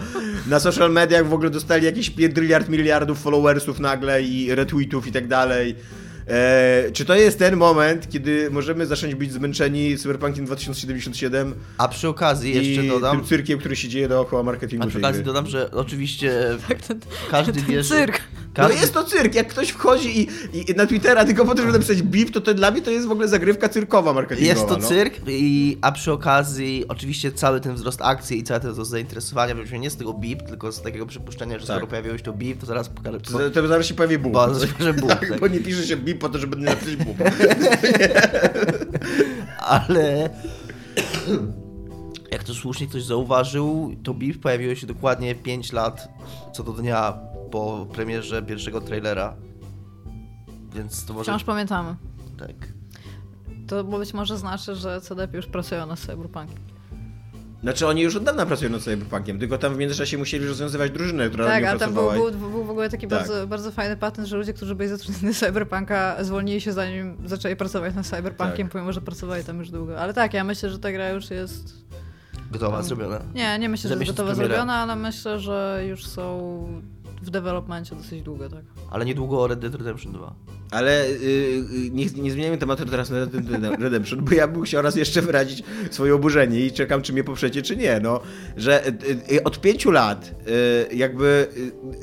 na 0.46 0.60
social 0.60 0.92
mediach 0.92 1.26
w 1.28 1.32
ogóle 1.34 1.50
dostali 1.50 1.84
jakieś 1.86 2.10
piętryliard 2.10 2.68
miliardów 2.68 3.22
followersów 3.22 3.80
nagle 3.80 4.22
i 4.22 4.54
retweetów 4.54 5.06
i 5.06 5.12
tak 5.12 5.28
dalej. 5.28 5.74
E, 6.28 6.90
czy 6.92 7.04
to 7.04 7.14
jest 7.14 7.38
ten 7.38 7.56
moment, 7.56 8.10
kiedy 8.10 8.50
możemy 8.50 8.86
zacząć 8.86 9.14
być 9.14 9.32
zmęczeni 9.32 9.98
Cyberpunkiem 9.98 10.44
2077 10.44 11.54
A 11.78 11.88
przy 11.88 12.08
okazji 12.08 12.54
jeszcze 12.54 12.84
i 12.84 12.88
dodam, 12.88 13.16
tym 13.16 13.26
cyrkiem, 13.26 13.58
który 13.58 13.76
się 13.76 13.88
dzieje 13.88 14.08
dookoła 14.08 14.42
marketingu 14.42 14.84
a 14.84 14.88
przy 14.88 14.98
okazji 14.98 15.22
gry? 15.22 15.32
dodam, 15.32 15.46
że 15.46 15.70
oczywiście 15.70 16.32
Tak, 16.68 16.82
ten, 16.82 17.00
każdy 17.30 17.52
ten 17.52 17.64
wie, 17.64 17.82
że... 17.82 17.94
cyrk. 17.94 18.20
No 18.58 18.64
Każdy, 18.64 18.80
jest 18.80 18.94
to 18.94 19.04
cyrk, 19.04 19.34
jak 19.34 19.48
ktoś 19.48 19.68
wchodzi 19.68 20.20
i, 20.20 20.28
i 20.70 20.74
na 20.74 20.86
Twittera 20.86 21.24
tylko 21.24 21.44
po 21.44 21.54
to, 21.54 21.60
żeby 21.60 21.72
napisać 21.72 22.02
beep, 22.02 22.30
to, 22.30 22.40
to 22.40 22.54
dla 22.54 22.70
mnie 22.70 22.82
to 22.82 22.90
jest 22.90 23.06
w 23.06 23.10
ogóle 23.10 23.28
zagrywka 23.28 23.68
cyrkowa 23.68 24.12
marketingowa. 24.12 24.54
Jest 24.54 24.68
to 24.68 24.76
no. 24.76 24.88
cyrk, 24.88 25.20
i, 25.28 25.78
a 25.80 25.92
przy 25.92 26.12
okazji 26.12 26.84
oczywiście 26.88 27.32
cały 27.32 27.60
ten 27.60 27.74
wzrost 27.74 28.02
akcji 28.02 28.38
i 28.38 28.42
cały 28.42 28.60
ten 28.60 28.72
wzrost 28.72 28.90
zainteresowania 28.90 29.66
się 29.66 29.78
nie 29.78 29.90
z 29.90 29.96
tego 29.96 30.12
BIP, 30.12 30.42
tylko 30.42 30.72
z 30.72 30.82
takiego 30.82 31.06
przypuszczenia, 31.06 31.58
że 31.58 31.66
Tak. 31.66 31.76
skoro 31.76 31.86
pojawiło 31.86 32.18
się 32.18 32.24
to 32.24 32.32
BIP, 32.32 32.60
to 32.60 32.66
zaraz 32.66 32.88
pokażę. 32.88 33.20
To, 33.20 33.50
to 33.50 33.68
zaraz 33.68 33.86
się 33.86 33.94
pojawi 33.94 34.18
bóg. 34.18 34.32
Bo, 34.32 34.46
tak, 35.08 35.28
tak. 35.28 35.40
bo 35.40 35.48
nie 35.48 35.60
pisze 35.60 35.86
się 35.86 35.96
po 36.14 36.28
to, 36.28 36.38
żeby 36.38 36.56
napisać 36.56 36.96
bóg. 36.96 37.16
Ale 39.58 40.30
jak 42.30 42.44
to 42.44 42.54
słusznie 42.54 42.86
ktoś 42.86 43.04
zauważył, 43.04 43.96
to 44.02 44.14
BIP 44.14 44.42
pojawiło 44.42 44.74
się 44.74 44.86
dokładnie 44.86 45.34
5 45.34 45.72
lat 45.72 46.08
co 46.52 46.62
do 46.62 46.72
dnia 46.72 47.18
po 47.50 47.86
premierze 47.92 48.42
pierwszego 48.42 48.80
trailera. 48.80 49.36
Więc 50.74 51.04
to 51.04 51.14
może. 51.14 51.24
Wciąż 51.24 51.44
pamiętamy. 51.44 51.96
Tak. 52.38 52.72
To 53.66 53.84
być 53.84 54.14
może 54.14 54.38
znaczy, 54.38 54.76
że 54.76 55.00
CDP 55.00 55.36
już 55.36 55.46
pracują 55.46 55.86
nad 55.86 55.98
Cyberpunkiem. 55.98 56.73
Znaczy 57.64 57.86
oni 57.86 58.02
już 58.02 58.16
od 58.16 58.24
dawna 58.24 58.46
pracują 58.46 58.70
nad 58.70 58.82
Cyberpunkiem, 58.82 59.38
tylko 59.38 59.58
tam 59.58 59.74
w 59.74 59.78
międzyczasie 59.78 60.18
musieli 60.18 60.46
rozwiązywać 60.46 60.90
drużynę, 60.90 61.28
która 61.28 61.44
Tak, 61.46 61.62
nie 61.62 61.70
a 61.70 61.78
tam 61.78 61.94
był, 61.94 62.10
był, 62.12 62.30
był 62.50 62.64
w 62.64 62.70
ogóle 62.70 62.90
taki 62.90 63.06
Tak. 63.06 63.18
bardzo, 63.18 63.46
bardzo 63.46 63.70
fajny 63.72 63.96
patent, 63.96 64.28
że 64.28 64.36
ludzie, 64.36 64.52
którzy 64.52 64.74
byli 64.74 64.88
zatrudnieni 64.90 65.26
na 65.26 65.40
Cyberpunka, 65.40 66.24
zwolnili 66.24 66.60
się 66.60 66.72
zanim 66.72 67.16
zaczęli 67.26 67.56
pracować 67.56 67.94
nad 67.94 68.06
Cyberpunkiem, 68.06 68.66
Tak. 68.66 68.72
pomimo, 68.72 68.92
że 68.92 69.00
pracowali 69.00 69.44
tam 69.44 69.58
już 69.58 69.70
długo. 69.70 70.00
Ale 70.00 70.14
tak, 70.14 70.34
ja 70.34 70.44
myślę, 70.44 70.70
że 70.70 70.78
ta 70.78 70.92
gra 70.92 71.10
już 71.10 71.30
jest... 71.30 71.74
Gotowa, 72.50 72.76
Um, 72.76 72.86
zrobiona. 72.86 73.20
Nie, 73.34 73.58
nie 73.58 73.68
myślę, 73.68 73.88
że 73.90 73.96
jest 73.96 74.06
gotowa 74.06 74.30
premiera. 74.30 74.54
zrobiona, 74.54 74.74
ale 74.74 74.96
myślę, 74.96 75.40
że 75.40 75.82
już 75.88 76.06
są 76.06 76.82
w 77.22 77.30
developmencie 77.30 77.96
dosyć 77.96 78.22
długo, 78.22 78.48
tak. 78.48 78.64
Ale 78.94 79.04
niedługo 79.04 79.46
Red 79.46 79.58
Dead 79.58 79.74
Redemption 79.74 80.12
2. 80.12 80.34
Ale 80.70 81.10
yy, 81.10 81.90
nie, 81.90 82.06
nie 82.06 82.30
zmieniajmy 82.30 82.58
tematu 82.58 82.86
teraz 82.86 83.10
na 83.10 83.18
Red 83.18 83.30
Dead 83.30 83.80
Redemption, 83.80 84.24
bo 84.24 84.34
ja 84.34 84.48
bym 84.48 84.62
chciał 84.62 84.82
raz 84.82 84.96
jeszcze 84.96 85.22
wyrazić 85.22 85.62
swoje 85.90 86.14
oburzenie 86.14 86.60
i 86.60 86.72
czekam, 86.72 87.02
czy 87.02 87.12
mnie 87.12 87.24
poprzecie, 87.24 87.62
czy 87.62 87.76
nie. 87.76 88.00
No, 88.02 88.20
że 88.56 88.92
yy, 89.30 89.42
od 89.44 89.60
pięciu 89.60 89.90
lat 89.90 90.34
yy, 90.90 90.96
jakby 90.96 91.48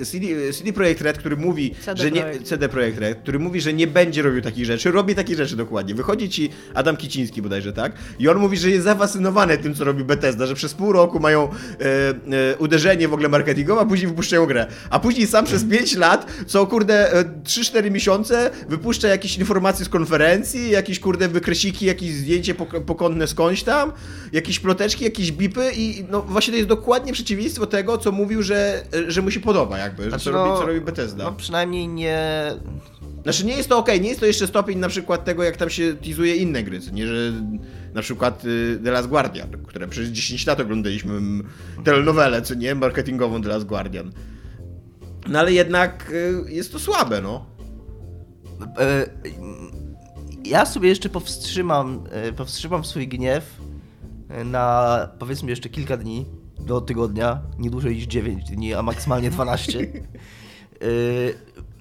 y, 0.02 0.06
CD, 0.06 0.54
CD 0.54 0.74
Projekt 0.74 1.02
Red, 1.02 1.18
który 1.18 1.38
mówi, 1.38 1.76
CD 1.86 2.04
że 2.04 2.12
nie, 2.12 2.22
Projekt. 2.22 2.44
CD 2.46 2.70
Projekt 2.70 3.00
Red, 3.00 3.20
który 3.20 3.40
mówi, 3.40 3.62
że 3.62 3.74
nie 3.74 3.88
będzie 3.88 4.22
robił 4.22 4.42
takich 4.42 4.66
rzeczy, 4.66 4.92
robi 4.92 5.16
takie 5.16 5.36
rzeczy 5.36 5.56
dokładnie. 5.56 5.96
Wychodzi 5.96 6.30
ci 6.30 6.50
Adam 6.74 6.98
Kiciński 6.98 7.42
bodajże, 7.42 7.74
tak? 7.74 7.94
I 8.20 8.28
on 8.30 8.38
mówi, 8.38 8.58
że 8.58 8.70
jest 8.70 8.84
zafascynowany 8.84 9.58
tym, 9.58 9.76
co 9.76 9.84
robi 9.84 10.04
Bethesda, 10.04 10.46
że 10.46 10.56
przez 10.56 10.74
pół 10.74 10.92
roku 10.92 11.20
mają 11.20 11.50
uderzenie 12.60 13.08
w 13.08 13.14
ogóle 13.14 13.30
marketingowe, 13.30 13.82
a 13.82 13.86
później 13.86 14.08
wypuszczają 14.08 14.46
grę. 14.46 14.68
A 14.90 15.00
później 15.00 15.28
sam 15.28 15.46
przez 15.46 15.66
5 15.66 15.96
lat, 15.96 16.32
co 16.48 16.62
kurde 16.82 17.14
e, 17.14 17.24
3-4 17.44 17.92
miesiące, 17.92 18.52
wypuszcza 18.70 19.08
jakieś 19.08 19.38
informacje 19.38 19.86
z 19.86 19.90
konferencji, 19.90 20.70
jakieś 20.70 21.00
kurde 21.00 21.28
wykresiki, 21.28 21.86
jakieś 21.86 22.12
zdjęcie 22.12 22.56
pok- 22.56 22.82
pokątne 22.82 23.28
skądś 23.28 23.64
tam, 23.64 23.92
jakieś 24.34 24.60
ploteczki, 24.60 25.04
jakieś 25.04 25.32
bipy 25.32 25.72
i 25.76 26.06
no 26.10 26.22
właśnie 26.22 26.52
to 26.52 26.58
jest 26.58 26.70
dokładnie 26.70 27.14
przeciwieństwo 27.14 27.66
tego, 27.68 27.98
co 27.98 28.12
mówił, 28.12 28.44
że, 28.44 28.84
że 29.08 29.22
mu 29.22 29.32
się 29.32 29.40
podoba 29.40 29.78
jakby, 29.78 30.04
że 30.04 30.10
Znaczy, 30.10 30.26
co, 30.26 30.32
no, 30.32 30.46
robi, 30.46 30.60
co 30.60 30.68
robi 30.68 30.82
Bethesda. 30.82 31.24
No 31.24 31.32
przynajmniej 31.32 31.88
nie... 31.88 32.52
Znaczy 33.24 33.46
nie 33.46 33.58
jest 33.58 33.70
to 33.70 33.78
okej, 33.78 34.02
nie 34.02 34.10
jest 34.10 34.20
to 34.20 34.26
jeszcze 34.26 34.48
stopień 34.48 34.80
na 34.80 34.90
przykład 34.90 35.26
tego, 35.26 35.44
jak 35.44 35.58
tam 35.58 35.70
się 35.70 35.94
teasuje 35.94 36.36
inne 36.36 36.64
gry, 36.64 36.80
nie, 36.94 37.08
że 37.08 37.32
na 37.94 38.02
przykład 38.02 38.46
y, 38.46 38.80
The 38.84 38.92
Last 38.92 39.08
Guardian, 39.08 39.48
które 39.68 39.88
przez 39.88 40.10
10 40.10 40.46
lat 40.48 40.60
oglądaliśmy 40.60 41.22
telenowelę, 41.84 42.42
co 42.42 42.54
nie, 42.54 42.76
marketingową 42.76 43.42
The 43.42 43.50
Last 43.50 43.66
Guardian. 43.66 44.12
No 45.30 45.40
ale 45.40 45.54
jednak 45.54 46.12
y, 46.12 46.52
jest 46.54 46.72
to 46.72 46.80
słabe, 46.80 47.22
no. 47.22 47.46
E, 48.80 49.06
Ja 50.46 50.66
sobie 50.66 50.90
jeszcze 50.90 51.10
powstrzymam, 51.10 52.04
e, 52.12 52.34
powstrzymam 52.34 52.86
swój 52.86 53.08
gniew 53.08 53.62
e, 54.30 54.44
na 54.44 55.08
powiedzmy 55.20 55.50
jeszcze 55.50 55.70
kilka 55.70 55.98
dni 55.98 56.26
do 56.60 56.82
tygodnia, 56.82 57.42
nie 57.60 57.70
dłużej 57.70 57.96
niż 57.96 58.06
9 58.06 58.44
dni, 58.44 58.74
a 58.74 58.82
maksymalnie 58.82 59.32
12. 59.32 59.80
E, 60.82 60.86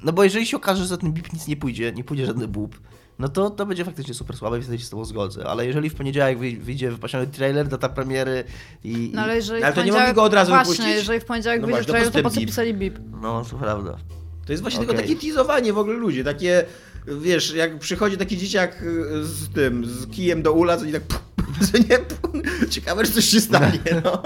No 0.05 0.13
bo 0.13 0.25
jeżeli 0.25 0.47
się 0.47 0.57
okaże, 0.57 0.83
że 0.83 0.89
za 0.89 0.97
ten 0.97 1.13
bip 1.13 1.33
nic 1.33 1.47
nie 1.47 1.57
pójdzie, 1.57 1.93
nie 1.93 2.05
pójdzie 2.05 2.27
żadny 2.27 2.49
bób, 2.49 2.81
no 3.21 3.29
to 3.29 3.51
to 3.51 3.67
będzie 3.67 3.85
faktycznie 3.85 4.15
super 4.15 4.37
słabe 4.37 4.59
i 4.59 4.63
wtedy 4.63 4.79
się 4.79 4.85
z 4.85 4.91
tobą 4.91 5.05
zgodzę. 5.05 5.47
Ale 5.47 5.67
jeżeli 5.67 5.91
w 5.91 5.95
poniedziałek 5.95 6.39
wyj- 6.39 6.59
wyjdzie 6.61 6.91
wypatrzony 6.91 7.27
trailer, 7.27 7.69
data 7.69 7.89
premiery 7.89 8.45
i... 8.85 9.11
No 9.15 9.23
ale 9.23 9.37
jeżeli 9.37 9.63
Ale 9.63 9.75
to 9.75 9.83
nie 9.85 9.93
mogli 9.93 10.15
go 10.15 10.23
od 10.23 10.35
razu 10.35 10.51
Właśnie, 10.51 10.73
wypuścić? 10.73 10.95
jeżeli 10.97 11.21
w 11.21 11.25
poniedziałek 11.25 11.61
No 11.61 11.67
wyjdzie 11.67 11.77
właśnie, 11.77 11.87
to 11.87 11.93
trailer, 11.93 12.13
to 12.13 12.19
co 12.19 12.23
po 12.23 12.31
co 12.31 12.47
pisali 12.47 12.75
bip? 12.75 12.99
No, 13.23 13.45
to 13.51 13.57
prawda. 13.57 13.97
To 14.47 14.53
jest 14.53 14.63
właśnie 14.63 14.81
Okej. 14.81 14.89
tylko 14.97 15.09
takie 15.09 15.27
teasowanie 15.27 15.73
w 15.73 15.79
ogóle 15.79 15.97
ludzi, 15.97 16.25
takie, 16.25 16.65
wiesz, 17.07 17.55
jak 17.55 17.79
przychodzi 17.79 18.17
taki 18.17 18.39
dzieciak 18.39 18.83
y, 18.83 19.25
z 19.25 19.49
tym, 19.55 19.87
z 19.87 20.11
kijem 20.11 20.43
do 20.43 20.53
ula, 20.53 20.77
co 20.77 20.85
nie 20.87 20.93
tak, 20.93 21.23
co 21.73 21.79
nie, 21.79 21.99
ciekawe, 22.71 23.05
że 23.05 23.13
coś 23.13 23.25
się 23.25 23.41
stanie, 23.41 23.79
no. 24.05 24.23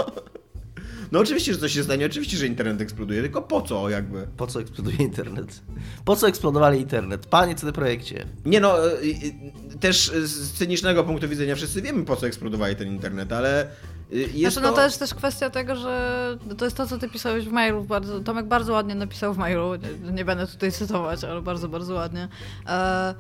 No 1.12 1.18
oczywiście, 1.18 1.52
że 1.52 1.58
coś 1.58 1.72
się 1.72 1.84
stanie, 1.84 2.06
oczywiście, 2.06 2.36
że 2.36 2.46
internet 2.46 2.80
eksploduje, 2.80 3.22
tylko 3.22 3.42
po 3.42 3.62
co 3.62 3.88
jakby? 3.88 4.26
Po 4.36 4.46
co 4.46 4.60
eksploduje 4.60 4.96
internet? 4.96 5.62
Po 6.04 6.16
co 6.16 6.28
eksplodowali 6.28 6.80
internet? 6.80 7.26
Panie 7.26 7.54
CD 7.54 7.72
Projekcie. 7.72 8.26
Nie 8.44 8.60
no, 8.60 8.92
y, 8.94 9.04
y, 9.74 9.78
też 9.80 10.12
z 10.24 10.52
cynicznego 10.52 11.04
punktu 11.04 11.28
widzenia 11.28 11.56
wszyscy 11.56 11.82
wiemy 11.82 12.04
po 12.04 12.16
co 12.16 12.26
eksplodowali 12.26 12.76
ten 12.76 12.88
internet, 12.88 13.32
ale 13.32 13.66
y, 14.12 14.16
jest 14.16 14.54
Znaczy, 14.54 14.60
no 14.60 14.68
to... 14.68 14.76
to 14.76 14.84
jest 14.84 14.98
też 14.98 15.14
kwestia 15.14 15.50
tego, 15.50 15.76
że 15.76 16.38
to 16.58 16.64
jest 16.64 16.76
to, 16.76 16.86
co 16.86 16.98
ty 16.98 17.08
pisałeś 17.08 17.44
w 17.44 17.52
mailu. 17.52 17.84
Bardzo, 17.84 18.20
Tomek 18.20 18.46
bardzo 18.46 18.72
ładnie 18.72 18.94
napisał 18.94 19.34
w 19.34 19.38
mailu, 19.38 19.74
nie, 19.74 20.12
nie 20.12 20.24
będę 20.24 20.46
tutaj 20.46 20.72
cytować, 20.72 21.24
ale 21.24 21.42
bardzo, 21.42 21.68
bardzo 21.68 21.94
ładnie. 21.94 22.28
E, 22.66 23.14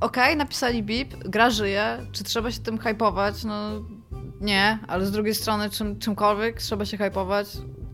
Okej, 0.00 0.36
napisali 0.36 0.82
bip, 0.82 1.14
gra 1.24 1.50
żyje, 1.50 2.06
czy 2.12 2.24
trzeba 2.24 2.52
się 2.52 2.60
tym 2.60 2.78
hypować? 2.78 3.44
No 3.44 3.84
nie, 4.40 4.78
ale 4.88 5.06
z 5.06 5.10
drugiej 5.10 5.34
strony 5.34 5.70
czym, 5.70 5.98
czymkolwiek 5.98 6.62
trzeba 6.62 6.84
się 6.84 6.96
hypować? 6.96 7.48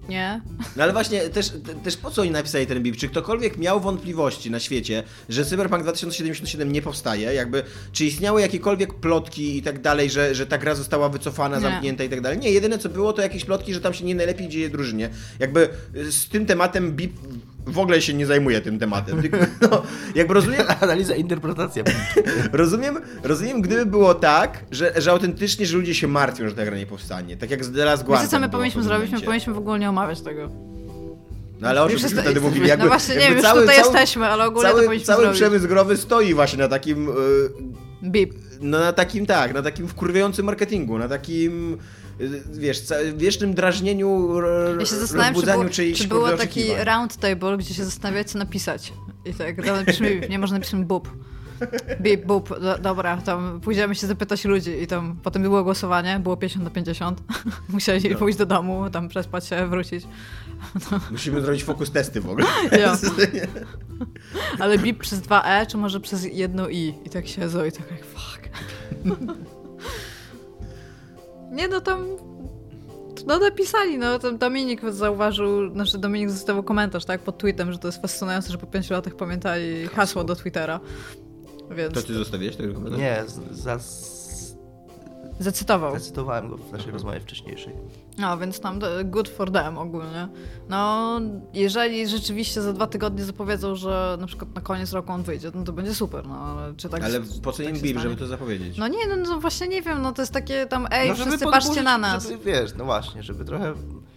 Nie. 0.08 0.40
No 0.76 0.82
ale 0.82 0.92
właśnie, 0.92 1.20
też, 1.20 1.48
te- 1.48 1.74
też 1.74 1.96
po 1.96 2.10
co 2.10 2.22
oni 2.22 2.30
napisali 2.30 2.66
ten 2.66 2.82
bip? 2.82 2.96
Czy 2.96 3.08
ktokolwiek 3.08 3.58
miał 3.58 3.80
wątpliwości 3.80 4.50
na 4.50 4.60
świecie, 4.60 5.02
że 5.28 5.44
Cyberpunk 5.44 5.82
2077 5.82 6.72
nie 6.72 6.82
powstaje? 6.82 7.34
Jakby, 7.34 7.62
czy 7.92 8.04
istniały 8.04 8.40
jakiekolwiek 8.40 8.94
plotki 8.94 9.56
i 9.58 9.62
tak 9.62 9.80
dalej, 9.82 10.10
że, 10.10 10.34
że 10.34 10.46
ta 10.46 10.58
gra 10.58 10.74
została 10.74 11.08
wycofana, 11.08 11.56
Nie. 11.56 11.62
zamknięta 11.62 12.04
i 12.04 12.08
tak 12.08 12.20
dalej? 12.20 12.38
Nie, 12.38 12.50
jedyne 12.50 12.78
co 12.78 12.88
było 12.88 13.12
to 13.12 13.22
jakieś 13.22 13.44
plotki, 13.44 13.74
że 13.74 13.80
tam 13.80 13.94
się 13.94 14.04
nie 14.04 14.14
najlepiej 14.14 14.48
dzieje 14.48 14.70
drużynie. 14.70 15.10
Jakby 15.38 15.68
z 15.94 16.28
tym 16.28 16.46
tematem 16.46 16.92
bip 16.92 17.12
w 17.66 17.78
ogóle 17.78 18.02
się 18.02 18.14
nie 18.14 18.26
zajmuje 18.26 18.60
tym 18.60 18.78
tematem. 18.78 19.22
Tylko, 19.22 19.36
no, 19.70 19.82
jakby 20.14 20.34
rozumiem, 20.34 20.62
Analiza, 20.80 21.14
interpretacja. 21.14 21.84
rozumiem, 22.52 22.98
rozumiem, 23.22 23.62
gdyby 23.62 23.86
było 23.86 24.14
tak, 24.14 24.64
że, 24.70 24.92
że 24.96 25.10
autentycznie, 25.10 25.66
że 25.66 25.76
ludzie 25.76 25.94
się 25.94 26.08
martwią, 26.08 26.48
że 26.48 26.54
ta 26.54 26.64
gra 26.64 26.76
nie 26.76 26.86
powstanie. 26.86 27.36
Tak 27.36 27.50
jak 27.50 27.64
z 27.64 27.72
The 27.72 27.84
Last 27.84 28.04
Guardian. 28.04 28.30
Co 28.30 28.40
my 28.40 28.48
powinniśmy 28.48 28.82
zrobić? 28.82 29.10
My 29.12 29.20
powinniśmy 29.20 29.54
w 29.54 29.58
ogóle 29.58 29.78
nie 29.78 29.88
omawiać 29.88 30.20
tego. 30.20 30.50
No 31.60 31.68
ale 31.68 31.82
o 31.82 31.88
czym 31.88 31.98
wtedy 31.98 32.40
mówili? 32.40 32.68
Jakby, 32.68 32.84
no 32.84 32.90
właśnie, 32.90 33.14
nie 33.14 33.20
jakby 33.20 33.42
wiem, 33.42 33.52
już 33.54 33.60
tutaj 33.60 33.76
jesteśmy, 33.76 34.26
ale 34.26 34.44
ogólnie 34.44 34.68
to 34.68 34.74
cały, 34.74 34.84
powinniśmy 34.84 35.06
cały 35.06 35.22
zrobić. 35.22 35.40
przemysł 35.40 35.68
growy 35.68 35.96
stoi 35.96 36.34
właśnie 36.34 36.58
na 36.58 36.68
takim, 36.68 37.08
y, 37.08 37.12
Bip. 38.02 38.34
no 38.60 38.78
na 38.78 38.92
takim 38.92 39.26
tak, 39.26 39.54
na 39.54 39.62
takim 39.62 39.88
wkurwiającym 39.88 40.46
marketingu, 40.46 40.98
na 40.98 41.08
takim, 41.08 41.78
wiesz, 42.52 42.80
ca- 42.80 42.94
wiecznym 43.16 43.54
drażnieniu, 43.54 44.28
Ja 44.80 44.86
się 44.86 44.96
zastanawiam, 44.96 45.34
czy, 45.70 45.82
było, 45.82 45.94
czy 45.96 46.08
było 46.08 46.32
taki 46.32 46.74
round 46.74 47.16
table, 47.16 47.56
gdzie 47.56 47.74
się 47.74 47.84
zastanawiać, 47.84 48.30
co 48.30 48.38
napisać. 48.38 48.92
I 49.24 49.34
tak, 49.34 49.66
napiszmy 49.66 50.20
nie 50.30 50.38
można 50.38 50.58
napisać 50.58 50.80
bub. 50.80 51.10
Bip, 52.00 52.26
bub, 52.26 52.60
do, 52.60 52.78
dobra, 52.78 53.16
tam 53.16 53.60
pójdziemy 53.60 53.94
się 53.94 54.06
zapytać 54.06 54.44
ludzi 54.44 54.70
i 54.82 54.86
tam 54.86 55.16
potem 55.22 55.42
było 55.42 55.64
głosowanie, 55.64 56.20
było 56.22 56.36
50 56.36 56.64
na 56.64 56.70
50. 56.70 57.22
Musieli 57.68 58.10
No. 58.10 58.18
pójść 58.18 58.38
do 58.38 58.46
domu, 58.46 58.90
tam 58.90 59.08
przespać 59.08 59.46
się, 59.46 59.66
wrócić. 59.66 60.04
Musimy 61.10 61.40
zrobić 61.40 61.64
fokus 61.64 61.90
testy 61.90 62.20
w 62.20 62.28
ogóle. 62.30 62.46
Ja. 62.80 62.96
Ale 64.58 64.78
bip 64.78 64.98
przez 64.98 65.20
2E, 65.20 65.66
czy 65.66 65.76
może 65.76 66.00
przez 66.00 66.24
jedno 66.32 66.68
I? 66.68 66.94
I 67.04 67.10
tak 67.10 67.28
siedzą 67.28 67.64
i 67.64 67.72
tak 67.72 67.90
jak 67.90 68.04
fuck. 68.04 68.48
Nie 71.54 71.68
no, 71.68 71.80
tam 71.80 72.06
no 73.26 73.38
napisali, 73.38 73.98
no 73.98 74.18
tam 74.18 74.38
Dominik 74.38 74.90
zauważył, 74.90 75.72
znaczy 75.72 75.98
Dominik 75.98 76.30
zostawił 76.30 76.62
komentarz, 76.62 77.04
tak, 77.04 77.20
pod 77.20 77.38
tweetem, 77.38 77.72
że 77.72 77.78
to 77.78 77.88
jest 77.88 78.02
fascynujące, 78.02 78.52
że 78.52 78.58
po 78.58 78.66
pięciu 78.66 78.94
latach 78.94 79.14
pamiętali 79.14 79.86
hasło 79.86 80.24
do 80.24 80.34
Twittera. 80.36 80.80
Więc 81.70 81.94
To 81.94 82.02
ty 82.02 82.14
zostawiłeś 82.14 82.56
tego 82.56 82.74
komentarza? 82.74 83.02
Nie, 83.02 83.22
z- 83.26 83.56
zas... 83.60 84.56
zacytował. 85.40 85.92
zacytowałem 85.94 86.48
go 86.48 86.56
w 86.56 86.72
naszej 86.72 86.92
rozmowie 86.92 87.20
wcześniejszej. 87.20 87.72
No, 88.18 88.38
więc 88.38 88.60
tam 88.60 88.80
to 88.80 88.86
good 89.04 89.28
for 89.28 89.50
them 89.50 89.78
ogólnie. 89.78 90.28
No, 90.68 91.20
jeżeli 91.54 92.08
rzeczywiście 92.08 92.62
za 92.62 92.72
dwa 92.72 92.86
tygodnie 92.86 93.24
zapowiedzą, 93.24 93.74
że 93.76 94.16
na 94.20 94.26
przykład 94.26 94.54
na 94.54 94.60
koniec 94.60 94.92
roku 94.92 95.12
on 95.12 95.22
wyjdzie, 95.22 95.50
no 95.54 95.64
to 95.64 95.72
będzie 95.72 95.94
super, 95.94 96.26
no 96.26 96.34
ale 96.34 96.74
czy 96.76 96.88
tak 96.88 97.02
Ale 97.02 97.20
po 97.42 97.52
co 97.52 97.62
tak 97.62 97.72
im 97.72 97.76
stanie? 97.76 98.00
żeby 98.00 98.16
to 98.16 98.26
zapowiedzieć? 98.26 98.78
No 98.78 98.88
nie, 98.88 99.06
no, 99.08 99.16
no 99.16 99.40
właśnie 99.40 99.68
nie 99.68 99.82
wiem, 99.82 100.02
no 100.02 100.12
to 100.12 100.22
jest 100.22 100.32
takie 100.32 100.66
tam, 100.66 100.86
ej, 100.90 101.08
No, 101.08 101.14
żeby 101.14 101.30
wszyscy 101.30 101.46
patrzcie 101.46 101.82
na 101.82 101.98
nas. 101.98 102.28
Żeby, 102.28 102.44
wiesz, 102.44 102.70
no 102.78 102.84
właśnie, 102.84 103.22
żeby 103.22 103.44
trochę... 103.44 103.74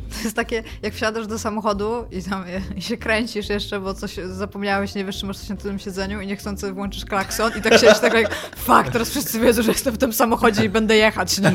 To 0.09 0.23
jest 0.23 0.35
takie, 0.35 0.63
jak 0.81 0.93
wsiadasz 0.93 1.27
do 1.27 1.39
samochodu 1.39 2.05
i 2.11 2.23
tam 2.23 2.43
i 2.75 2.81
się 2.81 2.97
kręcisz 2.97 3.49
jeszcze, 3.49 3.79
bo 3.79 3.93
coś 3.93 4.15
zapomniałeś, 4.29 4.95
nie 4.95 5.05
wiesz, 5.05 5.19
czy 5.19 5.25
masz 5.25 5.37
coś 5.37 5.49
na 5.49 5.55
tym 5.55 5.79
siedzeniu 5.79 6.21
i 6.21 6.27
niechcący 6.27 6.71
włączysz 6.73 7.05
klakson 7.05 7.51
i 7.59 7.61
tak 7.61 7.73
siedzisz 7.73 7.99
tak 7.99 8.13
jak, 8.13 8.35
fuck, 8.57 8.91
teraz 8.91 9.09
wszyscy 9.09 9.39
wiedzą, 9.39 9.61
że 9.61 9.71
jestem 9.71 9.93
w 9.93 9.97
tym 9.97 10.13
samochodzie 10.13 10.65
i 10.65 10.69
będę 10.69 10.95
jechać. 10.95 11.37
Nie? 11.39 11.51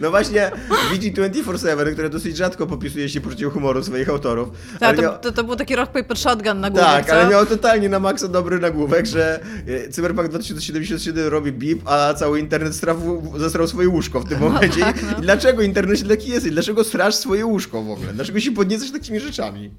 No 0.00 0.10
właśnie, 0.10 0.50
VG247, 0.92 1.92
które 1.92 2.10
dosyć 2.10 2.36
rzadko 2.36 2.66
popisuje 2.66 3.08
się 3.08 3.20
poczuciem 3.20 3.50
humoru 3.50 3.82
swoich 3.82 4.08
autorów. 4.08 4.48
Ta, 4.80 4.86
ale 4.86 4.96
to, 4.96 5.02
miał- 5.02 5.18
to, 5.18 5.32
to 5.32 5.44
był 5.44 5.56
taki 5.56 5.76
rock 5.76 5.92
paper 5.92 6.18
shotgun 6.18 6.60
na 6.60 6.70
górze, 6.70 6.82
Tak, 6.82 7.06
co? 7.06 7.12
ale 7.12 7.28
miał 7.30 7.46
totalnie 7.46 7.88
na 7.88 8.00
maksa 8.00 8.28
dobry 8.28 8.58
nagłówek, 8.58 9.06
że 9.06 9.40
e, 9.86 9.88
Cyberpunk 9.88 10.28
2077 10.28 11.28
robi 11.28 11.52
bip, 11.52 11.82
a 11.88 12.14
cały 12.14 12.40
internet 12.40 12.74
strafu, 12.76 13.32
zasrał 13.36 13.66
swoje 13.68 13.88
łóżko 13.88 14.20
w 14.20 14.28
tym 14.28 14.40
momencie. 14.40 14.80
tak, 14.80 15.02
I- 15.02 15.06
no. 15.12 15.18
I 15.18 15.22
dlaczego 15.22 15.62
internet 15.62 15.98
się 15.98 16.04
taki 16.08 16.30
jest? 16.30 16.39
I 16.46 16.50
dlaczego 16.50 16.84
strasz 16.84 17.14
swoje 17.14 17.46
łóżko 17.46 17.82
w 17.82 17.90
ogóle? 17.90 18.12
Dlaczego 18.12 18.40
się 18.40 18.52
podniecasz 18.52 18.90
takimi 18.90 19.20
rzeczami? 19.20 19.70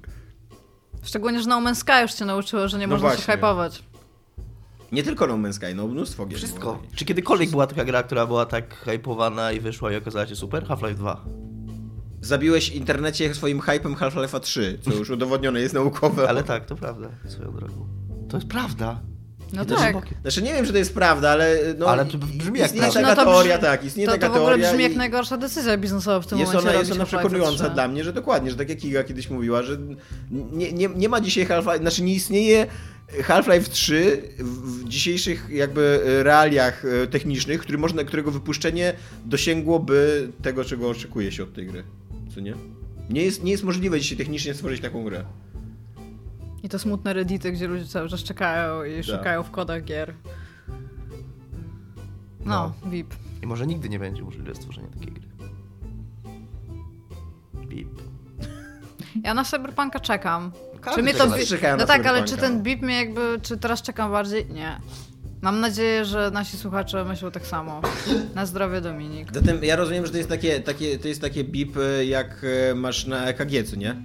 Szczególnie, 1.02 1.40
że 1.42 1.48
No 1.48 1.60
Man's 1.60 1.74
Sky 1.74 1.92
już 2.02 2.12
cię 2.12 2.24
nauczyło, 2.24 2.68
że 2.68 2.78
nie 2.78 2.86
No 2.86 2.94
można 2.94 3.10
się 3.10 3.16
właśnie. 3.16 3.34
hypować. 3.34 3.82
Nie 4.92 5.02
tylko 5.02 5.26
No 5.26 5.34
Man's 5.34 5.52
Sky, 5.52 5.74
no 5.74 5.86
mnóstwo 5.86 6.26
gier. 6.26 6.38
Wszystko. 6.38 6.60
było. 6.60 6.82
Czy 6.94 7.04
kiedykolwiek 7.04 7.50
była 7.50 7.66
taka 7.66 7.84
gra, 7.84 8.02
która 8.02 8.26
była 8.26 8.46
tak 8.46 8.74
hypowana 8.74 9.52
i 9.52 9.60
wyszła 9.60 9.92
i 9.92 9.96
okazała 9.96 10.26
się 10.26 10.36
super? 10.36 10.64
Half-Life 10.66 10.94
2. 10.94 11.24
Zabiłeś 12.20 12.70
w 12.70 12.74
internecie 12.74 13.34
swoim 13.34 13.60
hypem 13.60 13.94
Half-Life'a 13.94 14.40
3, 14.40 14.78
co 14.82 14.90
już 14.94 15.10
udowodnione 15.16 15.60
jest 15.60 15.74
naukowo. 15.74 16.28
Ale 16.28 16.42
tak, 16.44 16.66
to 16.66 16.76
prawda, 16.76 17.08
swoją 17.26 17.52
drogą. 17.52 17.86
To 18.28 18.36
jest 18.36 18.48
prawda. 18.48 19.00
No 19.52 19.64
to 19.64 19.76
tak. 19.76 19.96
Znaczy 20.22 20.42
nie 20.42 20.52
wiem, 20.52 20.66
czy 20.66 20.72
to 20.72 20.78
jest 20.78 20.94
prawda, 20.94 21.30
ale 21.30 21.56
no... 21.78 21.86
Ale 21.86 22.04
to 22.04 22.18
brzmi 22.18 22.58
jak 22.58 22.66
istnieje 22.68 22.92
prawda. 22.92 23.10
taka 23.10 23.10
No 23.10 23.16
to 23.16 23.30
brzmi- 23.30 23.34
teoria, 23.34 23.58
tak, 23.58 23.84
istnieje 23.84 24.06
To, 24.06 24.12
taka 24.12 24.26
to 24.26 24.32
w 24.32 24.36
ogóle 24.36 24.48
teoria 24.50 24.70
brzmi 24.70 24.82
jak 24.82 24.94
najgorsza 24.96 25.36
decyzja 25.36 25.76
biznesowa 25.76 26.20
w 26.20 26.26
tym 26.26 26.38
Jest 26.38 26.52
momencie. 26.52 26.70
ona, 26.70 26.78
jest 26.78 26.92
ona 26.92 27.04
przekonująca 27.04 27.64
3. 27.64 27.74
dla 27.74 27.88
mnie, 27.88 28.04
że 28.04 28.12
dokładnie, 28.12 28.50
że 28.50 28.56
tak 28.56 28.68
jak 28.68 28.84
Iga 28.84 29.04
kiedyś 29.04 29.30
mówiła, 29.30 29.62
że 29.62 29.78
nie, 30.30 30.72
nie, 30.72 30.88
nie 30.88 31.08
ma 31.08 31.20
dzisiaj 31.20 31.46
Half-Life, 31.46 31.78
znaczy 31.78 32.02
nie 32.02 32.14
istnieje 32.14 32.66
Half-Life 33.22 33.70
3 33.70 34.22
w 34.38 34.88
dzisiejszych 34.88 35.48
jakby 35.50 36.00
realiach 36.22 36.84
e, 36.84 37.06
technicznych, 37.06 37.60
który 37.60 37.78
można, 37.78 38.04
którego 38.04 38.30
wypuszczenie 38.30 38.92
dosięgłoby 39.24 40.28
tego, 40.42 40.64
czego 40.64 40.88
oczekuje 40.90 41.32
się 41.32 41.42
od 41.42 41.54
tej 41.54 41.66
gry. 41.66 41.84
Co 42.34 42.40
nie? 42.40 42.54
Nie 43.10 43.22
jest, 43.22 43.44
nie 43.44 43.52
jest 43.52 43.64
możliwe 43.64 44.00
dzisiaj 44.00 44.18
technicznie 44.18 44.54
stworzyć 44.54 44.80
taką 44.80 45.04
grę. 45.04 45.24
I 46.62 46.68
to 46.68 46.78
smutne 46.78 47.12
reddity, 47.12 47.52
gdzie 47.52 47.68
ludzie 47.68 47.86
cały 47.86 48.08
czas 48.08 48.22
czekają 48.22 48.84
i 48.84 48.96
Tak. 48.96 49.04
szukają 49.04 49.42
w 49.42 49.50
kodach 49.50 49.84
gier. 49.84 50.14
No, 52.44 52.72
VIP. 52.86 53.14
I 53.42 53.46
może 53.46 53.66
nigdy 53.66 53.88
nie 53.88 53.98
będzie 53.98 54.22
możliwe 54.22 54.54
stworzenie 54.54 54.88
takiej 54.88 55.12
gry. 55.12 55.22
Bip. 57.66 57.88
Ja 59.24 59.34
na 59.34 59.44
Cyberpunka 59.44 60.00
czekam. 60.00 60.52
Każdy 60.80 60.96
Czy 61.00 61.02
mnie 61.02 61.14
to 61.14 61.26
bi- 61.26 61.78
No 61.78 61.86
tak, 61.86 62.06
ale 62.06 62.24
czy 62.24 62.36
ten 62.36 62.62
bip 62.62 62.82
mnie 62.82 62.96
jakby, 62.96 63.40
czy 63.42 63.56
teraz 63.58 63.82
czekam 63.82 64.10
bardziej? 64.10 64.46
Nie. 64.46 64.80
Mam 65.42 65.60
nadzieję, 65.60 66.04
że 66.04 66.30
nasi 66.30 66.56
słuchacze 66.56 67.04
myślą 67.04 67.30
tak 67.30 67.46
samo. 67.46 67.80
Na 68.34 68.46
zdrowie 68.46 68.80
Dominik. 68.80 69.28
Zatem 69.34 69.64
ja 69.64 69.76
rozumiem, 69.76 70.06
że 70.06 70.12
to 70.12 70.16
jest 70.18 70.28
takie, 70.28 70.60
takie, 70.60 70.98
to 70.98 71.08
jest 71.08 71.20
takie 71.20 71.44
bip, 71.44 71.76
e, 71.76 72.04
jak 72.04 72.44
e, 72.70 72.74
masz 72.74 73.06
na 73.06 73.24
EKG, 73.26 73.64
co 73.70 73.76
nie? 73.76 73.96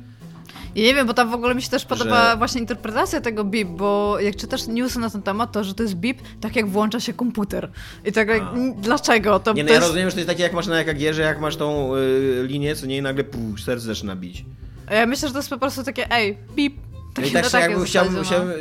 I 0.77 0.81
nie 0.83 0.93
wiem, 0.95 1.07
bo 1.07 1.13
tam 1.13 1.31
w 1.31 1.33
ogóle 1.33 1.55
mi 1.55 1.61
się 1.61 1.69
też 1.69 1.85
podoba 1.85 2.31
Że- 2.31 2.37
właśnie 2.37 2.61
interpretacja 2.61 3.21
tego 3.21 3.43
bip, 3.43 3.67
bo 3.67 4.19
jak 4.19 4.35
czytasz 4.35 4.67
newsy 4.67 4.99
na 4.99 5.09
ten 5.09 5.21
temat, 5.21 5.51
to 5.51 5.63
że 5.63 5.73
to 5.73 5.83
jest 5.83 5.95
bip, 5.95 6.21
tak 6.41 6.55
jak 6.55 6.69
włącza 6.69 6.99
się 6.99 7.13
komputer. 7.13 7.71
I 8.05 8.11
tak 8.11 8.27
jak, 8.27 8.43
dlaczego? 8.81 9.39
To, 9.39 9.53
Nie, 9.53 9.63
no 9.63 9.67
to 9.67 9.73
ja 9.73 9.79
jest... 9.79 9.87
rozumiem, 9.87 10.09
że 10.09 10.13
to 10.13 10.19
jest 10.19 10.29
takie 10.29 10.43
jak 10.43 10.53
masz 10.53 10.67
na 10.67 10.79
EKG, 10.79 11.13
że 11.13 11.21
jak 11.21 11.39
masz 11.39 11.55
tą 11.55 11.95
y, 11.95 12.43
linię, 12.47 12.75
co 12.75 12.85
nie, 12.85 12.97
i 12.97 13.01
nagle 13.01 13.23
puf, 13.23 13.61
serce 13.61 13.85
zaczyna 13.85 14.15
bić. 14.15 14.45
Ja 14.91 15.05
myślę, 15.05 15.27
że 15.27 15.33
to 15.33 15.39
jest 15.39 15.49
po 15.49 15.57
prostu 15.57 15.83
takie, 15.83 16.11
ej, 16.11 16.37
bip. 16.55 16.75
No 16.93 17.13
Takie 17.13 17.29
i 17.29 17.31
tak 17.31 17.45
się 17.45 17.51
takiej 17.51 17.69
jakby 17.69 17.85
chciałbym, 17.85 18.15
no. 18.15 18.23
chciałbym, 18.23 18.55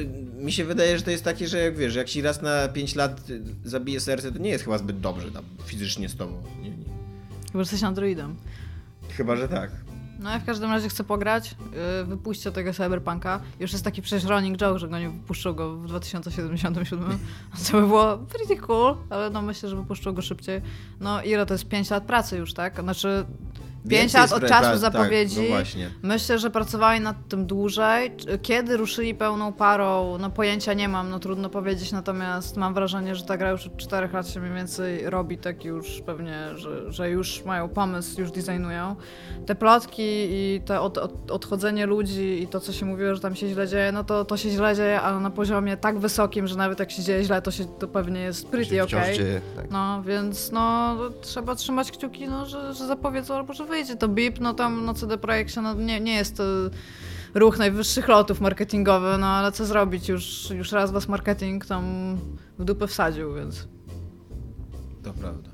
mi 0.45 0.53
się 0.53 0.65
wydaje, 0.65 0.99
że 0.99 1.05
to 1.05 1.11
jest 1.11 1.25
takie, 1.25 1.49
że 1.49 1.59
jak 1.59 1.77
wiesz, 1.77 1.95
jak 1.95 2.09
ci 2.09 2.23
raz 2.23 2.43
na 2.43 2.69
5 2.69 2.95
lat 2.95 3.21
zabije 3.65 4.01
serce, 4.01 4.33
to 4.33 4.39
nie 4.39 4.51
jest 4.51 4.65
chyba 4.65 4.79
zbyt 4.79 5.01
dobrze 5.01 5.31
tam 5.31 5.45
fizycznie 5.67 6.09
z 6.09 6.17
tobą. 6.17 6.43
Nie, 6.63 6.71
nie. 6.71 6.77
Chyba, 7.53 7.53
że 7.53 7.59
jesteś 7.61 7.83
androidem. 7.83 8.37
Chyba, 9.17 9.37
że 9.37 9.49
tak. 9.49 9.71
No 10.19 10.31
ja 10.31 10.39
w 10.39 10.45
każdym 10.45 10.71
razie 10.71 10.89
chcę 10.89 11.05
pograć. 11.05 11.57
Yy, 11.99 12.05
wypuśćcie 12.05 12.53
tego 12.53 12.73
Cyberpunka. 12.73 13.41
Już 13.61 13.73
jest 13.73 13.85
taki 13.85 14.03
przecież 14.03 14.25
running 14.25 14.59
joke, 14.59 14.79
że 14.79 14.89
go 14.89 14.99
nie 14.99 15.11
wypuszczą 15.11 15.53
go 15.53 15.77
w 15.77 15.87
2077. 15.87 17.19
Co 17.57 17.73
by 17.81 17.87
było 17.87 18.19
pretty 18.19 18.57
cool, 18.57 18.97
ale 19.11 19.31
no 19.31 19.43
myślę, 19.43 19.69
że 19.69 19.77
wypuszczą 19.77 20.13
go 20.13 20.23
szybciej. 20.23 20.63
No 21.01 21.23
ile 21.23 21.47
to 21.47 21.55
jest 21.55 21.69
5 21.69 21.91
lat 21.91 22.05
pracy 22.05 22.37
już, 22.37 22.55
tak? 22.55 22.81
Znaczy 22.81 23.27
5 23.89 24.01
Więcej 24.01 24.21
lat 24.21 24.33
od 24.33 24.49
czasu 24.49 24.71
tak, 24.71 24.79
zapowiedzi. 24.79 25.41
no 25.41 25.49
właśnie. 25.49 25.91
Myślę, 26.03 26.39
że 26.39 26.51
pracowali 26.51 27.01
nad 27.01 27.17
tym 27.29 27.47
dłużej. 27.47 28.13
Kiedy 28.43 28.77
ruszyli 28.77 29.15
pełną 29.15 29.53
parą, 29.53 30.19
no 30.21 30.31
pojęcia 30.31 30.75
nie 30.75 30.89
mam, 30.89 31.11
no 31.11 31.19
trudno 31.19 31.51
powiedzieć, 31.51 31.93
natomiast 31.93 32.57
mam 32.57 32.75
wrażenie, 32.75 33.15
że 33.15 33.25
ta 33.25 33.37
gra 33.37 33.51
już 33.51 33.67
od 33.67 33.77
4 33.77 34.09
lat 34.13 34.29
się 34.29 34.41
mniej 34.41 34.55
więcej 34.55 35.11
robi 35.11 35.39
tak 35.39 35.65
już 35.65 36.01
pewnie, 36.07 36.39
że, 36.55 36.93
że 36.93 37.11
już 37.11 37.45
mają 37.45 37.69
pomysł, 37.69 38.21
już 38.21 38.31
designują. 38.31 38.97
Te 39.47 39.55
plotki 39.55 40.03
i 40.31 40.61
te 40.67 40.81
od, 40.81 40.99
od, 40.99 41.31
odchodzenie 41.31 41.87
ludzi 41.87 42.43
i 42.43 42.47
to, 42.47 42.61
co 42.61 42.73
się 42.73 42.87
mówiło, 42.87 43.15
że 43.15 43.21
tam 43.21 43.37
się 43.37 43.49
źle 43.49 43.69
dzieje, 43.69 43.93
no 43.93 44.05
to, 44.05 44.25
to 44.25 44.37
się 44.37 44.51
źle 44.51 44.77
dzieje, 44.77 45.01
ale 45.01 45.21
na 45.21 45.31
poziomie 45.31 45.77
tak 45.77 45.99
wysokim, 45.99 46.47
że 46.47 46.57
nawet 46.57 46.79
jak 46.79 46.91
się 46.91 47.03
dzieje 47.03 47.25
źle, 47.25 47.43
to, 47.43 47.51
się, 47.51 47.65
to 47.65 47.89
pewnie 47.89 48.21
jest 48.21 48.49
pretty 48.49 48.83
okej. 48.83 49.17
dzieje, 49.17 49.41
tak. 49.57 49.71
No, 49.71 50.03
więc 50.03 50.53
no, 50.53 50.97
trzeba 51.21 51.55
trzymać 51.55 51.91
kciuki, 51.91 52.29
no, 52.29 52.47
że, 52.47 52.75
że 52.75 52.87
zapowiedzą 52.87 53.35
albo 53.35 53.53
że 53.53 53.65
wyjdzie 53.65 53.76
to 53.99 54.09
BIP, 54.09 54.41
no 54.41 54.55
tam 54.55 54.85
no 54.85 54.95
CD 54.95 55.19
Projekt 55.19 55.55
się, 55.55 55.63
no, 55.63 55.75
nie, 55.75 56.01
nie 56.01 56.15
jest 56.15 56.37
to 56.37 56.45
ruch 57.35 57.59
najwyższych 57.59 58.09
lotów 58.09 58.41
marketingowy, 58.41 59.19
no 59.19 59.27
ale 59.27 59.53
co 59.53 59.67
zrobić, 59.67 60.09
już, 60.09 60.51
już 60.51 60.73
raz 60.73 60.91
was 60.91 61.09
marketing 61.09 61.67
tam 61.67 61.85
w 62.59 62.65
dupę 62.65 62.87
wsadził, 62.87 63.35
więc... 63.35 63.69
To 65.03 65.13
prawda. 65.13 65.51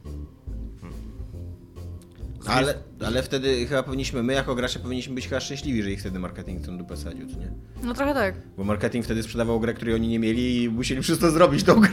Ale, 2.46 2.74
ale 3.06 3.22
wtedy 3.22 3.66
chyba 3.66 3.82
powinniśmy, 3.82 4.22
my 4.22 4.32
jako 4.32 4.54
gracze 4.54 4.78
powinniśmy 4.78 5.14
być 5.14 5.28
chyba 5.28 5.40
szczęśliwi, 5.40 5.82
że 5.82 5.90
ich 5.90 6.00
wtedy 6.00 6.18
marketing 6.18 6.66
tą 6.66 6.78
dupę 6.78 6.96
sadził, 6.96 7.26
co 7.28 7.38
nie? 7.38 7.50
No 7.82 7.94
trochę 7.94 8.14
tak. 8.14 8.34
Bo 8.56 8.64
marketing 8.64 9.04
wtedy 9.04 9.22
sprzedawał 9.22 9.60
grę, 9.60 9.74
której 9.74 9.94
oni 9.94 10.08
nie 10.08 10.18
mieli 10.18 10.62
i 10.62 10.68
musieli 10.68 11.00
przez 11.00 11.18
to 11.18 11.30
zrobić 11.30 11.62
tą 11.64 11.80
grę. 11.80 11.90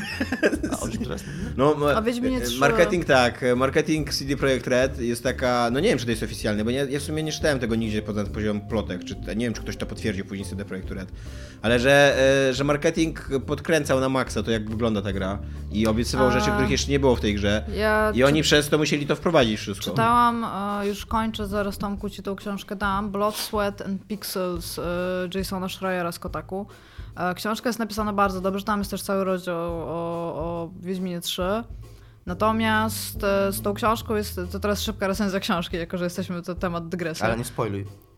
A? 0.71 0.77
No, 1.57 1.75
A 1.95 2.01
Wiedźminie 2.01 2.41
trzy- 2.41 2.59
marketing 2.59 3.05
tak, 3.05 3.45
marketing 3.55 4.13
CD 4.13 4.37
Projekt 4.37 4.67
Red 4.67 5.01
jest 5.01 5.23
taka, 5.23 5.69
no 5.73 5.79
nie 5.79 5.89
wiem 5.89 5.97
czy 5.97 6.05
to 6.05 6.11
jest 6.11 6.23
oficjalne, 6.23 6.63
bo 6.63 6.69
ja, 6.69 6.83
ja 6.83 6.99
w 6.99 7.03
sumie 7.03 7.23
nie 7.23 7.31
czytałem 7.31 7.59
tego 7.59 7.75
nigdzie 7.75 8.01
poza 8.01 8.25
poziomem 8.25 8.61
plotek, 8.67 9.03
czy 9.03 9.15
nie 9.35 9.45
wiem 9.45 9.53
czy 9.53 9.61
ktoś 9.61 9.77
to 9.77 9.85
potwierdził 9.85 10.25
później 10.25 10.47
CD 10.49 10.65
Projekt 10.65 10.91
Red, 10.91 11.11
ale 11.61 11.79
że, 11.79 12.17
e, 12.49 12.53
że 12.53 12.63
marketing 12.63 13.29
podkręcał 13.45 13.99
na 13.99 14.09
maksa 14.09 14.43
to 14.43 14.51
jak 14.51 14.69
wygląda 14.69 15.01
ta 15.01 15.13
gra 15.13 15.39
i 15.71 15.87
obiecywał 15.87 16.27
A. 16.27 16.31
rzeczy, 16.31 16.51
których 16.51 16.69
jeszcze 16.71 16.91
nie 16.91 16.99
było 16.99 17.15
w 17.15 17.21
tej 17.21 17.35
grze 17.35 17.63
Ja 17.77 18.11
i 18.15 18.23
oni 18.23 18.41
przez 18.41 18.69
to 18.69 18.77
musieli 18.77 19.05
to 19.05 19.15
wprowadzić 19.15 19.59
wszystko. 19.59 19.89
Czytałam, 19.89 20.43
e, 20.81 20.87
już 20.99 21.05
kończę, 21.05 21.47
zaraz 21.47 21.77
Tomku 21.77 22.09
ci 22.09 22.23
tą 22.23 22.35
książkę 22.35 22.75
dam, 22.75 23.11
Blood, 23.11 23.35
Sweat 23.35 23.81
and 23.81 24.07
Pixels 24.07 24.79
e, 24.79 24.83
Jasona 25.35 25.69
Schreiera 25.69 26.11
z 26.11 26.19
Kotaku. 26.19 26.67
E, 27.15 27.33
książka 27.33 27.69
jest 27.69 27.79
napisana 27.79 28.13
bardzo 28.13 28.41
dobrze, 28.41 28.65
tam 28.65 28.79
jest 28.79 28.91
też 28.91 29.01
cały 29.01 29.23
rozdział 29.23 29.57
o, 29.57 30.33
o 30.35 30.69
Wiedźminie 30.79 31.21
3. 31.21 31.43
Natomiast 32.25 33.23
e, 33.23 33.51
z 33.51 33.61
tą 33.61 33.73
książką 33.73 34.15
jest, 34.15 34.39
to 34.51 34.59
teraz 34.59 34.81
szybka 34.81 35.07
recenzja 35.07 35.39
książki, 35.39 35.77
jako 35.77 35.97
że 35.97 36.03
jesteśmy, 36.03 36.41
to 36.41 36.55
temat 36.55 36.89
dygresji. 36.89 37.25
Ale 37.25 37.37
nie 37.37 37.45
spoiluj. 37.45 38.08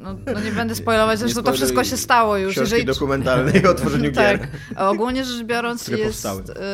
No, 0.00 0.14
no 0.34 0.40
nie 0.40 0.52
będę 0.52 0.74
spoilować, 0.74 1.18
zresztą 1.18 1.42
to 1.42 1.52
wszystko 1.52 1.84
się 1.84 1.96
stało 1.96 2.36
już. 2.36 2.54
Książki 2.54 2.84
dokumentalnej 2.84 3.66
o 3.66 3.74
tworzeniu 3.74 4.12
gier. 4.12 4.38
Tak. 4.38 4.48
A 4.76 4.90
Ogólnie 4.90 5.24
rzecz 5.24 5.46
biorąc 5.46 5.88
jest, 5.88 6.26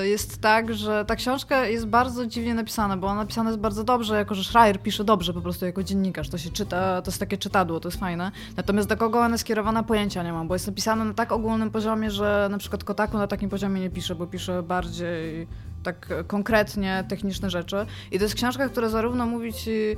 y, 0.03 0.09
jest 0.09 0.41
tak, 0.41 0.75
że 0.75 1.05
ta 1.05 1.17
książka 1.17 1.67
jest 1.67 1.87
bardzo 1.87 2.27
dziwnie 2.27 2.55
napisana, 2.55 2.97
bo 2.97 3.07
ona 3.07 3.21
napisana 3.21 3.51
jest 3.51 3.61
bardzo 3.61 3.85
dobrze, 3.85 4.17
jako 4.17 4.35
że 4.35 4.45
Schreier 4.45 4.83
pisze 4.83 5.05
dobrze 5.05 5.33
po 5.33 5.41
prostu 5.41 5.67
jako 5.67 5.83
dziennikarz. 5.83 6.29
To 6.29 6.39
się 6.39 6.51
czyta, 6.51 7.03
to 7.03 7.11
jest 7.11 7.21
takie 7.21 7.39
czytadło, 7.39 7.81
to 7.81 7.89
jest 7.89 8.01
fajne. 8.01 8.33
Natomiast 8.57 8.89
do 8.89 8.97
kogo 8.97 9.19
ona 9.19 9.35
jest 9.35 9.45
skierowana 9.45 9.83
pojęcia 9.83 10.23
nie 10.23 10.33
mam, 10.33 10.49
bo 10.49 10.55
jest 10.55 10.67
napisana 10.67 11.05
na 11.05 11.15
tak 11.15 11.33
ogólnym 11.33 11.71
poziomie, 11.71 12.11
że 12.11 12.49
na 12.51 12.59
przykład 12.59 12.85
Kotaku 12.85 13.19
na 13.19 13.27
takim 13.27 13.51
poziomie 13.51 13.81
nie 13.81 13.91
pisze, 13.91 14.15
bo 14.15 14.27
pisze 14.27 14.63
bardziej 14.63 15.47
tak 15.83 16.09
konkretnie 16.27 17.05
techniczne 17.09 17.51
rzeczy. 17.51 17.77
I 18.11 18.19
to 18.19 18.25
jest 18.25 18.35
książka, 18.35 18.69
która 18.69 18.89
zarówno 18.89 19.27
mówi 19.27 19.53
ci 19.53 19.97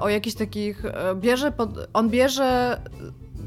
o 0.00 0.08
jakichś 0.08 0.36
takich, 0.36 0.84
e, 0.84 1.14
bierze 1.14 1.52
pod, 1.52 1.70
on 1.92 2.10
bierze 2.10 2.80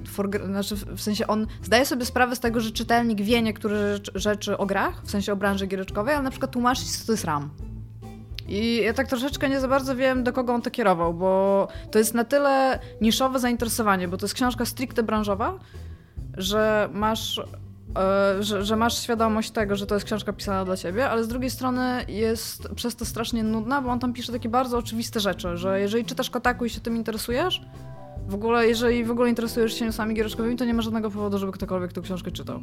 for, 0.08 0.30
znaczy 0.46 0.76
w 0.76 1.02
sensie 1.02 1.28
on 1.28 1.48
zdaje 1.64 1.86
sobie 1.86 2.06
sprawę 2.06 2.36
z 2.36 2.40
tego, 2.40 2.60
że 2.60 2.72
czytelnik 2.72 3.22
wie 3.22 3.42
niektóre 3.42 3.94
rzecz, 3.94 4.12
rzeczy 4.16 4.58
o 4.58 4.66
grach, 4.66 5.02
w 5.04 5.12
sensie 5.12 5.34
o 5.34 5.36
branży 5.36 5.68
giereczkowej, 5.68 6.14
ale 6.14 6.24
na 6.24 6.30
przykład 6.30 6.52
tłumaczy 6.52 6.86
co 6.86 7.06
to 7.06 7.12
jest 7.12 7.26
RAM. 7.26 7.50
I 8.48 8.82
ja 8.84 8.94
tak 8.94 9.08
troszeczkę 9.08 9.50
nie 9.50 9.60
za 9.60 9.68
bardzo 9.68 9.96
wiem, 9.96 10.24
do 10.24 10.34
kogo 10.34 10.54
on 10.54 10.62
to 10.62 10.72
kierował, 10.72 11.14
bo 11.14 11.68
to 11.92 12.00
jest 12.00 12.14
na 12.14 12.24
tyle 12.24 12.80
niszowe 13.02 13.40
zainteresowanie, 13.40 14.08
bo 14.08 14.18
to 14.18 14.26
jest 14.26 14.36
książka 14.36 14.66
stricte 14.66 15.04
branżowa, 15.04 15.60
że 16.38 16.90
masz, 16.94 17.40
e, 17.40 17.44
że, 18.40 18.66
że 18.66 18.76
masz 18.76 19.02
świadomość 19.02 19.52
tego, 19.52 19.76
że 19.76 19.86
to 19.86 19.96
jest 19.96 20.06
książka 20.06 20.34
pisana 20.34 20.66
dla 20.66 20.78
ciebie, 20.78 21.10
ale 21.10 21.24
z 21.24 21.28
drugiej 21.28 21.50
strony 21.50 22.06
jest 22.08 22.68
przez 22.76 22.96
to 22.96 23.06
strasznie 23.06 23.44
nudna, 23.44 23.82
bo 23.82 23.90
on 23.90 24.00
tam 24.00 24.14
pisze 24.14 24.32
takie 24.32 24.50
bardzo 24.50 24.78
oczywiste 24.78 25.20
rzeczy, 25.20 25.58
że 25.58 25.80
jeżeli 25.80 26.06
czytasz 26.06 26.30
Kotaku 26.30 26.66
i 26.66 26.70
się 26.70 26.80
tym 26.80 26.96
interesujesz, 26.96 27.62
w 28.28 28.34
ogóle, 28.34 28.68
jeżeli 28.68 29.06
w 29.06 29.12
ogóle 29.12 29.30
interesujesz 29.30 29.74
się 29.74 29.86
newsami 29.86 30.16
giereczkowymi, 30.16 30.56
to 30.56 30.66
nie 30.66 30.74
ma 30.74 30.82
żadnego 30.82 31.12
powodu, 31.12 31.38
żeby 31.38 31.52
ktokolwiek 31.52 31.94
tę 31.94 32.02
książkę 32.02 32.32
czytał. 32.32 32.60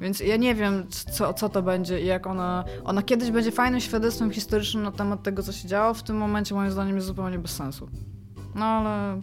Więc 0.00 0.20
ja 0.20 0.36
nie 0.36 0.54
wiem, 0.54 0.86
co, 0.88 1.34
co 1.34 1.48
to 1.48 1.62
będzie 1.62 2.00
i 2.00 2.06
jak 2.06 2.26
ona... 2.26 2.64
Ona 2.84 3.02
kiedyś 3.02 3.30
będzie 3.30 3.50
fajnym 3.50 3.80
świadectwem 3.80 4.30
historycznym 4.30 4.82
na 4.82 4.92
temat 4.92 5.22
tego, 5.22 5.42
co 5.42 5.52
się 5.52 5.68
działo. 5.68 5.94
W 5.94 6.02
tym 6.02 6.16
momencie, 6.16 6.54
moim 6.54 6.70
zdaniem, 6.70 6.94
jest 6.94 7.06
zupełnie 7.06 7.38
bez 7.38 7.50
sensu. 7.50 7.88
No 8.54 8.64
ale... 8.64 9.20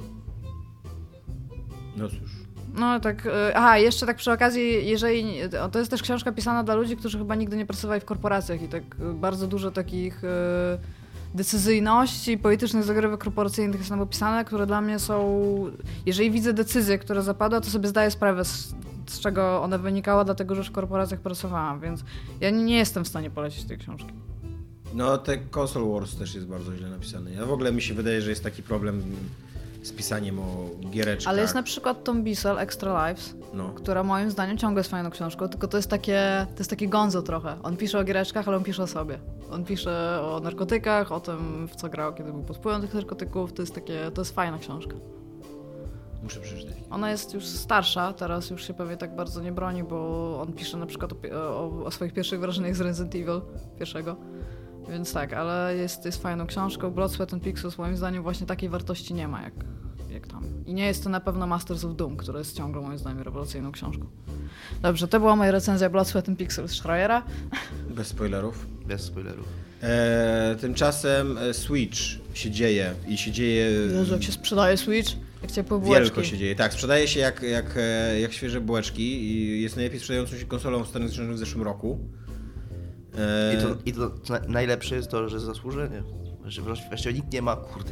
No 1.97 2.09
cóż. 2.09 2.34
No 2.75 2.99
tak... 2.99 3.25
y, 3.25 3.29
Aha, 3.55 3.77
jeszcze 3.77 4.05
tak 4.05 4.17
przy 4.17 4.31
okazji, 4.31 4.87
jeżeli... 4.87 5.33
To 5.71 5.79
jest 5.79 5.91
też 5.91 6.01
książka 6.01 6.31
pisana 6.31 6.63
dla 6.63 6.75
ludzi, 6.75 6.97
którzy 6.97 7.17
chyba 7.17 7.35
nigdy 7.35 7.57
nie 7.57 7.65
pracowali 7.65 8.01
w 8.01 8.05
korporacjach 8.05 8.61
i 8.61 8.67
tak 8.67 8.83
y, 8.83 9.13
bardzo 9.13 9.47
dużo 9.47 9.71
takich... 9.71 10.23
y, 10.23 10.27
decyzyjności, 11.35 12.37
politycznych 12.37 12.83
zagrywek 12.83 13.19
korporacyjnych 13.19 13.77
jest 13.77 13.89
tam 13.89 14.01
opisane, 14.01 14.45
które 14.45 14.65
dla 14.65 14.81
mnie 14.81 14.99
są... 14.99 15.71
Jeżeli 16.05 16.31
widzę 16.31 16.53
decyzję, 16.53 16.97
która 16.97 17.21
zapadła, 17.21 17.61
to 17.61 17.69
sobie 17.69 17.89
zdaję 17.89 18.11
sprawę, 18.11 18.45
z, 18.45 18.75
z 19.07 19.19
czego 19.19 19.63
ona 19.63 19.77
wynikała, 19.77 20.23
dlatego 20.23 20.55
że 20.55 20.59
już 20.59 20.67
w 20.67 20.71
korporacjach 20.71 21.19
pracowałam, 21.19 21.79
więc 21.79 22.03
ja 22.41 22.49
nie 22.49 22.77
jestem 22.77 23.05
w 23.05 23.07
stanie 23.07 23.29
polecić 23.29 23.63
tej 23.63 23.77
książki. 23.77 24.09
No, 24.93 25.17
te 25.17 25.37
Console 25.55 25.91
Wars 25.93 26.15
też 26.15 26.35
jest 26.35 26.47
bardzo 26.47 26.75
źle 26.75 26.89
napisane. 26.89 27.31
Ja 27.31 27.45
w 27.45 27.51
ogóle 27.51 27.71
mi 27.71 27.81
się 27.81 27.93
wydaje, 27.93 28.21
że 28.21 28.29
jest 28.29 28.43
taki 28.43 28.63
problem 28.63 29.03
z 29.85 29.91
pisaniem 29.91 30.39
o 30.39 30.45
giereczkach. 30.89 31.33
Ale 31.33 31.41
jest 31.41 31.55
na 31.55 31.63
przykład 31.63 32.03
Tom 32.03 32.23
Bissell, 32.23 32.59
Extra 32.59 33.07
Lives, 33.09 33.35
No. 33.53 33.69
która 33.69 34.03
moim 34.03 34.31
zdaniem 34.31 34.57
ciągle 34.57 34.79
jest 34.79 34.89
fajną 34.91 35.09
książką, 35.09 35.47
tylko 35.49 35.67
to 35.67 35.77
jest 35.77 35.89
takie, 35.89 36.47
to 36.55 36.59
jest 36.59 36.69
takie 36.69 36.87
gonzo 36.87 37.21
trochę. 37.21 37.57
On 37.63 37.77
pisze 37.77 37.99
o 37.99 38.03
giereczkach, 38.03 38.47
ale 38.47 38.57
on 38.57 38.63
pisze 38.63 38.83
o 38.83 38.87
sobie. 38.87 39.19
On 39.51 39.65
pisze 39.65 40.21
o 40.21 40.39
narkotykach, 40.39 41.11
o 41.11 41.19
tym, 41.19 41.67
w 41.67 41.75
co 41.75 41.89
grał, 41.89 42.13
kiedy 42.13 42.31
był 42.31 42.43
pod 42.43 42.57
wpływem 42.57 42.81
tych 42.81 42.93
narkotyków. 42.93 43.53
To 43.53 43.61
jest 43.61 43.75
takie, 43.75 44.11
to 44.13 44.21
jest 44.21 44.35
fajna 44.35 44.57
książka. 44.57 44.95
Muszę 46.23 46.39
przeczytać. 46.39 46.75
Ona 46.89 47.11
jest 47.11 47.33
już 47.33 47.45
starsza, 47.45 48.13
teraz 48.13 48.49
już 48.49 48.67
się 48.67 48.73
pewnie 48.73 48.97
tak 48.97 49.15
bardzo 49.15 49.41
nie 49.41 49.51
broni, 49.51 49.83
bo 49.83 50.39
on 50.41 50.53
pisze 50.53 50.77
na 50.77 50.85
przykład 50.85 51.11
o, 51.13 51.15
o, 51.37 51.85
o 51.85 51.91
swoich 51.91 52.13
pierwszych 52.13 52.39
wrażeniach 52.39 52.75
z 52.75 52.81
Resident 52.81 53.15
Evil 53.15 53.41
pierwszego. 53.79 54.15
Więc 54.89 55.13
tak, 55.13 55.33
ale 55.33 55.75
jest, 55.75 56.05
jest 56.05 56.21
fajną 56.21 56.47
książką. 56.47 56.91
Blood, 56.91 57.11
Sweat 57.11 57.33
and 57.33 57.43
Pixels 57.43 57.77
moim 57.77 57.97
zdaniem 57.97 58.23
właśnie 58.23 58.47
takiej 58.47 58.69
wartości 58.69 59.13
nie 59.13 59.27
ma 59.27 59.41
jak, 59.41 59.53
jak 60.09 60.27
tam. 60.27 60.43
I 60.65 60.73
nie 60.73 60.85
jest 60.85 61.03
to 61.03 61.09
na 61.09 61.19
pewno 61.19 61.47
Masters 61.47 61.83
of 61.83 61.95
Doom, 61.95 62.17
które 62.17 62.39
jest 62.39 62.57
ciągle 62.57 62.81
moim 62.81 62.97
zdaniem 62.97 63.21
rewelacyjną 63.21 63.71
książką. 63.71 64.05
Dobrze, 64.81 65.07
to 65.07 65.19
była 65.19 65.35
moja 65.35 65.51
recenzja 65.51 65.89
Blood, 65.89 66.07
Sweat 66.07 66.29
and 66.29 66.39
Pixels 66.39 66.71
Schreiera. 66.71 67.23
Bez 67.89 68.07
spoilerów. 68.07 68.67
Bez 68.85 69.01
spoilerów. 69.01 69.47
E, 69.81 70.55
tymczasem 70.61 71.37
e, 71.37 71.53
Switch 71.53 71.97
się 72.33 72.51
dzieje 72.51 72.93
i 73.07 73.17
się 73.17 73.31
dzieje 73.31 73.71
Jezu, 73.71 74.13
jak 74.13 74.23
się 74.23 74.31
sprzedaje 74.31 74.77
Switch, 74.77 75.11
jak 75.41 75.51
ciepłe 75.51 75.79
bułeczki. 75.79 76.03
wielko 76.03 76.23
się 76.23 76.37
dzieje. 76.37 76.55
Tak, 76.55 76.73
sprzedaje 76.73 77.07
się 77.07 77.19
jak, 77.19 77.41
jak, 77.43 77.73
e, 77.77 78.19
jak 78.19 78.33
świeże 78.33 78.61
bułeczki 78.61 79.23
i 79.23 79.61
jest 79.61 79.75
najlepiej 79.75 79.99
sprzedającą 79.99 80.37
się 80.37 80.45
konsolą 80.45 80.83
w 80.83 80.87
Stanach 80.87 81.07
Zjednoczonych 81.09 81.35
w 81.35 81.39
zeszłym 81.39 81.63
roku. 81.63 81.99
E, 83.17 83.53
I 83.53 83.61
to, 83.61 83.75
i 83.85 83.93
to 83.93 84.11
na- 84.33 84.47
najlepsze 84.47 84.95
jest 84.95 85.09
to, 85.11 85.29
że 85.29 85.39
zasłużenie. 85.39 86.03
Że 86.45 86.61
właściwie 86.61 87.13
nikt 87.13 87.33
nie 87.33 87.41
ma, 87.41 87.55
kurde. 87.55 87.91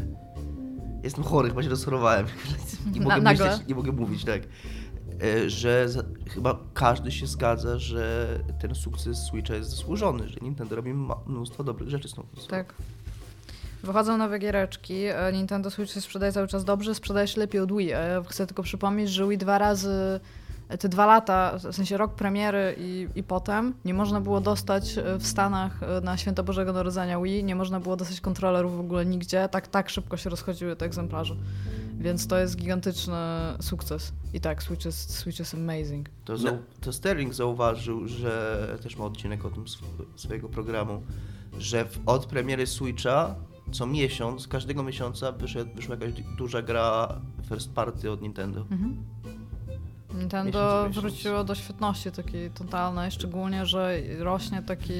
Jestem 1.03 1.23
chory, 1.23 1.49
chyba 1.49 1.63
się 1.63 1.69
rozchorowałem. 1.69 2.25
Nie 2.93 2.99
Na- 2.99 3.05
mogę, 3.05 3.21
nagle? 3.21 3.49
myśleć, 3.49 3.67
nie 3.67 3.75
mogę 3.75 3.91
mówić, 3.91 4.25
tak. 4.25 4.41
E, 5.23 5.49
Że 5.49 5.89
za, 5.89 6.03
chyba 6.29 6.59
każdy 6.73 7.11
się 7.11 7.27
zgadza, 7.27 7.79
że 7.79 8.27
ten 8.61 8.75
sukces 8.75 9.17
Switcha 9.17 9.55
jest 9.55 9.69
zasłużony, 9.69 10.27
że 10.29 10.35
Nintendo 10.41 10.75
robi 10.75 10.93
mnóstwo 11.27 11.63
dobrych 11.63 11.89
rzeczy 11.89 12.07
z 12.07 12.13
tą 12.13 12.23
konsolą. 12.23 12.47
Tak. 12.47 12.73
Wychodzą 13.83 14.17
nowe 14.17 14.39
giereczki. 14.39 14.93
e, 15.05 15.31
Nintendo 15.33 15.71
Switch 15.71 15.93
się 15.93 16.01
sprzedaje 16.01 16.31
cały 16.31 16.47
czas 16.47 16.65
dobrze, 16.65 16.95
sprzedaje 16.95 17.27
się 17.27 17.39
lepiej 17.39 17.61
od 17.61 17.77
Wii. 17.77 17.91
Chcę 18.29 18.47
tylko 18.47 18.63
przypomnieć, 18.63 19.09
że 19.09 19.27
Wii 19.27 19.37
dwa 19.37 19.57
razy, 19.57 20.19
te 20.77 20.89
dwa 20.89 21.05
lata, 21.05 21.57
w 21.57 21.75
sensie 21.75 21.97
rok 21.97 22.15
premiery 22.15 22.75
i, 22.77 23.07
i 23.15 23.23
potem, 23.23 23.73
nie 23.85 23.93
można 23.93 24.21
było 24.21 24.41
dostać 24.41 24.97
e, 24.97 25.17
w 25.19 25.27
Stanach 25.27 25.83
e, 25.83 26.01
na 26.01 26.17
Święto 26.17 26.43
Bożego 26.43 26.73
Narodzenia 26.73 27.21
Wii, 27.21 27.43
nie 27.43 27.55
można 27.55 27.79
było 27.79 27.95
dostać 27.95 28.21
kontrolerów 28.21 28.77
w 28.77 28.79
ogóle 28.79 29.05
nigdzie. 29.05 29.49
Tak, 29.51 29.67
tak 29.67 29.89
szybko 29.89 30.17
się 30.17 30.29
rozchodziły 30.29 30.75
te 30.75 30.85
egzemplarze. 30.85 31.35
Więc 31.99 32.27
to 32.27 32.37
jest 32.37 32.55
gigantyczny 32.55 33.13
sukces. 33.61 34.13
I 34.33 34.39
tak, 34.39 34.63
Switch 34.63 34.85
jest, 34.85 35.15
Switch 35.15 35.39
jest 35.39 35.53
amazing. 35.53 36.09
To, 36.25 36.35
zau- 36.35 36.57
to 36.81 36.93
Sterling 36.93 37.33
zauważył, 37.33 38.07
że 38.07 38.77
też 38.83 38.97
ma 38.97 39.05
odcinek 39.05 39.45
o 39.45 39.49
tym 39.49 39.63
sw- 39.63 40.05
swojego 40.15 40.49
programu, 40.49 41.03
że 41.57 41.85
w, 41.85 41.99
od 42.05 42.25
premiery 42.25 42.67
Switcha 42.67 43.35
co 43.71 43.85
miesiąc, 43.85 44.47
każdego 44.47 44.83
miesiąca 44.83 45.31
wyszedł, 45.31 45.75
wyszła 45.75 45.95
jakaś 45.95 46.13
duża 46.37 46.61
gra 46.61 47.21
first 47.49 47.73
party 47.73 48.11
od 48.11 48.21
Nintendo. 48.21 48.61
Mhm. 48.71 48.97
Nintendo 50.13 50.89
wróciło 50.89 51.43
do 51.43 51.55
świetności 51.55 52.11
takiej 52.11 52.49
totalnej, 52.49 53.11
szczególnie, 53.11 53.65
że 53.65 53.97
rośnie 54.19 54.61
taki, 54.61 54.93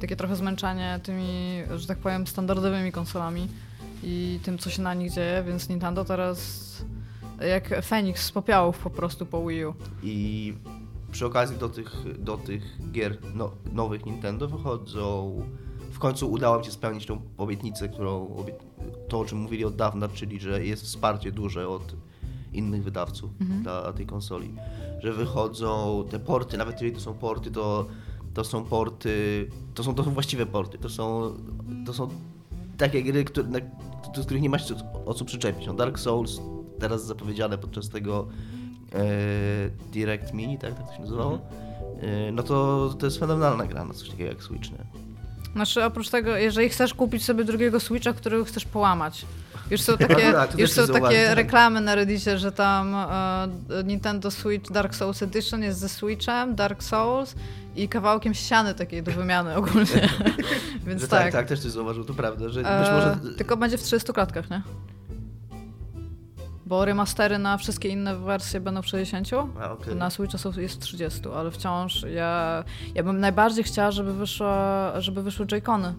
takie 0.00 0.16
trochę 0.16 0.36
zmęczenie 0.36 1.00
tymi, 1.02 1.62
że 1.76 1.86
tak 1.86 1.98
powiem, 1.98 2.26
standardowymi 2.26 2.92
konsolami 2.92 3.48
i 4.02 4.40
tym, 4.42 4.58
co 4.58 4.70
się 4.70 4.82
na 4.82 4.94
nich 4.94 5.12
dzieje, 5.12 5.42
więc 5.46 5.68
Nintendo 5.68 6.04
teraz 6.04 6.60
jak 7.48 7.84
Feniks 7.84 8.24
z 8.24 8.32
popiołów 8.32 8.78
po 8.78 8.90
prostu 8.90 9.26
po 9.26 9.46
Wii 9.46 9.64
U. 9.64 9.74
I 10.02 10.54
przy 11.12 11.26
okazji 11.26 11.56
do 11.56 11.68
tych, 11.68 12.22
do 12.22 12.36
tych 12.36 12.62
gier 12.92 13.18
no, 13.34 13.50
nowych 13.72 14.06
Nintendo 14.06 14.48
wychodzą. 14.48 15.42
W 15.92 15.98
końcu 15.98 16.30
udało 16.30 16.58
mi 16.58 16.64
się 16.64 16.70
spełnić 16.70 17.06
tą 17.06 17.22
obietnicę, 17.38 17.88
którą 17.88 18.44
to 19.08 19.20
o 19.20 19.24
czym 19.24 19.38
mówili 19.38 19.64
od 19.64 19.76
dawna, 19.76 20.08
czyli 20.08 20.40
że 20.40 20.64
jest 20.64 20.84
wsparcie 20.84 21.32
duże 21.32 21.68
od 21.68 21.94
innych 22.52 22.84
wydawców 22.84 23.30
dla 23.62 23.92
tej 23.92 24.06
konsoli. 24.06 24.54
Że 25.02 25.12
wychodzą 25.12 26.04
te 26.10 26.18
porty, 26.18 26.58
nawet 26.58 26.74
jeżeli 26.74 26.92
to 26.92 27.00
są 27.00 27.14
porty, 27.14 27.50
to, 27.50 27.86
to 28.34 28.44
są 28.44 28.64
porty, 28.64 29.48
to 29.74 29.84
są, 29.84 29.94
to 29.94 30.04
są 30.04 30.10
właściwe 30.10 30.46
porty, 30.46 30.78
to 30.78 30.88
są, 30.88 31.34
to 31.86 31.92
są 31.92 32.08
takie 32.76 33.02
gry, 33.02 33.24
które, 33.24 33.48
na, 33.48 33.58
do 34.16 34.22
których 34.22 34.42
nie 34.42 34.50
ma 34.50 34.58
się 34.58 34.74
o 35.06 35.14
co 35.14 35.24
przyczepić. 35.24 35.66
No 35.66 35.74
Dark 35.74 35.98
Souls, 35.98 36.40
teraz 36.78 37.06
zapowiedziane 37.06 37.58
podczas 37.58 37.88
tego 37.88 38.28
e, 38.92 39.70
Direct 39.92 40.32
Mini, 40.32 40.58
tak, 40.58 40.74
tak 40.74 40.88
to 40.88 40.94
się 40.94 41.00
nazywało, 41.00 41.38
e, 42.00 42.32
no 42.32 42.42
to, 42.42 42.88
to 42.98 43.06
jest 43.06 43.18
fenomenalna 43.18 43.66
gra 43.66 43.84
na 43.84 43.94
coś 43.94 44.10
takiego 44.10 44.30
jak 44.30 44.42
Switch, 44.42 44.70
nie? 44.70 45.10
Znaczy 45.52 45.84
oprócz 45.84 46.10
tego, 46.10 46.36
jeżeli 46.36 46.68
chcesz 46.68 46.94
kupić 46.94 47.24
sobie 47.24 47.44
drugiego 47.44 47.80
Switcha, 47.80 48.12
którego 48.12 48.44
chcesz 48.44 48.64
połamać. 48.64 49.26
Już 49.70 49.80
są 49.80 49.98
takie, 49.98 50.32
tak, 50.32 50.58
już 50.58 50.70
są 50.70 50.86
takie 50.86 51.26
tak. 51.26 51.36
reklamy 51.36 51.80
na 51.80 51.94
Reddicie, 51.94 52.38
że 52.38 52.52
tam 52.52 52.94
e, 52.94 53.48
Nintendo 53.84 54.30
Switch 54.30 54.70
Dark 54.70 54.94
Souls 54.94 55.22
Edition 55.22 55.62
jest 55.62 55.78
ze 55.78 55.88
Switchem, 55.88 56.54
Dark 56.54 56.82
Souls 56.82 57.34
i 57.76 57.88
kawałkiem 57.88 58.34
ściany 58.34 58.74
takiej 58.74 59.02
do 59.02 59.12
wymiany 59.12 59.56
ogólnie. 59.56 60.08
Więc 60.86 61.08
tak. 61.08 61.22
tak, 61.22 61.32
tak, 61.32 61.46
też 61.46 61.60
coś 61.60 61.70
zauważył, 61.70 62.04
to 62.04 62.14
prawda, 62.14 62.48
że 62.48 62.60
E, 62.60 62.92
może... 62.92 63.36
Tylko 63.36 63.56
będzie 63.56 63.78
w 63.78 63.82
30 63.82 64.12
klatkach, 64.12 64.50
nie? 64.50 64.62
Bo 66.66 66.84
remastery 66.84 67.38
na 67.38 67.56
wszystkie 67.56 67.88
inne 67.88 68.16
wersje 68.16 68.60
będą 68.60 68.82
w 68.82 68.86
60. 68.86 69.28
A, 69.60 69.72
okej. 69.72 69.96
Na 69.96 70.10
Switcha 70.10 70.38
są, 70.38 70.52
jest 70.56 70.74
w 70.74 70.78
30, 70.78 71.20
ale 71.36 71.50
wciąż 71.50 72.02
ja, 72.02 72.64
ja 72.94 73.02
bym 73.02 73.20
najbardziej 73.20 73.64
chciała, 73.64 73.90
żeby, 73.90 74.14
wyszła, 74.14 74.92
żeby 75.00 75.22
wyszły 75.22 75.46
Joy-Cony 75.46 75.92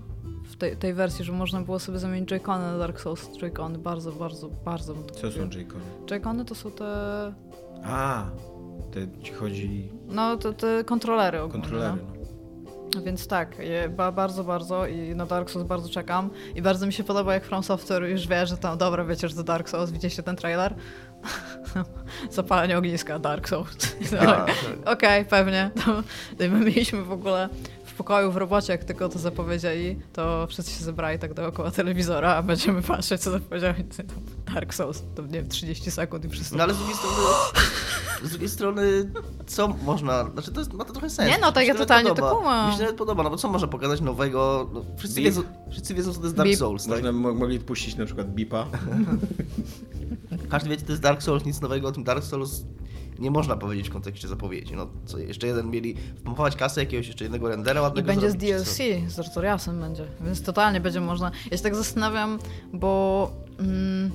tej, 0.62 0.78
tej 0.78 0.94
wersji, 0.94 1.26
żeby 1.26 1.38
można 1.38 1.62
było 1.62 1.80
sobie 1.80 2.00
zamienić 2.00 2.30
Joy-Cony 2.30 2.72
na 2.72 2.78
Dark 2.78 3.00
Souls 3.00 3.30
Joy-Cony. 3.30 3.78
Bardzo, 3.78 4.12
bardzo, 4.12 4.50
bardzo 4.66 4.94
bym 4.94 5.04
to 5.04 5.14
Co 5.14 5.32
są. 5.32 5.40
J-Cony? 5.40 5.84
Joy-Cony 6.06 6.46
to 6.46 6.56
są 6.56 6.72
te, 6.72 6.86
A, 7.84 8.26
te, 8.92 9.24
ci 9.24 9.34
chodzi 9.34 9.90
no, 10.08 10.38
te, 10.38 10.54
te 10.54 10.84
kontrolery 10.84 11.42
ogólnie. 11.42 11.62
kontrolery. 11.62 12.02
No. 12.02 12.22
No. 12.96 13.02
Więc 13.02 13.28
tak, 13.28 13.58
bardzo, 14.14 14.44
bardzo 14.44 14.88
i 14.88 15.16
na 15.16 15.26
Dark 15.26 15.50
Souls 15.50 15.68
bardzo 15.68 15.90
czekam. 15.90 16.30
I 16.56 16.62
bardzo 16.62 16.86
mi 16.86 16.94
się 16.94 17.04
podoba, 17.04 17.34
jak 17.34 17.46
From 17.46 17.64
Software 17.64 18.04
już 18.04 18.28
wie, 18.28 18.48
że 18.48 18.58
tam, 18.58 18.78
dobra, 18.78 19.06
wiecie, 19.06 19.30
że 19.30 19.36
to 19.36 19.44
Dark 19.44 19.70
Souls, 19.70 19.92
widzieliście 19.92 20.24
ten 20.24 20.36
trailer? 20.36 20.76
Zapalenie 22.32 22.78
ogniska, 22.78 23.20
Dark 23.20 23.50
Souls. 23.50 23.96
Okej, 24.86 25.26
pewnie. 25.26 25.72
To, 25.86 26.04
my 26.40 26.60
mieliśmy 26.60 27.04
w 27.04 27.12
ogóle 27.12 27.50
w 27.92 27.94
pokoju 27.94 28.32
w 28.32 28.38
robocie, 28.38 28.74
jak 28.74 28.84
tylko 28.84 29.10
to 29.10 29.20
zapowiedzieli, 29.20 30.00
to 30.14 30.48
wszyscy 30.48 30.72
się 30.72 30.84
zebrali 30.84 31.20
tak 31.20 31.34
dookoła 31.34 31.72
telewizora, 31.72 32.36
a 32.36 32.44
będziemy 32.44 32.82
patrzeć, 32.82 33.22
co 33.22 33.32
zapowiedzieli. 33.32 33.84
Dark 34.54 34.74
Souls, 34.74 35.04
to 35.16 35.22
nie 35.22 35.30
wiem, 35.30 35.50
30 35.50 35.92
sekund 35.92 36.26
i 36.26 36.30
wszyscy... 36.30 36.56
No 36.58 36.64
ale 36.64 36.74
z 36.74 36.78
drugiej 36.78 36.96
strony, 36.96 37.18
z 38.24 38.30
drugiej 38.30 38.50
strony, 38.50 39.12
co 39.48 39.68
można, 39.68 40.30
znaczy 40.32 40.52
to 40.52 40.60
jest, 40.60 40.74
ma 40.74 40.86
to 40.86 40.94
trochę 40.94 41.10
sens. 41.10 41.30
Nie, 41.30 41.38
no, 41.38 41.52
tak, 41.52 41.68
ja 41.68 41.76
totalnie 41.76 42.10
to 42.10 42.16
podoba. 42.16 42.36
kumam. 42.36 42.70
Mi 42.70 42.76
się 42.76 42.82
nawet 42.82 42.98
podoba, 42.98 43.24
no 43.24 43.30
bo 43.30 43.38
co 43.38 43.50
można 43.50 43.68
pokazać 43.68 44.02
nowego, 44.02 44.70
no, 44.74 44.84
wszyscy, 44.98 45.22
wiedzą, 45.22 45.42
wszyscy 45.72 45.94
wiedzą, 45.94 46.14
co 46.14 46.20
to 46.20 46.26
jest 46.26 46.36
Dark 46.36 46.50
Beep. 46.50 46.60
Souls, 46.60 46.84
tak? 46.84 46.92
Można 46.92 47.12
mo- 47.12 47.34
mogli 47.34 47.60
puścić 47.60 47.96
na 47.96 48.06
przykład 48.06 48.28
bipa. 48.34 48.66
Każdy 50.50 50.70
wie, 50.70 50.78
co 50.78 50.86
to 50.86 50.92
jest 50.92 51.02
Dark 51.02 51.24
Souls, 51.24 51.46
nic 51.46 51.62
nowego 51.62 51.88
o 51.88 51.92
tym 51.92 52.04
Dark 52.04 52.24
Souls 52.24 52.64
nie 53.20 53.32
można 53.32 53.56
powiedzieć 53.56 53.90
w 53.90 53.92
kontekście 53.92 54.28
zapowiedzi. 54.28 54.76
No, 54.76 54.88
co 55.06 55.20
jeszcze 55.20 55.48
jeden 55.48 55.70
mieli 55.70 55.96
wpompować 56.18 56.56
kasę 56.56 56.82
jakiegoś 56.82 57.08
jeszcze 57.08 57.26
jednego 57.26 57.50
rendera 57.50 57.80
I 57.80 57.84
ładnego 57.84 58.08
będzie 58.08 58.30
z 58.30 58.32
zrobić, 58.32 58.50
DLC, 58.50 58.78
co? 58.78 59.10
z 59.16 59.20
Artoriasem 59.20 59.80
będzie, 59.80 60.06
więc 60.22 60.44
totalnie 60.44 60.82
będzie 60.82 61.02
można. 61.02 61.32
Ja 61.52 61.58
się 61.58 61.64
tak 61.64 61.76
zastanawiam, 61.76 62.40
bo 62.74 63.32
mm, 63.60 64.12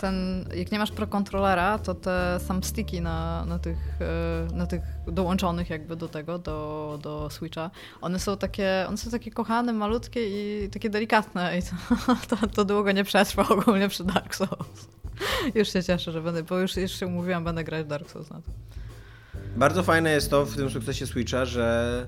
ten, 0.00 0.44
jak 0.54 0.72
nie 0.72 0.78
masz 0.78 0.90
pro 0.90 1.06
kontrolera, 1.06 1.78
to 1.78 1.94
te 1.94 2.40
thumbsticki 2.48 3.00
na, 3.00 3.44
na, 3.44 3.58
tych, 3.58 3.78
e, 4.00 4.54
na 4.54 4.66
tych 4.66 4.80
dołączonych 5.06 5.70
jakby 5.70 5.96
do 5.96 6.08
tego, 6.08 6.38
do, 6.38 6.98
do 7.02 7.30
Switcha, 7.30 7.70
one 8.00 8.18
są 8.18 8.36
takie, 8.36 8.84
one 8.88 8.96
są 8.96 9.10
takie 9.10 9.30
kochane, 9.30 9.72
malutkie 9.72 10.20
i 10.28 10.68
takie 10.70 10.90
delikatne 10.90 11.58
i 11.58 11.62
to, 11.62 12.16
to, 12.36 12.46
to 12.46 12.64
długo 12.64 12.92
nie 12.92 13.04
przetrwa 13.04 13.48
ogólnie 13.48 13.88
przy 13.88 14.04
Dark 14.04 14.34
Souls. 14.34 14.88
Już 15.54 15.72
się 15.72 15.82
cieszę, 15.82 16.12
że 16.12 16.22
będę, 16.22 16.42
bo 16.42 16.58
już, 16.58 16.76
już 16.76 16.92
się 16.92 17.06
umówiłam, 17.06 17.44
będę 17.44 17.64
grać 17.64 17.86
Dark 17.86 18.10
Souls 18.10 18.30
na 18.30 18.36
to. 18.36 18.50
Bardzo 19.56 19.82
fajne 19.82 20.10
jest 20.10 20.30
to 20.30 20.46
w 20.46 20.56
tym 20.56 20.70
sukcesie 20.70 21.06
Switcha, 21.06 21.44
że 21.44 22.06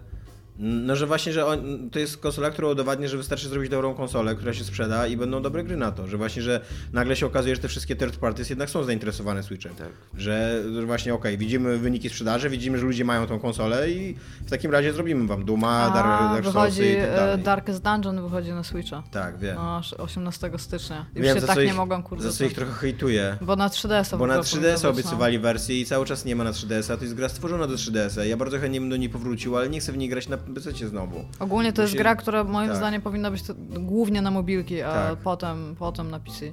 no, 0.58 0.96
że 0.96 1.06
właśnie, 1.06 1.32
że 1.32 1.46
on, 1.46 1.90
to 1.90 1.98
jest 1.98 2.16
konsola, 2.16 2.50
która 2.50 2.68
udowadnia, 2.68 3.08
że 3.08 3.16
wystarczy 3.16 3.48
zrobić 3.48 3.70
dobrą 3.70 3.94
konsolę, 3.94 4.34
która 4.34 4.54
się 4.54 4.64
sprzeda 4.64 5.06
i 5.06 5.16
będą 5.16 5.42
dobre 5.42 5.64
gry 5.64 5.76
na 5.76 5.92
to, 5.92 6.06
że 6.06 6.16
właśnie, 6.16 6.42
że 6.42 6.60
nagle 6.92 7.16
się 7.16 7.26
okazuje, 7.26 7.56
że 7.56 7.62
te 7.62 7.68
wszystkie 7.68 7.96
third 7.96 8.16
parties 8.16 8.50
jednak 8.50 8.70
są 8.70 8.84
zainteresowane 8.84 9.42
Switchem. 9.42 9.74
Tak. 9.74 9.88
Że, 10.14 10.62
że 10.74 10.86
właśnie, 10.86 11.14
okej, 11.14 11.38
widzimy 11.38 11.78
wyniki 11.78 12.08
sprzedaży, 12.08 12.50
widzimy, 12.50 12.78
że 12.78 12.84
ludzie 12.84 13.04
mają 13.04 13.26
tą 13.26 13.38
konsolę 13.38 13.90
i 13.90 14.14
w 14.46 14.50
takim 14.50 14.70
razie 14.70 14.92
zrobimy 14.92 15.26
wam 15.26 15.44
Duma, 15.44 15.90
Dark, 15.90 16.32
Dark 16.32 16.44
wychodzi 16.44 16.82
i 16.82 16.96
tak 16.96 17.04
e, 17.04 17.16
dalej. 17.16 17.42
Darkest 17.42 17.82
Dungeon 17.82 18.22
wychodzi 18.22 18.52
na 18.52 18.64
Switcha. 18.64 19.02
Tak, 19.10 19.38
wiem. 19.38 19.54
No, 19.54 19.76
aż 19.76 19.92
18 19.92 20.50
stycznia. 20.56 21.06
Już 21.14 21.24
wiem, 21.24 21.40
się 21.40 21.46
tak 21.46 21.54
co 21.56 21.62
nie 21.62 21.66
ich, 21.66 21.76
mogłam 21.76 22.02
kurde. 22.02 22.24
Za 22.24 22.38
co 22.38 22.44
ich 22.44 22.54
trochę 22.54 22.72
hejtuję. 22.72 23.36
Bo 23.40 23.56
na 23.56 23.68
3DS-a 23.68 24.16
Bo 24.16 24.26
na 24.26 24.34
ogóle 24.34 24.50
powinno 24.50 24.68
3DS 24.68 24.72
być, 24.72 24.82
no. 24.82 24.90
obiecywali 24.90 25.38
wersję 25.38 25.80
i 25.80 25.84
cały 25.84 26.06
czas 26.06 26.24
nie 26.24 26.36
ma 26.36 26.44
na 26.44 26.52
3DS-a. 26.52 26.96
To 26.96 27.02
jest 27.02 27.14
gra 27.14 27.28
stworzona 27.28 27.66
do 27.66 27.74
3DS-a. 27.74 28.24
Ja 28.24 28.36
bardzo 28.36 28.58
chętnie 28.58 28.80
bym 28.80 28.90
do 28.90 28.96
niej 28.96 29.08
powrócił, 29.08 29.56
ale 29.56 29.68
nie 29.68 29.80
chcę 29.80 29.92
w 29.92 29.96
niej 29.96 30.08
grać 30.08 30.28
na 30.28 30.38
PC 30.54 30.88
znowu. 30.88 31.24
Ogólnie 31.38 31.72
to 31.72 31.82
jest 31.82 31.94
Musi- 31.94 31.98
gra, 31.98 32.16
która 32.16 32.44
moim 32.44 32.68
tak. 32.68 32.76
zdaniem 32.76 33.02
powinna 33.02 33.30
być 33.30 33.42
to, 33.42 33.54
głównie 33.80 34.22
na 34.22 34.30
mobilki, 34.30 34.82
a 34.82 34.92
Tak. 34.92 35.18
potem, 35.18 35.74
potem 35.78 36.10
na 36.10 36.20
PC. 36.20 36.46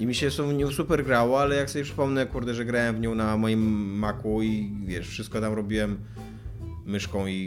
I 0.00 0.06
mi 0.06 0.14
się 0.14 0.30
są 0.30 0.48
w 0.48 0.54
nią 0.54 0.70
super 0.70 1.04
grało, 1.04 1.40
ale 1.40 1.56
jak 1.56 1.70
sobie 1.70 1.84
przypomnę, 1.84 2.26
kurde, 2.26 2.54
że 2.54 2.64
grałem 2.64 2.96
w 2.96 3.00
nią 3.00 3.14
na 3.14 3.36
moim 3.36 3.60
Macu 3.98 4.42
i 4.42 4.72
wiesz, 4.86 5.08
wszystko 5.08 5.40
tam 5.40 5.54
robiłem 5.54 5.98
myszką 6.86 7.26
i... 7.26 7.44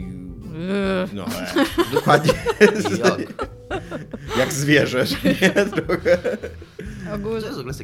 Yy. 0.52 1.08
No, 1.12 1.24
e, 1.26 1.64
dokładnie. 1.94 2.32
Jak? 4.38 4.52
zwierzę, 4.52 5.06
że 5.06 5.16
nie? 5.24 5.50
Trochę. 5.76 6.18
Ogólnie. 7.14 7.40
to 7.40 7.46
jest 7.46 7.56
w 7.58 7.60
ogóle 7.60 7.74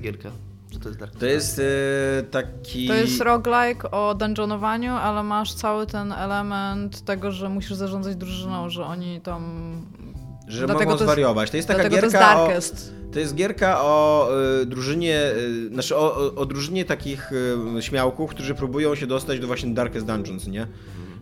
Czy 0.71 0.81
to 0.81 0.89
jest 0.89 1.01
Dark 1.01 1.17
To 1.19 1.27
jest 1.27 1.59
e, 1.59 2.23
taki... 2.23 2.89
To 2.89 2.95
jest 2.95 3.21
roguelike 3.21 3.91
o 3.91 4.15
dungeonowaniu, 4.15 4.93
ale 4.93 5.23
masz 5.23 5.55
cały 5.55 5.87
ten 5.87 6.13
element 6.13 7.05
tego, 7.05 7.33
że 7.33 7.49
musisz 7.49 7.73
zarządzać 7.73 8.17
drużyną, 8.17 8.71
że 8.71 8.85
oni 8.85 9.21
tam... 9.21 9.73
Że 10.49 10.67
Dlatego 10.67 10.79
mogą 10.79 10.99
to 10.99 11.05
jest- 11.05 11.05
zwariować. 11.05 11.51
To 11.51 11.57
jest 11.57 11.69
taka 11.69 11.81
Dlatego 11.81 12.01
to 12.01 12.07
jest 12.07 12.17
gierka 12.17 12.41
o... 12.41 12.49
To 13.13 13.21
jest 13.21 13.35
gierka 13.35 13.81
o 13.81 14.29
y, 14.63 14.67
drużynie, 14.67 15.21
y, 15.37 15.69
znaczy 15.69 15.97
o, 15.97 16.17
o, 16.17 16.35
o 16.35 16.47
drużynie 16.47 16.85
takich 16.85 17.33
y, 17.33 17.83
śmiałków, 17.83 18.31
którzy 18.31 18.55
próbują 18.55 18.95
się 18.95 19.07
dostać 19.07 19.41
do 19.41 19.47
właśnie 19.47 19.75
Darkest 19.75 20.07
Dungeons, 20.07 20.47
nie? 20.47 20.67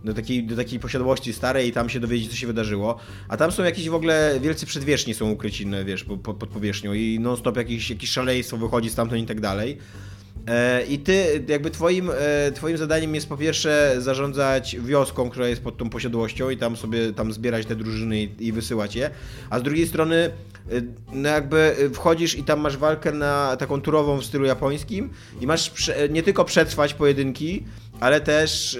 Do 0.04 0.14
takiej, 0.14 0.44
do 0.44 0.56
takiej 0.56 0.80
posiadłości 0.80 1.32
starej 1.32 1.68
i 1.68 1.72
tam 1.72 1.88
się 1.88 2.00
dowiedzieć, 2.00 2.30
co 2.30 2.36
się 2.36 2.46
wydarzyło. 2.46 2.96
A 3.28 3.36
tam 3.36 3.52
są 3.52 3.64
jakieś 3.64 3.88
w 3.88 3.94
ogóle 3.94 4.38
wielcy 4.40 4.66
przedwieczni 4.66 5.14
są 5.14 5.30
ukryci, 5.30 5.66
no, 5.66 5.84
wiesz, 5.84 6.04
po- 6.04 6.16
po- 6.16 6.34
pod 6.34 6.48
powierzchnią 6.48 6.92
i 6.92 7.18
non-stop 7.20 7.56
jakieś, 7.56 7.90
jakieś 7.90 8.10
szaleństwo 8.10 8.56
wychodzi 8.56 8.90
stamtąd 8.90 9.22
i 9.22 9.26
tak 9.26 9.40
dalej. 9.40 9.78
E, 10.48 10.84
I 10.86 10.98
ty, 10.98 11.44
jakby 11.48 11.70
twoim, 11.70 12.10
e, 12.18 12.52
twoim 12.52 12.76
zadaniem 12.78 13.14
jest 13.14 13.28
po 13.28 13.36
pierwsze 13.36 13.94
zarządzać 13.98 14.76
wioską, 14.80 15.30
która 15.30 15.48
jest 15.48 15.62
pod 15.62 15.76
tą 15.76 15.90
posiadłością 15.90 16.50
i 16.50 16.56
tam 16.56 16.76
sobie 16.76 17.12
tam 17.12 17.32
zbierać 17.32 17.66
te 17.66 17.76
drużyny 17.76 18.22
i, 18.22 18.46
i 18.46 18.52
wysyłać 18.52 18.96
je, 18.96 19.10
a 19.50 19.58
z 19.58 19.62
drugiej 19.62 19.86
strony 19.86 20.16
e, 20.16 20.30
no 21.12 21.28
jakby 21.28 21.76
wchodzisz 21.92 22.38
i 22.38 22.44
tam 22.44 22.60
masz 22.60 22.76
walkę 22.76 23.12
na 23.12 23.56
taką 23.56 23.80
turową 23.80 24.18
w 24.18 24.24
stylu 24.24 24.44
japońskim 24.44 25.10
i 25.40 25.46
masz 25.46 25.72
nie 26.10 26.22
tylko 26.22 26.44
przetrwać 26.44 26.94
pojedynki, 26.94 27.64
ale 28.04 28.20
też 28.20 28.78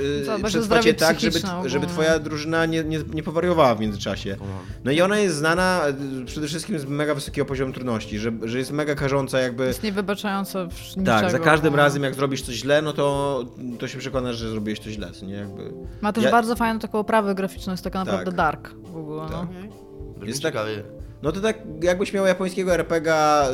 je 0.54 0.62
zdrowie 0.62 0.94
tak, 0.94 1.20
żeby, 1.20 1.38
żeby 1.66 1.86
twoja 1.86 2.18
drużyna 2.18 2.66
nie, 2.66 2.84
nie, 2.84 2.98
nie 3.14 3.22
powariowała 3.22 3.74
w 3.74 3.80
międzyczasie. 3.80 4.36
No 4.84 4.90
i 4.90 5.00
ona 5.00 5.18
jest 5.18 5.36
znana 5.36 5.82
e, 6.22 6.24
przede 6.26 6.46
wszystkim 6.46 6.78
z 6.78 6.84
mega 6.84 7.14
wysokiego 7.14 7.44
poziomu 7.44 7.72
trudności, 7.72 8.18
że, 8.18 8.32
że 8.42 8.58
jest 8.58 8.72
mega 8.72 8.94
karząca 8.94 9.40
jakby... 9.40 9.66
Jest 9.66 9.82
niewybaczające 9.82 10.68
w 10.68 10.96
niczego. 10.96 11.20
Tak, 11.20 11.30
za 11.30 11.38
każdym 11.38 11.72
no. 11.72 11.76
razem 11.76 12.02
jak 12.02 12.14
zrobisz 12.14 12.42
coś 12.42 12.54
źle, 12.54 12.82
no 12.82 12.92
to, 12.92 13.44
to 13.78 13.88
się 13.88 13.98
przekonasz, 13.98 14.36
że 14.36 14.50
zrobiłeś 14.50 14.78
coś 14.78 14.92
źle, 14.92 15.10
nie? 15.22 15.34
Jakby... 15.34 15.72
Ma 16.00 16.12
też 16.12 16.24
Ja- 16.24 16.30
bardzo 16.30 16.56
fajną 16.56 16.80
taką 16.80 16.98
oprawę 16.98 17.34
graficzną, 17.34 17.72
jest 17.72 17.84
taka 17.84 17.98
naprawdę 17.98 18.24
Tak. 18.24 18.34
dark 18.34 18.74
w 18.92 18.96
ogóle. 18.96 19.22
No. 19.22 19.28
Tak. 19.28 19.48
Brzmi 20.16 20.28
Jest 20.28 20.42
tak-. 20.42 20.54
No 21.22 21.32
to 21.32 21.40
tak 21.40 21.58
jakbyś 21.82 22.12
miał 22.12 22.26
japońskiego 22.26 22.74
RPGa 22.74 23.48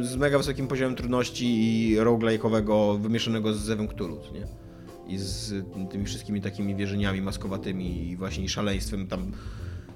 y, 0.00 0.04
z 0.04 0.16
mega 0.16 0.38
wysokim 0.38 0.68
poziomem 0.68 0.96
trudności 0.96 1.46
i 1.46 1.98
roguelike'owego 2.00 3.00
wymieszanego 3.00 3.54
z 3.54 3.58
Zewem 3.58 3.88
Cthulhu, 3.88 4.18
nie? 4.34 4.67
I 5.08 5.18
z 5.18 5.54
tymi 5.90 6.04
wszystkimi 6.04 6.40
takimi 6.40 6.76
wierzeniami 6.76 7.22
maskowatymi 7.22 8.10
i 8.10 8.16
właśnie 8.16 8.48
szaleństwem 8.48 9.06
tam, 9.06 9.32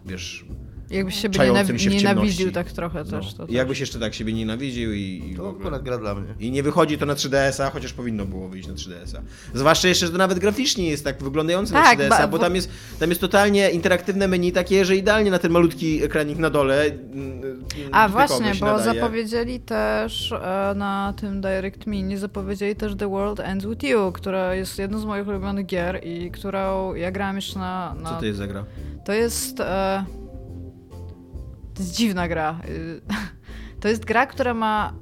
wiesz... 0.07 0.45
Jakbyś 0.93 1.14
siebie 1.20 1.34
Czającym 1.34 1.76
nienawi- 1.76 1.78
się 1.84 1.90
w 1.90 1.95
nienawidził 1.95 2.38
ciemności. 2.47 2.53
tak 2.55 2.72
trochę 2.72 3.05
No. 3.05 3.11
też. 3.11 3.34
To 3.34 3.47
I 3.47 3.53
jakbyś 3.55 3.80
jeszcze 3.80 3.99
tak 3.99 4.14
siebie 4.14 4.32
nienawidził 4.32 4.93
i, 4.93 5.22
i 5.30 5.34
w 5.34 5.36
To 5.36 5.49
ogóle... 5.49 5.61
akurat 5.64 5.82
gra 5.82 5.99
dla 5.99 6.14
mnie. 6.14 6.34
I 6.40 6.51
nie 6.51 6.62
wychodzi 6.62 6.99
to 6.99 7.07
na 7.07 7.14
3DS-a, 7.14 7.70
chociaż 7.70 7.93
powinno 7.93 8.24
było 8.26 8.49
wyjść 8.49 8.68
na 8.68 8.74
3DS-a. 8.74 9.20
Zwłaszcza 9.59 9.88
jeszcze, 9.88 10.07
że 10.07 10.12
to 10.12 10.18
nawet 10.18 10.38
graficznie 10.38 10.90
jest 10.90 11.05
tak 11.05 11.22
wyglądające 11.22 11.72
Tak, 11.72 11.99
na 11.99 12.05
3DS-a, 12.05 12.18
ba- 12.18 12.26
bo 12.26 12.38
bo- 12.38 12.45
tam 12.45 12.55
jest, 12.55 12.70
tam 13.01 13.09
jest 13.09 13.20
totalnie 13.20 13.70
interaktywne 13.70 14.28
menu 14.28 14.53
takie, 14.53 14.84
że 14.84 14.97
idealnie 14.97 15.30
na 15.30 15.38
ten 15.38 15.53
malutki 15.53 16.03
ekranik 16.05 16.38
na 16.38 16.51
dole. 16.51 16.84
mm, 16.84 17.43
mm, 17.43 17.64
A 17.93 18.09
właśnie, 18.09 18.55
się 18.55 18.61
bo 18.61 18.66
nadaje. 18.66 18.95
zapowiedzieli 19.01 19.61
też 19.61 20.32
e, 20.32 20.74
na 20.76 21.14
tym 21.20 21.40
Direct 21.40 21.86
Mini, 21.86 22.16
zapowiedzieli 22.16 22.76
też 22.76 22.95
The 22.97 23.09
World 23.11 23.40
Ends 23.40 23.66
With 23.66 23.82
You, 23.82 24.12
która 24.12 24.55
jest 24.55 24.78
jedną 24.78 24.99
z 24.99 25.05
moich 25.05 25.28
ulubionych 25.28 25.66
gier 25.66 26.01
i 26.07 26.30
którą 26.30 26.95
ja 26.95 27.11
grałam 27.11 27.36
jeszcze 27.36 27.59
na... 27.59 27.95
na 28.03 28.11
Co 28.11 28.16
to 28.20 28.26
jest 28.26 28.38
za 28.38 28.47
gra? 28.47 28.64
To 29.05 29.12
jest. 29.12 29.61
E, 29.61 30.05
to 31.75 31.83
jest 31.83 31.95
dziwna 31.95 32.29
gra. 32.29 32.61
Y, 32.68 33.01
To 33.81 33.89
jest 33.89 34.05
gra, 34.05 34.27
która 34.27 34.55
ma. 34.55 34.93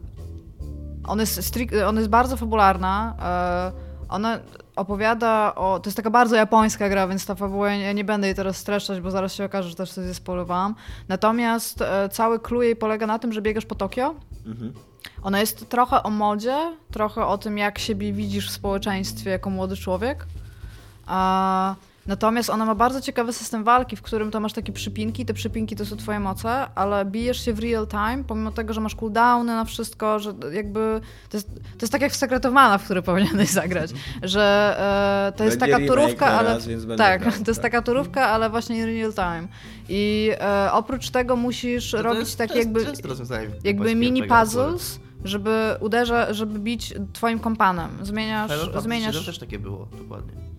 Ona 1.04 1.22
jest, 1.22 1.38
strik- 1.40 1.82
ona 1.86 2.00
jest 2.00 2.10
bardzo 2.10 2.36
fabularna. 2.36 3.14
E, 3.22 3.72
ona 4.08 4.38
opowiada 4.76 5.54
o. 5.54 5.80
To 5.80 5.88
jest 5.88 5.96
taka 5.96 6.10
bardzo 6.10 6.36
japońska 6.36 6.88
gra, 6.88 7.08
więc 7.08 7.26
ta 7.26 7.34
fabuła, 7.34 7.70
ja 7.70 7.92
nie 7.92 8.04
będę 8.04 8.26
jej 8.26 8.36
teraz 8.36 8.56
streszczać, 8.56 9.00
bo 9.00 9.10
zaraz 9.10 9.34
się 9.34 9.44
okaże, 9.44 9.68
że 9.68 9.74
też 9.74 9.92
coś 9.92 10.04
zespoilowałam. 10.04 10.74
Natomiast 11.08 11.82
e, 11.82 12.08
cały 12.08 12.40
clue 12.40 12.62
jej 12.62 12.76
polega 12.76 13.06
na 13.06 13.18
tym, 13.18 13.32
że 13.32 13.42
biegasz 13.42 13.66
po 13.66 13.74
Tokio. 13.74 14.14
Mhm. 14.46 14.72
Ona 15.22 15.40
jest 15.40 15.68
trochę 15.68 16.02
o 16.02 16.10
modzie, 16.10 16.76
trochę 16.92 17.26
o 17.26 17.38
tym, 17.38 17.58
jak 17.58 17.78
siebie 17.78 18.12
widzisz 18.12 18.48
w 18.48 18.52
społeczeństwie 18.52 19.30
jako 19.30 19.50
młody 19.50 19.76
człowiek. 19.76 20.26
A, 21.06 21.74
natomiast 22.10 22.50
ona 22.50 22.64
ma 22.64 22.74
bardzo 22.74 23.00
ciekawy 23.00 23.32
system 23.32 23.64
walki, 23.64 23.96
w 23.96 24.02
którym 24.02 24.30
to 24.30 24.40
masz 24.40 24.52
takie 24.52 24.72
przypinki, 24.72 25.26
te 25.26 25.34
przypinki 25.34 25.76
to 25.76 25.86
są 25.86 25.96
twoje 25.96 26.20
moce, 26.20 26.66
ale 26.74 27.04
bijesz 27.04 27.44
się 27.44 27.52
w 27.52 27.58
real 27.58 27.86
time, 27.86 28.24
pomimo 28.26 28.52
tego, 28.52 28.72
że 28.72 28.80
masz 28.80 28.94
cooldowny 28.94 29.52
na 29.52 29.64
wszystko, 29.64 30.18
że 30.18 30.34
jakby 30.52 31.00
to 31.28 31.36
jest, 31.36 31.48
to 31.54 31.80
jest 31.80 31.92
tak 31.92 32.02
jak 32.02 32.12
w 32.12 32.16
Secret 32.16 32.46
of 32.46 32.52
Mana, 32.52 32.78
w 32.78 32.84
który 32.84 33.02
powinieneś 33.02 33.48
zagrać, 33.50 33.90
że 34.22 34.76
e, 35.28 35.38
to 35.38 35.44
jest 35.44 35.58
Będzie 35.58 35.76
taka 35.76 35.86
turówka, 35.86 36.26
ale 36.26 36.58
tak, 36.96 37.20
grał, 37.20 37.32
to 37.32 37.50
jest 37.50 37.62
tak. 37.62 37.72
taka 37.72 37.82
turówka, 37.82 38.26
ale 38.26 38.50
właśnie 38.50 38.78
in 38.78 38.84
real 38.84 39.12
time. 39.12 39.48
I 39.88 40.30
e, 40.40 40.72
oprócz 40.72 41.10
tego 41.10 41.36
musisz 41.36 41.90
To 41.90 42.02
robić 42.02 42.20
jest, 42.20 42.38
takie 42.38 42.52
to 42.52 42.58
jest 42.58 43.30
jakby 43.30 43.58
jakby 43.64 43.94
mini 43.94 44.22
puzzles, 44.22 45.00
żeby 45.24 45.76
uderza, 45.80 46.32
żeby 46.32 46.58
bić 46.58 46.94
twoim 47.12 47.38
kompanem. 47.38 47.90
Zmieniasz, 48.02 48.52
Final 48.52 48.82
zmieniasz. 48.82 49.26
Też 49.26 49.38
takie 49.38 49.58
było, 49.58 49.88
dokładnie. 49.98 50.49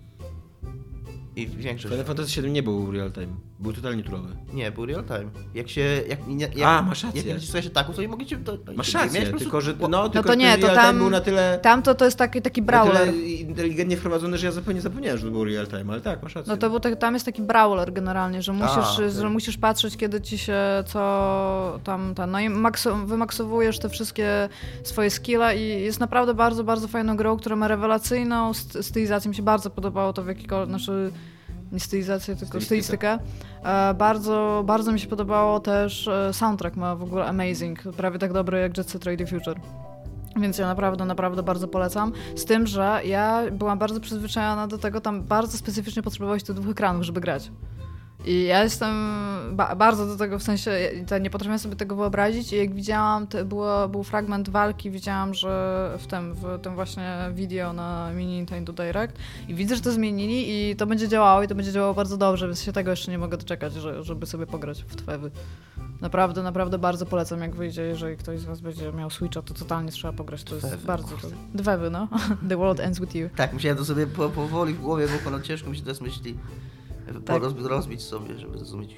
I 1.36 1.46
większość. 1.46 1.92
Final 1.92 2.06
Fantasy 2.06 2.42
VII 2.42 2.50
nie 2.52 2.62
był 2.62 2.92
real 2.92 3.12
time, 3.12 3.34
był 3.62 3.72
totalnie 3.72 4.02
turowy. 4.02 4.28
Nie, 4.52 4.70
był 4.72 4.86
real 4.86 5.04
time. 5.04 5.30
Jak 5.54 5.68
się. 5.68 6.02
Jak, 6.08 6.26
nie- 6.26 6.48
jak, 6.56 6.68
A, 6.68 6.82
masz 6.82 7.04
rację. 7.04 7.22
Jak 7.22 7.34
nacisnąłeś 7.34 7.66
ataku, 7.66 7.92
to 7.92 8.02
nie 8.02 8.08
mogli 8.08 8.26
cię. 8.26 8.36
To, 8.36 8.58
Masz 8.76 8.94
rację, 8.94 9.20
prostu- 9.20 9.38
tylko 9.38 9.60
że 9.60 9.74
no, 9.90 10.08
tylko, 10.08 10.28
to 10.28 10.34
nie, 10.34 10.52
ten 10.52 10.60
to 10.60 10.66
real 10.66 10.76
tam- 10.76 10.86
time 10.86 10.98
był 10.98 11.10
na 11.10 11.20
tyle, 11.20 11.58
Tamto 11.62 11.94
to 11.94 12.04
jest 12.04 12.16
taki, 12.18 12.42
taki 12.42 12.60
na 12.60 12.66
brawler. 12.66 12.96
tyle 13.06 13.16
inteligentnie 13.22 13.96
wprowadzony, 13.96 14.38
że 14.38 14.46
ja 14.46 14.52
zupełnie 14.52 14.80
zapomniałem, 14.80 15.18
że 15.18 15.24
to 15.24 15.30
był 15.30 15.44
real 15.44 15.66
time, 15.66 15.84
ale 15.88 16.00
tak, 16.00 16.22
masz 16.22 16.34
rację. 16.34 16.52
No 16.52 16.56
to 16.56 16.70
był 16.70 16.80
tak, 16.80 16.96
tam 16.96 17.14
jest 17.14 17.26
taki 17.26 17.42
brawler 17.42 17.92
generalnie, 17.92 18.42
że 18.42 18.52
musisz, 18.52 18.94
okej. 18.98 19.10
że 19.10 19.30
musisz 19.30 19.56
patrzeć, 19.58 19.96
kiedy 19.96 20.20
ci 20.20 20.38
się 20.38 20.56
co 20.86 21.78
tam, 21.84 22.14
tam 22.14 22.30
no 22.30 22.40
i 22.40 22.48
makso, 22.48 22.96
wymaksowujesz 22.96 23.78
te 23.78 23.88
wszystkie 23.88 24.48
swoje 24.82 25.10
skille 25.10 25.56
i 25.58 25.82
jest 25.84 26.00
naprawdę 26.00 26.34
bardzo, 26.34 26.64
bardzo 26.64 26.88
fajną 26.88 27.16
grą, 27.16 27.36
która 27.36 27.56
ma 27.56 27.68
rewelacyjną 27.68 28.50
st- 28.54 28.82
stylizację. 28.86 29.28
Mi 29.28 29.34
się 29.34 29.42
bardzo 29.42 29.70
podobało 29.70 30.12
to 30.12 30.22
w 30.22 30.26
jakikolwiek, 30.26 30.68
znaczy 30.68 31.12
nie 31.72 31.80
stylizację, 31.80 32.36
tylko 32.36 32.60
Stylistykę. 32.60 33.18
stylistykę. 33.18 33.90
E, 33.90 33.94
bardzo, 33.94 34.62
bardzo 34.66 34.92
mi 34.92 35.00
się 35.00 35.08
podobało 35.08 35.60
też 35.60 36.08
e, 36.08 36.32
soundtrack, 36.32 36.76
ma 36.76 36.96
w 36.96 37.02
ogóle 37.02 37.24
amazing, 37.26 37.82
prawie 37.96 38.18
tak 38.18 38.32
dobry 38.32 38.60
jak 38.60 38.78
Jet 38.78 38.90
Set 38.90 39.04
Radio 39.04 39.26
Future. 39.26 39.60
Więc 40.36 40.58
ja 40.58 40.66
naprawdę, 40.66 41.04
naprawdę 41.04 41.42
bardzo 41.42 41.68
polecam. 41.68 42.12
Z 42.36 42.44
tym, 42.44 42.66
że 42.66 43.00
ja 43.04 43.42
byłam 43.52 43.78
bardzo 43.78 44.00
przyzwyczajona 44.00 44.66
do 44.66 44.78
tego, 44.78 45.00
tam 45.00 45.22
bardzo 45.22 45.58
specyficznie 45.58 46.02
potrzebowałeś 46.02 46.42
tych 46.42 46.56
dwóch 46.56 46.70
ekranów, 46.72 47.02
żeby 47.02 47.20
grać. 47.20 47.50
I 48.24 48.42
ja 48.44 48.62
jestem 48.62 48.94
ba- 49.52 49.76
bardzo 49.76 50.06
do 50.06 50.16
tego, 50.16 50.38
w 50.38 50.42
sensie 50.42 50.70
ja- 50.70 51.04
to 51.06 51.18
nie 51.18 51.30
potrafiłam 51.30 51.58
sobie 51.58 51.76
tego 51.76 51.96
wyobrazić 51.96 52.52
i 52.52 52.56
jak 52.56 52.74
widziałam, 52.74 53.26
to 53.26 53.44
było, 53.44 53.88
był 53.88 54.02
fragment 54.02 54.48
walki, 54.50 54.90
widziałam, 54.90 55.34
że 55.34 55.90
w 55.98 56.06
tym, 56.06 56.34
w 56.34 56.60
tym 56.62 56.74
właśnie 56.74 57.18
video 57.34 57.72
na 57.72 58.10
mini 58.14 58.32
Nintendo 58.36 58.72
Direct 58.72 59.16
i 59.48 59.54
widzę, 59.54 59.76
że 59.76 59.82
to 59.82 59.92
zmienili 59.92 60.70
i 60.70 60.76
to 60.76 60.86
będzie 60.86 61.08
działało 61.08 61.42
i 61.42 61.48
to 61.48 61.54
będzie 61.54 61.72
działało 61.72 61.94
bardzo 61.94 62.16
dobrze, 62.16 62.46
więc 62.46 62.62
się 62.62 62.72
tego 62.72 62.90
jeszcze 62.90 63.10
nie 63.10 63.18
mogę 63.18 63.36
doczekać, 63.36 63.72
że, 63.72 64.04
żeby 64.04 64.26
sobie 64.26 64.46
pograć 64.46 64.82
w 64.82 64.96
Twewy. 64.96 65.30
Naprawdę, 66.00 66.42
naprawdę 66.42 66.78
bardzo 66.78 67.06
polecam, 67.06 67.40
jak 67.40 67.56
wyjdzie, 67.56 67.82
jeżeli 67.82 68.16
ktoś 68.16 68.40
z 68.40 68.44
was 68.44 68.60
będzie 68.60 68.92
miał 68.92 69.10
Switcha, 69.10 69.42
to 69.42 69.54
totalnie 69.54 69.92
trzeba 69.92 70.12
pograć, 70.12 70.44
to 70.44 70.54
jest 70.54 70.76
bardzo... 70.86 71.08
kurde. 71.08 71.36
Dwewy, 71.54 71.90
no. 71.90 72.08
The 72.48 72.56
world 72.56 72.80
ends 72.80 73.00
with 73.00 73.14
you. 73.14 73.28
Tak, 73.36 73.52
musiałem 73.52 73.78
to 73.78 73.84
sobie 73.84 74.06
po, 74.06 74.28
powoli 74.28 74.74
w 74.74 74.80
głowie, 74.80 75.06
bo 75.08 75.24
ponad 75.24 75.42
ciężko 75.42 75.70
mi 75.70 75.76
się 75.76 75.82
teraz 75.82 76.00
myśli 76.00 76.38
Tak. 77.24 77.42
roz, 77.42 77.54
rozbić 77.58 78.02
sobie, 78.02 78.38
żeby 78.38 78.58
zrozumieć. 78.58 78.96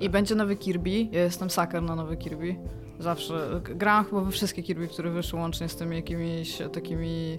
I 0.00 0.10
będzie 0.10 0.34
nowy 0.34 0.56
Kirby. 0.56 0.90
Ja 0.90 1.22
jestem 1.22 1.50
saker 1.50 1.82
na 1.82 1.96
nowy 1.96 2.16
Kirby. 2.16 2.56
Zawsze. 3.02 3.60
Grałam 3.64 4.04
chyba 4.04 4.20
we 4.20 4.30
wszystkie 4.30 4.62
Kirby, 4.62 4.88
które 4.88 5.10
wyszły 5.10 5.38
łącznie 5.40 5.68
z 5.68 5.76
tymi 5.76 5.96
jakimiś 5.96 6.58
takimi 6.72 7.38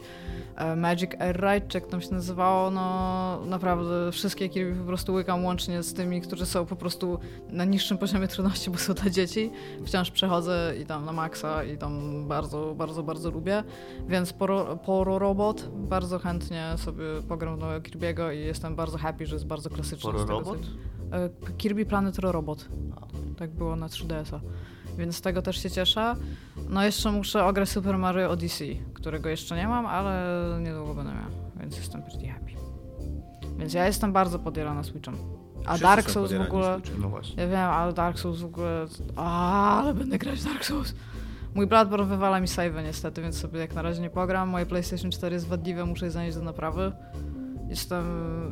e, 0.56 0.76
Magic 0.76 1.12
Air 1.20 1.36
Ride, 1.36 1.68
czy 1.68 1.78
jak 1.78 1.88
tam 1.88 2.02
się 2.02 2.12
nazywało. 2.14 2.72
No 2.72 3.40
naprawdę 3.46 4.12
wszystkie 4.12 4.50
Kirby 4.50 4.80
po 4.80 4.86
prostu 4.86 5.14
łykam 5.14 5.46
łącznie 5.46 5.84
z 5.84 5.94
tymi, 5.94 6.22
którzy 6.22 6.46
są 6.46 6.66
po 6.66 6.76
prostu 6.76 7.20
na 7.50 7.66
niższym 7.66 7.98
poziomie 7.98 8.28
trudności, 8.28 8.72
bo 8.72 8.78
są 8.78 8.94
dla 8.94 9.10
dzieci. 9.10 9.52
Wciąż 9.86 10.12
przechodzę 10.12 10.74
i 10.82 10.86
tam 10.86 11.06
na 11.06 11.12
maksa 11.12 11.64
i 11.64 11.78
tam 11.78 12.24
bardzo, 12.28 12.76
bardzo, 12.76 13.04
bardzo 13.04 13.32
lubię. 13.32 13.64
Więc 14.08 14.34
Poro, 14.34 14.78
Poro 14.78 15.20
Robot 15.20 15.70
bardzo 15.74 16.20
chętnie 16.20 16.66
sobie 16.78 17.04
pogram 17.28 17.60
nowego 17.60 17.90
Kirby'ego 17.90 18.34
i 18.36 18.40
jestem 18.40 18.76
bardzo 18.76 18.98
happy, 18.98 19.26
że 19.26 19.36
jest 19.36 19.48
bardzo 19.48 19.70
klasyczny. 19.70 20.12
Poro 20.12 20.20
z 20.20 20.22
tego, 20.22 20.34
Robot? 20.40 20.60
co- 20.60 20.94
E, 21.18 21.30
Kirby 21.58 21.86
Planet 21.86 22.20
Robot. 22.20 22.68
Tak 23.38 23.52
było 23.52 23.76
na 23.76 23.88
3DS-a. 23.88 24.40
Więc 24.98 25.16
z 25.16 25.22
tego 25.22 25.42
też 25.42 25.64
się 25.64 25.72
cieszę. 25.72 26.16
No 26.70 26.84
jeszcze 26.84 27.12
muszę 27.12 27.46
ograć 27.46 27.70
Super 27.70 27.98
Mario 27.98 28.30
Odyssey, 28.30 28.84
którego 28.94 29.30
jeszcze 29.30 29.56
nie 29.56 29.68
mam, 29.68 29.86
ale 29.86 30.24
niedługo 30.62 30.94
będę 30.94 31.14
miał, 31.14 31.32
więc 31.60 31.78
jestem 31.78 32.04
pretty 32.04 32.28
happy. 32.28 32.52
Więc 33.58 33.74
ja 33.74 33.86
jestem 33.86 34.14
bardzo 34.14 34.40
podjarana 34.40 34.84
Switchem. 34.84 35.16
A 35.66 35.70
Wszyscy 35.70 35.84
Dark 35.84 36.10
Souls 36.10 36.34
w 36.34 36.42
ogóle... 36.42 36.80
No. 37.00 37.12
Ja 37.38 37.48
wiem, 37.48 37.60
ale 37.60 37.94
Dark 37.94 38.20
Souls 38.20 38.40
w 38.40 38.46
ogóle... 38.46 38.86
A, 39.16 39.80
ale 39.82 39.94
będę 39.94 40.18
grać 40.18 40.40
w 40.40 40.46
Dark 40.46 40.66
Souls. 40.66 40.96
Mój 41.56 41.68
brat 41.68 41.90
wywala 41.90 42.40
mi 42.40 42.48
save 42.48 42.84
niestety, 42.84 43.22
więc 43.22 43.38
sobie 43.38 43.60
jak 43.60 43.74
na 43.76 43.82
razie 43.82 44.02
nie 44.02 44.10
pogram. 44.10 44.50
Moje 44.50 44.66
PlayStation 44.66 45.12
4 45.12 45.34
jest 45.34 45.48
wadliwe, 45.48 45.86
muszę 45.86 46.06
je 46.06 46.12
zanieść 46.12 46.38
do 46.38 46.44
naprawy. 46.44 46.92
Jestem, 47.74 48.06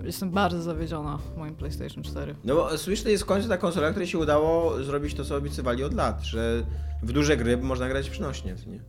jestem 0.05 0.31
bardzo 0.31 0.61
zawiedziona 0.61 1.19
moim 1.37 1.55
PlayStation 1.55 2.03
4. 2.03 2.35
No 2.43 2.55
bo 2.55 2.77
Switch 2.77 3.03
to 3.03 3.09
jest 3.09 3.23
w 3.23 3.25
końcu 3.25 3.49
ta 3.49 3.57
konsola, 3.57 3.89
której 3.89 4.07
się 4.07 4.17
udało 4.17 4.83
zrobić 4.83 5.13
to, 5.13 5.25
co 5.25 5.35
obiecywali 5.35 5.83
od 5.83 5.93
lat, 5.93 6.23
że 6.23 6.63
w 7.03 7.11
duże 7.11 7.37
gry 7.37 7.57
można 7.57 7.89
grać 7.89 8.09
przynośnie, 8.09 8.55
nie? 8.67 8.79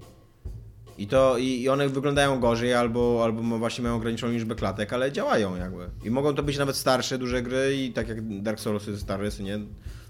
I 0.99 1.07
to, 1.07 1.39
i, 1.39 1.45
i 1.45 1.69
one 1.69 1.89
wyglądają 1.89 2.41
gorzej, 2.41 2.75
albo, 2.75 3.21
albo 3.25 3.59
właśnie 3.59 3.83
mają 3.83 3.97
ograniczoną 3.97 4.33
liczbę 4.33 4.55
klatek, 4.55 4.93
ale 4.93 5.13
działają 5.13 5.57
jakby. 5.57 5.91
I 6.05 6.11
mogą 6.11 6.35
to 6.35 6.43
być 6.43 6.59
nawet 6.59 6.77
starsze 6.77 7.19
duże 7.19 7.43
gry 7.43 7.77
i 7.77 7.93
tak 7.93 8.09
jak 8.09 8.43
Dark 8.43 8.61
Souls 8.61 8.87
jest 8.87 9.03
stare, 9.03 9.31
co 9.31 9.43
nie? 9.43 9.59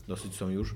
Dosyć 0.09 0.35
są 0.35 0.49
już. 0.49 0.75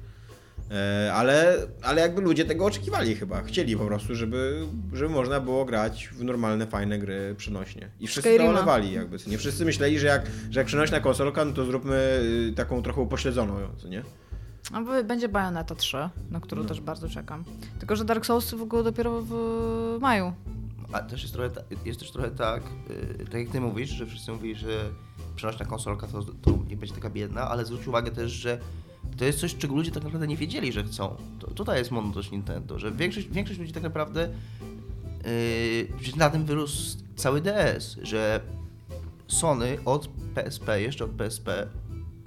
E, 0.71 1.13
ale, 1.15 1.55
ale 1.83 2.01
jakby 2.01 2.23
ludzie 2.23 2.45
tego 2.45 2.65
oczekiwali 2.65 3.15
chyba. 3.15 3.43
Chcieli 3.43 3.77
po 3.77 3.87
prostu, 3.87 4.15
żeby, 4.15 4.67
żeby 4.93 5.11
można 5.11 5.41
było 5.41 5.65
grać 5.65 6.09
w 6.13 6.25
normalne, 6.25 6.67
fajne 6.67 6.99
gry 6.99 7.35
przenośnie. 7.39 7.89
I 8.01 8.07
wszyscy 8.07 8.37
to 8.39 8.83
jakby. 8.93 9.19
co 9.19 9.31
Nie 9.31 9.39
wszyscy 9.39 9.65
myśleli, 9.65 9.99
że 9.99 10.07
jak, 10.07 10.27
że 10.51 10.61
jak 10.61 10.67
przenośna 10.67 11.01
konsolka, 11.01 11.45
no 11.45 11.53
to 11.53 11.65
zróbmy 11.65 12.21
y, 12.51 12.53
taką 12.57 12.83
trochę 12.83 13.01
upośledzoną 13.01 13.55
co 13.77 13.89
nie? 13.89 14.03
No, 14.73 14.85
bo 14.85 15.05
będzie 15.05 15.29
Bayonetta 15.29 15.75
3, 15.75 15.97
na 16.31 16.41
którą 16.41 16.63
No. 16.63 16.69
też 16.69 16.81
bardzo 16.81 17.09
czekam. 17.09 17.45
Tylko, 17.79 17.97
że 17.97 18.05
Dark 18.05 18.27
Souls 18.27 18.55
w 18.55 18.63
ogóle 18.63 18.83
dopiero 18.83 19.23
w 19.23 19.33
maju. 20.01 20.33
A 20.93 21.01
też 21.01 21.23
jest 21.23 21.35
trochę, 21.35 21.51
ta, 21.51 21.61
jest 21.85 22.01
też 22.01 22.11
trochę 22.11 22.31
tak, 22.31 22.63
yy, 23.19 23.25
tak 23.25 23.35
jak 23.35 23.49
ty 23.49 23.61
mówisz, 23.61 23.91
że 23.91 24.07
wszyscy 24.07 24.33
mówili, 24.33 24.55
że 24.55 24.91
przenośna 25.37 25.67
konsolka 25.67 26.07
to, 26.07 26.23
to 26.23 26.59
nie 26.69 26.77
będzie 26.77 26.95
taka 26.95 27.11
biedna, 27.11 27.49
ale 27.51 27.65
zwróć 27.65 27.87
uwagę 27.87 28.11
też, 28.11 28.33
że 28.33 28.59
to 29.17 29.25
jest 29.25 29.39
coś, 29.39 29.55
czego 29.57 29.75
ludzie 29.75 29.91
tak 29.91 30.03
naprawdę 30.05 30.27
nie 30.27 30.37
wiedzieli, 30.37 30.73
że 30.73 30.85
chcą. 30.85 31.17
To, 31.39 31.51
tutaj 31.51 31.79
jest 31.79 31.91
mądrość 31.91 32.31
Nintendo, 32.31 32.79
że 32.79 32.93
większość, 32.93 33.29
większość 33.29 33.59
ludzi 33.61 33.73
tak 33.73 33.83
naprawdę 33.83 34.29
yy, 36.07 36.17
na 36.17 36.31
tym 36.31 36.45
wyrósł 36.45 36.97
cały 37.17 37.41
DS, 37.41 37.97
że 38.03 38.41
Sony 39.29 39.79
od 39.85 40.09
PSP, 40.35 40.83
jeszcze 40.83 41.05
od 41.05 41.11
PSP 41.11 41.67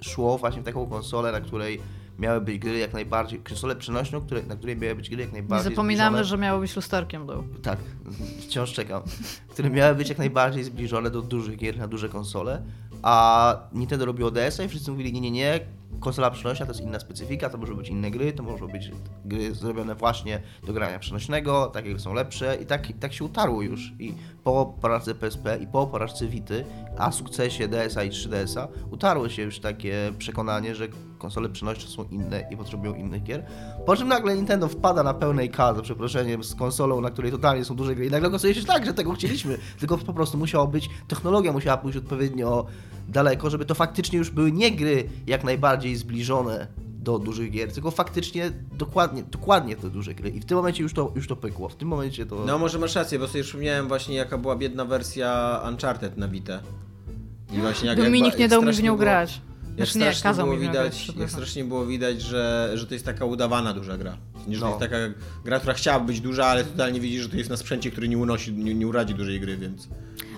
szło 0.00 0.38
właśnie 0.38 0.62
w 0.62 0.64
taką 0.64 0.86
konsolę, 0.86 1.32
na 1.32 1.40
której 1.40 1.80
miały 2.18 2.40
być 2.40 2.58
gry 2.58 2.78
jak 2.78 2.92
najbardziej, 2.92 3.40
konsolę 3.40 3.76
przenośną, 3.76 4.20
które, 4.20 4.42
na 4.42 4.56
której 4.56 4.76
miały 4.76 4.94
być 4.94 5.10
gry 5.10 5.20
jak 5.20 5.28
Nie 5.32 5.38
najbardziej 5.38 5.70
zapominamy, 5.72 6.18
zbliżone- 6.18 6.24
że 6.24 6.38
miało 6.38 6.60
być 6.60 6.76
lusterkiem 6.76 7.26
był. 7.26 7.44
tak, 7.62 7.78
wciąż 8.42 8.72
czekam. 8.72 9.02
Które 9.48 9.70
miały 9.70 9.94
być 9.94 10.08
jak 10.08 10.18
najbardziej 10.18 10.64
zbliżone 10.64 11.10
do 11.10 11.22
dużych 11.22 11.56
gier 11.56 11.78
na 11.78 11.86
duże 11.88 12.08
konsole, 12.08 12.62
a 13.02 13.56
Nintendo 13.72 14.04
robiło 14.04 14.30
DS-a 14.30 14.62
i 14.64 14.68
wszyscy 14.68 14.90
mówili, 14.90 15.12
nie, 15.12 15.20
nie, 15.20 15.30
nie, 15.30 15.60
konsola 16.00 16.30
przenośna 16.30 16.66
to 16.66 16.72
jest 16.72 16.84
inna 16.84 17.00
specyfika, 17.00 17.50
to 17.50 17.58
może 17.58 17.74
być 17.74 17.88
inne 17.88 18.10
gry, 18.10 18.32
to 18.32 18.42
może 18.42 18.66
być 18.66 18.90
gry 19.24 19.54
zrobione 19.54 19.94
właśnie 19.94 20.42
do 20.66 20.72
grania 20.72 20.98
przenośnego, 20.98 21.66
takie 21.66 21.90
gry 21.90 22.00
są 22.00 22.14
lepsze 22.14 22.58
i 22.62 22.66
tak, 22.66 22.88
tak 23.00 23.12
się 23.12 23.24
utarło 23.24 23.62
już. 23.62 23.92
I 23.98 24.14
po 24.44 24.74
porażce 24.80 25.14
PSP 25.14 25.58
i 25.62 25.66
po 25.66 25.86
porażce 25.86 26.28
Vity, 26.28 26.64
a 26.98 27.12
sukcesie 27.12 27.68
DS-a 27.68 28.04
i 28.04 28.10
3DS-a, 28.10 28.68
utarło 28.90 29.28
się 29.28 29.42
już 29.42 29.60
takie 29.60 30.12
przekonanie, 30.18 30.74
że 30.74 30.88
konsole 31.18 31.48
przenośne 31.48 31.90
są 31.90 32.04
inne 32.04 32.48
i 32.50 32.56
potrzebują 32.56 32.94
innych 32.94 33.22
gier. 33.22 33.46
Po 33.86 33.96
czym 33.96 34.08
nagle 34.08 34.36
Nintendo 34.36 34.68
wpada 34.68 35.02
na 35.02 35.14
pełnej 35.14 35.50
K, 35.50 35.74
za 35.74 35.82
przeproszeniem, 35.82 36.44
z 36.44 36.54
konsolą, 36.54 37.00
na 37.00 37.10
której 37.10 37.32
totalnie 37.32 37.64
są 37.64 37.76
duże 37.76 37.94
gry 37.94 38.06
i 38.06 38.10
nagle 38.10 38.28
okazuje 38.28 38.54
się 38.54 38.64
tak, 38.64 38.86
że 38.86 38.94
tego 38.94 39.12
chcieliśmy, 39.12 39.58
tylko 39.78 39.98
po 39.98 40.12
prostu 40.12 40.38
musiało 40.38 40.66
być, 40.66 40.90
technologia 41.08 41.52
musiała 41.52 41.76
pójść 41.76 41.98
odpowiednio 41.98 42.66
daleko, 43.10 43.50
żeby 43.50 43.64
to 43.64 43.74
faktycznie 43.74 44.18
już 44.18 44.30
były 44.30 44.52
nie 44.52 44.70
gry 44.72 45.08
jak 45.26 45.44
najbardziej 45.44 45.96
zbliżone 45.96 46.66
do 47.02 47.18
dużych 47.18 47.50
gier, 47.50 47.72
tylko 47.72 47.90
faktycznie 47.90 48.50
dokładnie, 48.72 49.22
dokładnie 49.22 49.76
te 49.76 49.90
duże 49.90 50.14
gry. 50.14 50.30
I 50.30 50.40
w 50.40 50.44
tym 50.44 50.56
momencie 50.56 50.82
już 50.82 50.92
to, 50.92 51.12
już 51.16 51.26
to 51.28 51.36
pykło. 51.36 51.68
W 51.68 51.76
tym 51.76 51.88
momencie 51.88 52.26
to... 52.26 52.44
No 52.46 52.58
może 52.58 52.78
masz 52.78 52.94
rację, 52.94 53.18
bo 53.18 53.28
sobie 53.28 53.44
przypomniałem 53.44 53.88
właśnie 53.88 54.14
jaka 54.14 54.38
była 54.38 54.56
biedna 54.56 54.84
wersja 54.84 55.60
Uncharted 55.68 56.16
na 56.16 56.28
Vita. 56.28 56.60
I 57.52 57.58
właśnie 57.60 57.88
jak, 57.88 57.98
Dominik 57.98 58.30
jak, 58.32 58.38
nie 58.38 58.48
dał 58.48 58.62
mi 58.62 58.72
w 58.72 58.82
nią 58.82 58.92
było- 58.92 58.98
grać. 58.98 59.40
Jak 59.76 59.88
Znaczy 59.88 59.98
nie, 59.98 60.04
strasznie 60.04 60.22
kazał 60.22 60.46
było 60.46 60.56
mi 60.58 60.62
widać, 60.68 61.04
grać, 61.06 61.16
jak 61.18 61.30
strasznie 61.30 61.64
było 61.64 61.86
widać, 61.86 62.22
że, 62.22 62.70
że 62.74 62.86
to 62.86 62.94
jest 62.94 63.06
taka 63.06 63.24
udawana 63.24 63.72
duża 63.72 63.98
gra. 63.98 64.16
Nie, 64.48 64.56
że 64.56 64.60
No. 64.66 64.72
to 64.72 64.84
jest 64.84 64.90
taka 64.92 65.14
gra, 65.44 65.58
która 65.58 65.74
chciała 65.74 66.00
być 66.00 66.20
duża, 66.20 66.46
ale 66.46 66.64
totalnie 66.64 67.00
widzi, 67.00 67.18
że 67.20 67.28
to 67.28 67.36
jest 67.36 67.50
na 67.50 67.56
sprzęcie, 67.56 67.90
który 67.90 68.08
nie 68.08 68.18
unosi, 68.18 68.52
nie, 68.52 68.74
nie 68.74 68.86
uradzi 68.86 69.14
dużej 69.14 69.40
gry, 69.40 69.56
więc... 69.56 69.88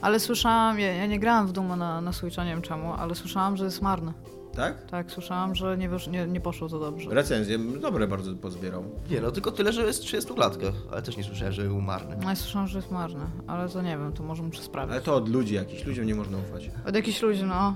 Ale 0.03 0.21
słyszałam, 0.21 0.81
ja, 0.81 0.93
ja 0.93 1.07
nie 1.07 1.19
grałam 1.19 1.47
w 1.47 1.53
Duma 1.53 1.77
na, 1.77 2.01
na 2.01 2.13
Switcha, 2.13 2.45
nie 2.45 2.51
wiem 2.51 2.63
czemu, 2.63 2.93
ale 2.93 3.15
słyszałam, 3.15 3.57
że 3.57 3.65
jest 3.65 3.83
marny. 3.83 4.13
Tak? 4.57 4.87
Tak, 4.87 5.13
słyszałam, 5.13 5.55
że 5.55 5.79
nie, 5.79 5.89
wysz, 5.89 6.07
nie, 6.07 6.27
nie 6.27 6.41
poszło 6.41 6.69
to 6.69 6.79
dobrze. 6.79 7.11
Recenzje 7.11 7.59
dobre 7.59 8.07
bardzo 8.07 8.35
pozbierał. 8.35 8.85
Nie, 9.11 9.21
no 9.21 9.31
tylko 9.31 9.53
tyle, 9.53 9.73
że 9.73 9.83
jest 9.83 10.03
w 10.03 10.07
30 10.07 10.35
klatkach, 10.35 10.75
ale 10.93 11.03
też 11.03 11.17
nie 11.17 11.25
słyszałem, 11.25 11.53
że 11.53 11.63
był 11.63 11.81
marny. 11.81 12.17
No 12.23 12.29
ja 12.29 12.37
słyszałam, 12.37 12.69
że 12.69 12.79
jest 12.79 12.91
marny, 12.91 13.25
ale 13.47 13.69
to 13.69 13.83
nie 13.83 13.99
wiem, 13.99 14.13
to 14.13 14.23
może 14.23 14.43
muszę 14.43 14.63
sprawdzić. 14.63 14.93
Ale 14.93 15.03
to 15.03 15.15
od 15.15 15.29
ludzi 15.29 15.55
jakichś, 15.55 15.85
ludziom 15.85 16.07
nie 16.07 16.15
można 16.15 16.39
ufać. 16.39 16.71
Od 16.87 16.95
jakichś 16.95 17.23
ludzi, 17.23 17.45
no. 17.45 17.75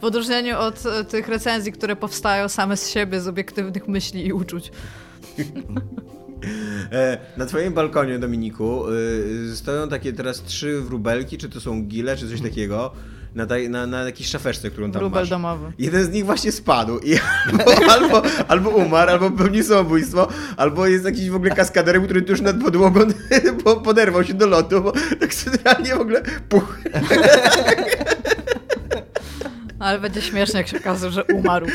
W 0.00 0.04
odróżnieniu 0.04 0.58
od 0.58 0.86
e, 0.86 1.04
tych 1.04 1.28
recenzji, 1.28 1.72
które 1.72 1.96
powstają 1.96 2.48
same 2.48 2.76
z 2.76 2.90
siebie, 2.90 3.20
z 3.20 3.28
obiektywnych 3.28 3.88
myśli 3.88 4.26
i 4.26 4.32
uczuć. 4.32 4.72
E, 6.92 7.18
na 7.36 7.46
twoim 7.46 7.72
balkonie, 7.72 8.18
Dominiku, 8.18 8.84
y, 9.52 9.56
stoją 9.56 9.88
takie 9.88 10.12
teraz 10.12 10.42
trzy 10.42 10.80
wróbelki, 10.80 11.38
czy 11.38 11.48
to 11.48 11.60
są 11.60 11.82
gile, 11.82 12.16
czy 12.16 12.28
coś 12.30 12.40
takiego, 12.40 12.92
na, 13.34 13.46
taj, 13.46 13.70
na, 13.70 13.86
na 13.86 14.02
jakiejś 14.02 14.28
szafeczce, 14.28 14.70
którą 14.70 14.90
tam 14.92 15.00
Wróbel 15.00 15.22
masz. 15.22 15.28
domowy. 15.30 15.72
Jeden 15.78 16.04
z 16.04 16.10
nich 16.10 16.24
właśnie 16.24 16.52
spadł 16.52 16.98
i 16.98 17.14
albo, 17.48 17.64
albo, 17.92 18.22
albo 18.48 18.70
umarł, 18.70 19.10
albo 19.10 19.30
popełnił 19.30 19.64
samobójstwo, 19.64 20.28
albo 20.56 20.86
jest 20.86 21.04
jakiś 21.04 21.30
w 21.30 21.34
ogóle 21.34 21.50
kaskaderem, 21.50 22.04
który 22.04 22.22
tuż 22.22 22.40
nad 22.40 22.60
podłogą 22.62 23.00
po- 23.64 23.76
poderwał 23.76 24.24
się 24.24 24.34
do 24.34 24.46
lotu, 24.46 24.82
bo 24.82 24.92
tak 25.20 25.34
centralnie 25.34 25.96
w 25.96 26.00
ogóle 26.00 26.22
puch. 26.48 26.78
Ale 29.78 29.98
będzie 30.00 30.22
śmiesznie, 30.22 30.58
jak 30.58 30.68
się 30.68 30.78
okaże, 30.78 31.10
że 31.10 31.24
umarł. 31.24 31.66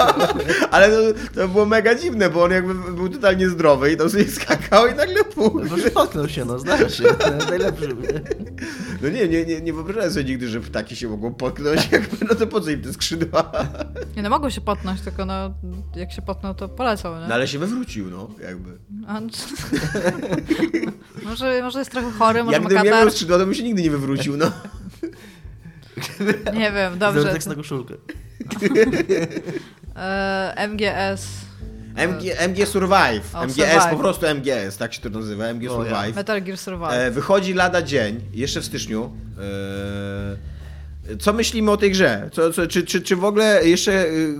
Ale 0.70 0.90
to, 0.90 1.18
to 1.34 1.48
było 1.48 1.66
mega 1.66 1.94
dziwne, 1.94 2.30
bo 2.30 2.44
on 2.44 2.50
jakby 2.50 2.74
był 2.74 3.08
totalnie 3.08 3.48
zdrowy 3.48 3.92
i 3.92 3.96
tam 3.96 4.10
sobie 4.10 4.28
skakał 4.28 4.86
i 4.86 4.94
nagle 4.94 5.24
puch. 5.24 5.52
No 5.54 5.70
może 5.70 5.90
potknął 5.90 6.28
się, 6.28 6.44
no 6.44 6.58
zdarza 6.58 6.88
się, 6.88 7.04
to 7.04 7.34
jest 7.34 7.48
najlepszy. 7.48 7.96
No 9.02 9.08
nie, 9.08 9.28
nie, 9.28 9.44
nie, 9.46 9.60
nie 9.60 9.72
wyobrażałem 9.72 10.12
sobie 10.12 10.24
nigdy, 10.24 10.48
że 10.48 10.60
ptaki 10.60 10.96
się 10.96 11.08
mogą 11.08 11.34
potknąć, 11.34 11.88
jakby, 11.92 12.26
no 12.28 12.34
to 12.34 12.46
po 12.46 12.60
co 12.60 12.70
im 12.70 12.82
te 12.82 12.92
skrzydła? 12.92 13.52
Nie 14.16 14.22
no, 14.22 14.30
mogą 14.30 14.50
się 14.50 14.60
potnąć, 14.60 15.00
tylko 15.00 15.26
no, 15.26 15.54
jak 15.96 16.12
się 16.12 16.22
potną, 16.22 16.54
to 16.54 16.68
polecą, 16.68 17.20
nie? 17.20 17.26
No 17.28 17.34
ale 17.34 17.48
się 17.48 17.58
wywrócił, 17.58 18.10
no, 18.10 18.30
jakby. 18.42 18.78
A, 19.06 19.20
może, 21.28 21.60
może 21.62 21.78
jest 21.78 21.90
trochę 21.90 22.10
chory, 22.10 22.44
może 22.44 22.52
Jak 22.54 22.62
ma 22.62 22.68
gdybym 22.68 22.84
katar. 22.84 23.00
miał 23.00 23.10
skrzydła, 23.10 23.38
to 23.38 23.44
bym 23.44 23.54
się 23.54 23.62
nigdy 23.62 23.82
nie 23.82 23.90
wywrócił, 23.90 24.36
no. 24.36 24.52
Nie 26.60 26.72
wiem, 26.72 26.98
dobrze. 26.98 27.32
Tekst 27.32 27.48
na 27.48 27.54
koszulkę. 27.54 27.94
E, 29.96 30.68
MGS. 30.68 31.26
MG, 31.96 32.22
MG 32.48 32.66
Survive. 32.66 33.34
O, 33.34 33.44
MGS, 33.44 33.56
Survive. 33.56 33.90
po 33.90 33.96
prostu 33.96 34.26
MGS, 34.26 34.76
tak 34.76 34.94
się 34.94 35.00
to 35.00 35.10
nazywa, 35.10 35.44
MG 35.44 35.70
O, 35.70 35.84
ja. 35.84 35.90
Survive. 35.90 36.16
Metal 36.16 36.42
Gear 36.42 36.58
Survive. 36.58 36.92
E, 36.92 37.10
wychodzi 37.10 37.54
lada 37.54 37.82
dzień, 37.82 38.20
jeszcze 38.32 38.60
w 38.60 38.64
styczniu. 38.64 39.16
E, 39.38 40.51
co 41.20 41.32
myślimy 41.32 41.70
o 41.70 41.76
tej 41.76 41.90
grze? 41.90 42.30
Co, 42.32 42.52
co, 42.52 42.66
czy, 42.66 42.82
czy, 42.82 43.00
czy 43.02 43.16
w 43.16 43.24
ogóle 43.24 43.68
jeszcze 43.68 44.06
y, 44.06 44.34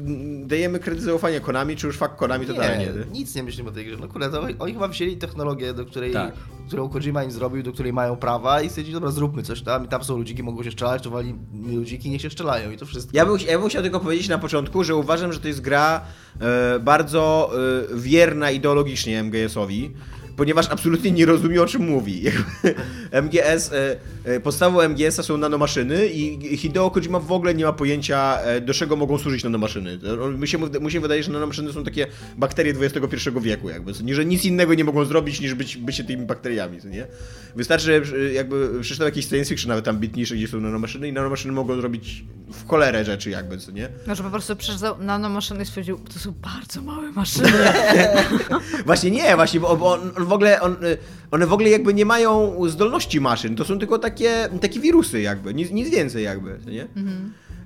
dajemy 0.46 0.78
kredyt 0.78 1.02
zaufania 1.04 1.40
Konami, 1.40 1.76
czy 1.76 1.86
już 1.86 1.96
fakt 1.96 2.16
Konami 2.18 2.46
totalnie? 2.46 2.86
Nie, 2.86 3.18
nic 3.20 3.34
nie 3.34 3.42
myślimy 3.42 3.68
o 3.68 3.72
tej 3.72 3.86
grze. 3.86 3.96
No 4.00 4.08
kurde, 4.08 4.30
to 4.30 4.42
oni 4.58 4.72
chyba 4.72 4.88
wzięli 4.88 5.16
technologię, 5.16 5.74
do 5.74 5.84
której, 5.86 6.12
Tak. 6.12 6.32
którą 6.66 6.88
Kojima 6.88 7.24
im 7.24 7.30
zrobił, 7.30 7.62
do 7.62 7.72
której 7.72 7.92
mają 7.92 8.16
prawa 8.16 8.62
i 8.62 8.68
stwierdzili, 8.68 8.94
dobra, 8.94 9.10
zróbmy 9.10 9.42
coś 9.42 9.62
tam 9.62 9.84
i 9.84 9.88
tam 9.88 10.04
są 10.04 10.16
ludziki, 10.16 10.42
mogą 10.42 10.62
się 10.62 10.70
strzelać, 10.70 11.02
to 11.02 11.10
wali 11.10 11.34
ludziki, 11.66 12.10
niech 12.10 12.22
się 12.22 12.30
strzelają 12.30 12.70
i 12.70 12.76
to 12.76 12.86
wszystko. 12.86 13.16
Ja 13.16 13.26
bym, 13.26 13.36
ja 13.48 13.58
bym 13.58 13.68
chciał 13.68 13.82
tylko 13.82 14.00
powiedzieć 14.00 14.28
na 14.28 14.38
początku, 14.38 14.84
że 14.84 14.96
uważam, 14.96 15.32
że 15.32 15.40
to 15.40 15.48
jest 15.48 15.60
gra 15.60 16.00
e, 16.40 16.78
bardzo 16.78 17.50
e, 17.92 17.98
wierna 18.00 18.50
ideologicznie 18.50 19.24
MGS-owi. 19.24 19.90
Ponieważ 20.36 20.68
absolutnie 20.70 21.10
nie 21.10 21.26
rozumie 21.26 21.62
o 21.62 21.66
czym 21.66 21.90
mówi. 21.90 22.22
MGS, 23.22 23.72
e, 23.72 23.96
e, 24.24 24.40
podstawą 24.40 24.80
MGS-a 24.80 25.22
są 25.22 25.36
nanomaszyny 25.36 26.06
i 26.06 26.56
Hideo 26.56 26.90
Kojima 26.90 27.20
w 27.20 27.32
ogóle 27.32 27.54
nie 27.54 27.64
ma 27.64 27.72
pojęcia, 27.72 28.38
e, 28.40 28.60
do 28.60 28.74
czego 28.74 28.96
mogą 28.96 29.18
służyć 29.18 29.44
nanomaszyny. 29.44 29.98
Mi 30.38 30.48
się, 30.48 30.58
mu 30.58 30.90
się 30.90 31.00
wydaje, 31.00 31.22
że 31.22 31.32
nanomaszyny 31.32 31.72
są 31.72 31.84
takie 31.84 32.06
bakterie 32.36 32.74
XXI 32.80 33.30
wieku, 33.40 33.68
jakby, 33.68 33.92
nie, 34.02 34.14
że 34.14 34.24
nic 34.24 34.44
innego 34.44 34.74
nie 34.74 34.84
mogą 34.84 35.04
zrobić 35.04 35.40
niż 35.40 35.54
być, 35.54 35.76
bycie 35.76 36.04
tymi 36.04 36.26
bakteriami, 36.26 36.78
nie? 36.84 37.06
Wystarczy, 37.56 38.04
że 38.04 38.32
jakby 38.32 38.80
przeczytał 38.80 39.06
jakiś 39.06 39.28
science 39.28 39.48
fiction, 39.48 39.68
nawet 39.68 39.88
ambitniejszy, 39.88 40.36
gdzie 40.36 40.48
są 40.48 40.60
nanomaszyny 40.60 41.08
i 41.08 41.12
nanomaszyny 41.12 41.52
mogą 41.52 41.76
zrobić 41.76 42.24
w 42.52 42.68
cholerę 42.68 43.04
rzeczy, 43.04 43.30
jakby, 43.30 43.58
co 43.58 43.72
nie? 43.72 43.88
Może 44.06 44.22
po 44.22 44.30
prostu 44.30 44.56
przeczytał 44.56 44.98
nanomaszyny 44.98 45.62
i 45.62 45.66
stwierdził, 45.66 45.98
to 45.98 46.18
są 46.18 46.32
bardzo 46.32 46.82
małe 46.82 47.12
maszyny. 47.12 47.52
Właśnie 48.86 49.10
nie, 49.10 49.36
właśnie, 49.36 49.60
bo 49.60 49.92
on 49.92 50.10
w 50.24 50.32
ogóle, 50.32 50.60
on, 50.60 50.72
y, 50.84 50.98
one 51.30 51.46
w 51.46 51.52
ogóle 51.52 51.68
jakby 51.70 51.94
nie 51.94 52.04
mają 52.04 52.56
zdolności 52.68 53.20
maszyn, 53.20 53.56
to 53.56 53.64
są 53.64 53.78
tylko 53.78 53.98
takie, 53.98 54.48
takie 54.60 54.80
wirusy 54.80 55.20
jakby, 55.20 55.54
nic, 55.54 55.70
nic 55.70 55.90
więcej 55.90 56.24
jakby, 56.24 56.58
nie? 56.66 56.86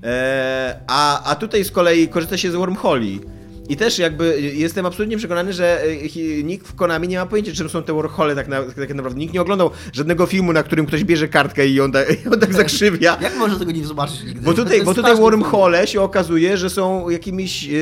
E, 0.05 0.81
a, 0.87 1.31
a 1.31 1.35
tutaj 1.37 1.65
z 1.65 1.71
kolei 1.71 2.09
korzysta 2.09 2.37
się 2.37 2.51
z 2.51 2.55
wormholi. 2.55 3.21
I 3.69 3.77
też 3.77 3.99
jakby 3.99 4.41
jestem 4.41 4.87
absolutnie 4.87 5.17
przekonany, 5.17 5.53
że 5.53 5.83
hi- 6.09 6.45
nikt 6.45 6.67
w 6.69 6.75
Konami 6.75 7.09
nie 7.09 7.19
ma 7.19 7.27
pojęcia, 7.27 7.53
czym 7.53 7.69
są 7.69 7.83
te 7.83 7.93
wormhole 7.93 8.35
tak, 8.35 8.49
na, 8.49 8.63
tak 8.63 8.95
naprawdę. 8.95 9.21
Nikt 9.21 9.35
nie 9.35 9.41
oglądał 9.41 9.71
żadnego 9.93 10.27
filmu, 10.27 10.53
na 10.53 10.63
którym 10.63 10.87
ktoś 10.87 11.05
bierze 11.05 11.29
kartkę 11.29 11.67
i 11.67 11.81
on, 11.81 11.91
da, 11.91 12.05
i 12.05 12.29
on 12.33 12.41
tak 12.41 12.55
zakrzywia. 12.55 13.19
Jak 13.21 13.37
można 13.37 13.59
tego 13.59 13.73
nie 13.73 13.87
zobaczyć 13.87 14.25
nigdy? 14.25 14.41
Bo 14.41 14.55
tutaj, 14.55 14.83
bo 14.83 14.95
tutaj 14.95 15.17
wormhole 15.17 15.87
się 15.87 16.01
okazuje, 16.01 16.57
że 16.57 16.71
są 16.71 17.09
jakimiś 17.09 17.65
y, 17.69 17.75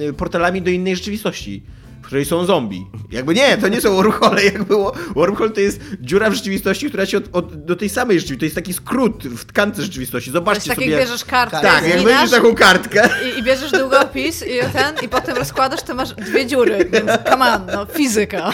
y, 0.00 0.04
y, 0.04 0.12
portalami 0.12 0.62
do 0.62 0.70
innej 0.70 0.96
rzeczywistości, 0.96 1.62
w 2.06 2.08
której 2.08 2.24
są 2.24 2.44
zombie. 2.44 2.86
Jakby 3.10 3.34
nie, 3.34 3.58
to 3.58 3.68
nie 3.68 3.80
są 3.80 3.94
wormhole, 3.94 4.44
jakby 4.44 4.74
wo- 4.76 4.92
wormhole 5.14 5.50
to 5.50 5.60
jest 5.60 5.80
dziura 6.00 6.30
w 6.30 6.34
rzeczywistości, 6.34 6.88
która 6.88 7.06
się 7.06 7.18
od, 7.18 7.24
od, 7.32 7.64
do 7.64 7.76
tej 7.76 7.88
samej 7.88 8.20
rzeczywistości, 8.20 8.40
to 8.40 8.44
jest 8.44 8.54
taki 8.54 8.72
skrót 8.72 9.24
w 9.24 9.44
tkance 9.44 9.82
rzeczywistości. 9.82 10.30
Zobaczcie 10.30 10.68
tak 10.68 10.74
sobie. 10.78 10.90
jak 10.90 11.00
bierzesz 11.00 11.24
kartkę, 11.24 11.60
tak, 11.60 11.88
jak 11.88 12.02
będziesz 12.02 12.30
taką 12.30 12.54
kartkę. 12.54 13.08
i, 13.36 13.38
i 13.38 13.42
bierzesz 13.42 13.72
długopis 13.72 14.42
i 14.46 14.72
ten, 14.72 14.94
i 15.02 15.08
potem 15.08 15.36
rozkładasz, 15.36 15.82
to 15.82 15.94
masz 15.94 16.12
dwie 16.14 16.46
dziury, 16.46 16.88
więc 16.92 17.10
come 17.30 17.52
on, 17.52 17.60
no, 17.72 17.86
fizyka. 17.86 18.52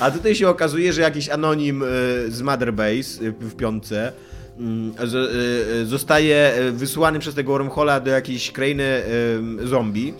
A 0.00 0.10
tutaj 0.10 0.34
się 0.34 0.48
okazuje, 0.48 0.92
że 0.92 1.00
jakiś 1.02 1.28
anonim 1.28 1.82
y, 1.82 1.86
z 2.28 2.42
Motherbase 2.42 3.22
y, 3.22 3.32
w 3.40 3.56
piątce 3.56 4.12
mm, 4.58 4.94
y, 5.82 5.86
zostaje 5.86 6.54
wysłany 6.72 7.18
przez 7.18 7.34
tego 7.34 7.52
wormhola 7.52 8.00
do 8.00 8.10
jakiejś 8.10 8.52
krainy 8.52 9.02
zombie. 9.64 10.14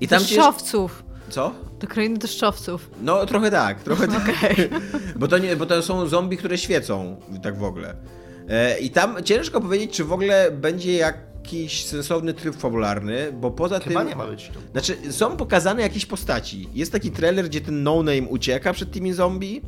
I 0.00 0.08
tam 0.08 0.20
się... 0.20 0.26
Deszczowców. 0.26 1.04
Co? 1.28 1.54
Do 1.80 1.86
krainy 1.86 2.18
deszczowców. 2.18 2.90
No 3.02 3.26
trochę 3.26 3.50
tak, 3.50 3.82
trochę 3.82 4.08
tak. 4.18 4.28
Okej. 4.28 4.68
Bo, 5.16 5.28
to 5.28 5.38
nie, 5.38 5.56
bo 5.56 5.66
to 5.66 5.82
są 5.82 6.06
zombie, 6.06 6.36
które 6.36 6.58
świecą, 6.58 7.20
tak 7.42 7.58
w 7.58 7.62
ogóle. 7.64 7.96
E, 8.48 8.78
I 8.78 8.90
tam 8.90 9.24
ciężko 9.24 9.60
powiedzieć, 9.60 9.96
czy 9.96 10.04
w 10.04 10.12
ogóle 10.12 10.50
będzie 10.50 10.92
jakiś 10.92 11.84
sensowny 11.84 12.34
tryb 12.34 12.56
fabularny, 12.56 13.32
bo 13.32 13.50
poza 13.50 13.80
Chyba 13.80 14.00
tym... 14.00 14.08
nie 14.08 14.16
ma 14.16 14.26
być. 14.26 14.52
Znaczy, 14.72 15.12
są 15.12 15.36
pokazane 15.36 15.82
jakieś 15.82 16.06
postaci. 16.06 16.68
Jest 16.74 16.92
taki 16.92 17.10
trailer, 17.10 17.44
gdzie 17.44 17.60
ten 17.60 17.82
no-name 17.82 18.28
ucieka 18.28 18.72
przed 18.72 18.92
tymi 18.92 19.12
zombie 19.12 19.62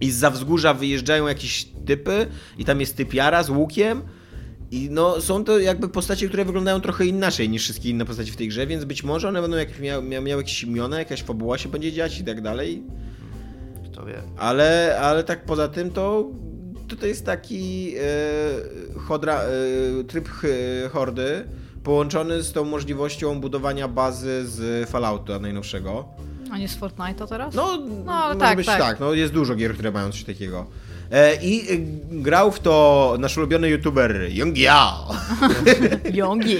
i 0.00 0.10
z 0.10 0.32
wzgórza 0.32 0.74
wyjeżdżają 0.74 1.26
jakieś 1.26 1.64
typy 1.86 2.26
i 2.58 2.64
tam 2.64 2.80
jest 2.80 2.96
typiara 2.96 3.42
z 3.42 3.50
łukiem 3.50 4.02
i 4.72 4.90
no, 4.90 5.20
są 5.20 5.44
to 5.44 5.58
jakby 5.58 5.88
postacie, 5.88 6.28
które 6.28 6.44
wyglądają 6.44 6.80
trochę 6.80 7.06
inaczej 7.06 7.48
niż 7.48 7.62
wszystkie 7.62 7.90
inne 7.90 8.04
postaci 8.04 8.30
w 8.30 8.36
tej 8.36 8.48
grze, 8.48 8.66
więc 8.66 8.84
być 8.84 9.04
może 9.04 9.28
one 9.28 9.42
będą 9.42 9.56
jakieś, 9.56 9.78
mia, 9.78 10.00
mia, 10.00 10.20
miały 10.20 10.42
jakieś 10.42 10.62
imiona, 10.62 10.98
jakaś 10.98 11.22
fabuła 11.22 11.58
się 11.58 11.68
będzie 11.68 11.92
dziać 11.92 12.20
i 12.20 12.24
tak 12.24 12.40
dalej. 12.40 12.82
Kto 13.92 14.06
wie. 14.06 14.22
Ale, 14.36 14.98
ale 15.00 15.24
tak 15.24 15.44
poza 15.44 15.68
tym 15.68 15.90
to, 15.90 16.30
to, 17.00 17.06
jest 17.06 17.26
taki 17.26 17.94
e, 17.96 18.98
chodra, 18.98 19.40
e, 19.40 20.04
tryb 20.04 20.28
hordy 20.92 21.44
połączony 21.82 22.42
z 22.42 22.52
tą 22.52 22.64
możliwością 22.64 23.40
budowania 23.40 23.88
bazy 23.88 24.46
z 24.46 24.90
Fallouta 24.90 25.38
najnowszego. 25.38 26.08
A 26.50 26.58
nie 26.58 26.68
z 26.68 26.78
Fortnite'a 26.78 27.28
teraz? 27.28 27.54
No, 27.54 27.78
No, 28.04 28.12
ale 28.12 28.36
tak, 28.36 28.56
być 28.56 28.66
tak. 28.66 28.80
tak. 28.80 29.00
No, 29.00 29.12
jest 29.12 29.32
dużo 29.32 29.54
gier, 29.54 29.74
które 29.74 29.90
mają 29.92 30.12
coś 30.12 30.24
takiego. 30.24 30.66
E, 31.12 31.34
I 31.42 31.72
e, 31.72 31.76
grał 32.22 32.52
w 32.52 32.60
to 32.60 33.16
nasz 33.18 33.36
ulubiony 33.36 33.68
youtuber 33.68 34.26
Young 34.30 34.58
Yao. 34.58 35.14
Yongi. 36.14 36.56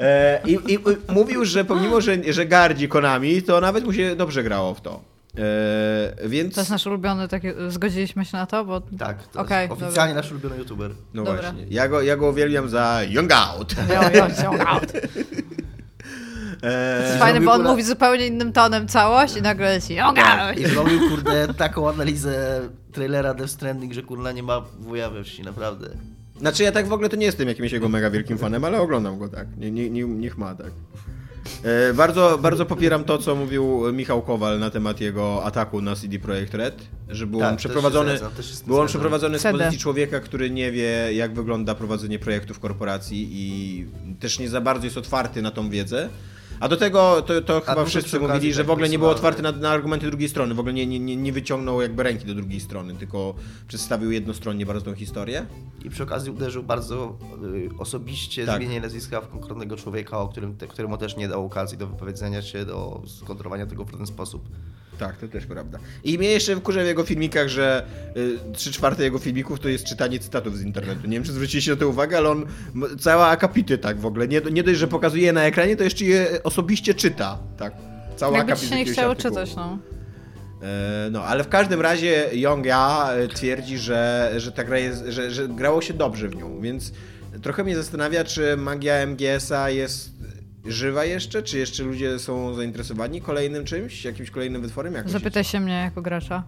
E, 0.00 0.40
i, 0.46 0.58
I 0.72 0.78
mówił, 1.08 1.44
że 1.44 1.64
pomimo, 1.64 2.00
że, 2.00 2.32
że 2.32 2.46
gardzi 2.46 2.88
Konami, 2.88 3.42
to 3.42 3.60
nawet 3.60 3.84
mu 3.84 3.92
się 3.92 4.16
dobrze 4.16 4.42
grało 4.42 4.74
w 4.74 4.80
to. 4.80 5.00
E, 5.38 6.28
więc... 6.28 6.54
To 6.54 6.60
jest 6.60 6.70
nasz 6.70 6.86
ulubiony, 6.86 7.28
takie, 7.28 7.54
zgodziliśmy 7.68 8.24
się 8.24 8.36
na 8.36 8.46
to, 8.46 8.64
bo... 8.64 8.80
Tak, 8.80 9.26
to 9.28 9.46
jest 9.60 9.72
oficjalnie 9.72 10.14
nasz 10.14 10.30
ulubiony 10.30 10.56
youtuber. 10.56 10.90
No 11.14 11.24
Dobra. 11.24 11.42
właśnie. 11.42 11.66
Ja 11.70 11.88
go, 11.88 12.02
ja 12.02 12.16
go 12.16 12.28
uwielbiam 12.28 12.68
za 12.68 13.00
Young 13.08 13.32
Out. 13.32 13.74
Jo, 13.88 14.18
jo, 14.18 14.26
jo, 14.42 14.66
out. 14.66 14.92
E, 16.62 17.18
Fajne, 17.18 17.40
bo 17.40 17.50
on 17.52 17.56
Zrobił 17.56 17.70
mówi 17.70 17.82
zupełnie 17.82 18.26
innym 18.26 18.52
tonem 18.52 18.88
całość 18.88 19.36
i 19.36 19.42
nagle 19.42 19.70
leci 19.70 19.94
yoga. 19.94 20.52
I 20.52 20.66
zrobił, 20.66 21.08
kurde, 21.08 21.54
taką 21.54 21.88
analizę 21.88 22.60
trailera 22.92 23.34
Death 23.34 23.52
Stranding, 23.52 23.92
że 23.92 24.02
kurna 24.02 24.32
nie 24.32 24.42
ma 24.42 24.60
wuja 24.60 25.10
we 25.10 25.24
wsi, 25.24 25.42
naprawdę. 25.42 25.88
Znaczy 26.40 26.62
ja 26.62 26.72
tak 26.72 26.88
w 26.88 26.92
ogóle 26.92 27.08
to 27.08 27.16
nie 27.16 27.26
jestem 27.26 27.48
jakimś 27.48 27.72
jego 27.72 27.88
mega 27.88 28.10
wielkim 28.10 28.38
fanem, 28.38 28.64
ale 28.64 28.80
oglądam 28.80 29.18
go 29.18 29.28
tak. 29.28 29.56
Nie, 29.56 29.70
nie, 29.70 29.90
nie, 29.90 30.04
niech 30.04 30.38
ma 30.38 30.54
tak. 30.54 30.70
E, 31.62 31.94
bardzo, 31.94 32.38
bardzo 32.42 32.66
popieram 32.66 33.04
to, 33.04 33.18
co 33.18 33.36
mówił 33.36 33.92
Michał 33.92 34.22
Kowal 34.22 34.58
na 34.58 34.70
temat 34.70 35.00
jego 35.00 35.44
ataku 35.44 35.80
na 35.80 35.96
CD 35.96 36.18
Projekt 36.18 36.54
Red, 36.54 36.82
że 37.08 37.26
był 37.26 37.40
Tak, 37.40 37.50
on 37.50 37.56
przeprowadzony, 37.56 38.18
był 38.66 38.80
on 38.80 38.86
przeprowadzony 38.86 39.38
z 39.38 39.42
pozycji 39.42 39.78
człowieka, 39.78 40.20
który 40.20 40.50
nie 40.50 40.72
wie, 40.72 41.12
jak 41.12 41.34
wygląda 41.34 41.74
prowadzenie 41.74 42.18
projektów 42.18 42.60
korporacji 42.60 43.28
i 43.30 43.86
też 44.20 44.38
nie 44.38 44.48
za 44.48 44.60
bardzo 44.60 44.86
jest 44.86 44.96
otwarty 44.96 45.42
na 45.42 45.50
tą 45.50 45.70
wiedzę. 45.70 46.08
A 46.60 46.68
do 46.68 46.76
tego 46.76 47.22
to, 47.22 47.42
to 47.42 47.60
chyba 47.60 47.84
wszyscy 47.84 48.20
mówili, 48.20 48.52
że 48.52 48.64
w 48.64 48.70
ogóle 48.70 48.88
nie 48.88 48.98
był 48.98 49.08
otwarty 49.08 49.42
na, 49.42 49.52
na 49.52 49.70
argumenty 49.70 50.06
drugiej 50.06 50.28
strony, 50.28 50.54
w 50.54 50.60
ogóle 50.60 50.74
nie, 50.74 50.86
nie, 50.86 51.16
nie, 51.16 51.32
wyciągnął 51.32 51.82
jakby 51.82 52.02
ręki 52.02 52.26
do 52.26 52.34
drugiej 52.34 52.60
strony, 52.60 52.94
tylko 52.94 53.34
przedstawił 53.68 54.10
jednostronnie 54.10 54.66
bardzo 54.66 54.84
tą 54.84 54.94
historię. 54.94 55.46
I 55.84 55.90
przy 55.90 56.02
okazji 56.02 56.30
uderzył 56.30 56.62
bardzo 56.62 57.18
y, 57.44 57.68
osobiście 57.78 58.46
tak. 58.46 58.56
zmienienie 58.56 58.80
nazwiska 58.80 59.20
w 59.20 59.28
konkretnego 59.28 59.76
człowieka, 59.76 60.18
o 60.18 60.28
którym, 60.28 60.56
te, 60.56 60.66
któremu 60.66 60.98
też 60.98 61.16
nie 61.16 61.28
dał 61.28 61.46
okazji 61.46 61.78
do 61.78 61.86
wypowiedzenia 61.86 62.42
się, 62.42 62.64
do 62.64 63.02
skontrolowania 63.06 63.66
tego 63.66 63.84
w 63.84 63.96
ten 63.96 64.06
sposób. 64.06 64.48
Tak, 65.00 65.16
to 65.16 65.28
też 65.28 65.46
prawda. 65.46 65.78
I 66.04 66.18
mnie 66.18 66.30
jeszcze 66.30 66.56
wkurza 66.56 66.82
w 66.82 66.86
jego 66.86 67.04
filmikach, 67.04 67.48
że 67.48 67.86
y, 68.16 68.38
trzy 68.52 68.72
czwarte 68.72 69.02
jego 69.02 69.18
filmików 69.18 69.60
to 69.60 69.68
jest 69.68 69.84
czytanie 69.84 70.18
cytatów 70.18 70.58
z 70.58 70.62
internetu. 70.62 71.06
Nie 71.06 71.12
wiem, 71.16 71.24
czy 71.24 71.32
zwróciliście 71.32 71.70
na 71.70 71.76
to 71.76 71.88
uwagę, 71.88 72.16
ale 72.18 72.30
on 72.30 72.46
całe 72.98 73.24
akapity 73.24 73.78
tak 73.78 74.00
w 74.00 74.06
ogóle. 74.06 74.28
Nie, 74.28 74.40
nie 74.40 74.62
dość, 74.62 74.78
że 74.78 74.88
pokazuje 74.88 75.22
je 75.24 75.32
na 75.32 75.42
ekranie, 75.42 75.76
to 75.76 75.84
jeszcze 75.84 76.04
je 76.04 76.42
osobiście 76.44 76.94
czyta. 76.94 77.38
Tak. 77.56 77.72
Całe 78.16 78.36
Jakby 78.38 78.52
akapity 78.52 78.70
się 78.70 78.76
nie 78.76 78.84
chciało 78.92 79.10
artykułu. 79.10 79.34
czytać, 79.34 79.56
no. 79.56 79.78
E, 80.62 81.10
No, 81.10 81.24
ale 81.24 81.44
w 81.44 81.48
każdym 81.48 81.80
razie 81.80 82.28
Young 82.32 82.66
Ja 82.66 83.08
e, 83.12 83.28
twierdzi, 83.28 83.78
że, 83.78 84.32
że 84.36 84.52
ta 84.52 84.64
gra 84.64 84.78
jest, 84.78 85.04
że, 85.08 85.30
że 85.30 85.48
grało 85.48 85.82
się 85.82 85.94
dobrze 85.94 86.28
w 86.28 86.36
nią, 86.36 86.60
więc 86.60 86.92
trochę 87.42 87.64
mnie 87.64 87.76
zastanawia, 87.76 88.24
czy 88.24 88.56
magia 88.56 89.06
MGS-a 89.06 89.70
jest 89.70 90.10
żywa 90.66 91.04
jeszcze, 91.04 91.42
czy 91.42 91.58
jeszcze 91.58 91.82
ludzie 91.82 92.18
są 92.18 92.54
zainteresowani 92.54 93.20
kolejnym 93.20 93.64
czymś, 93.64 94.04
jakimś 94.04 94.30
kolejnym 94.30 94.62
wytworem? 94.62 94.94
Jak? 94.94 95.08
Zapytaj 95.08 95.44
się 95.44 95.60
mnie 95.60 95.72
jako 95.74 96.02
gracza. 96.02 96.44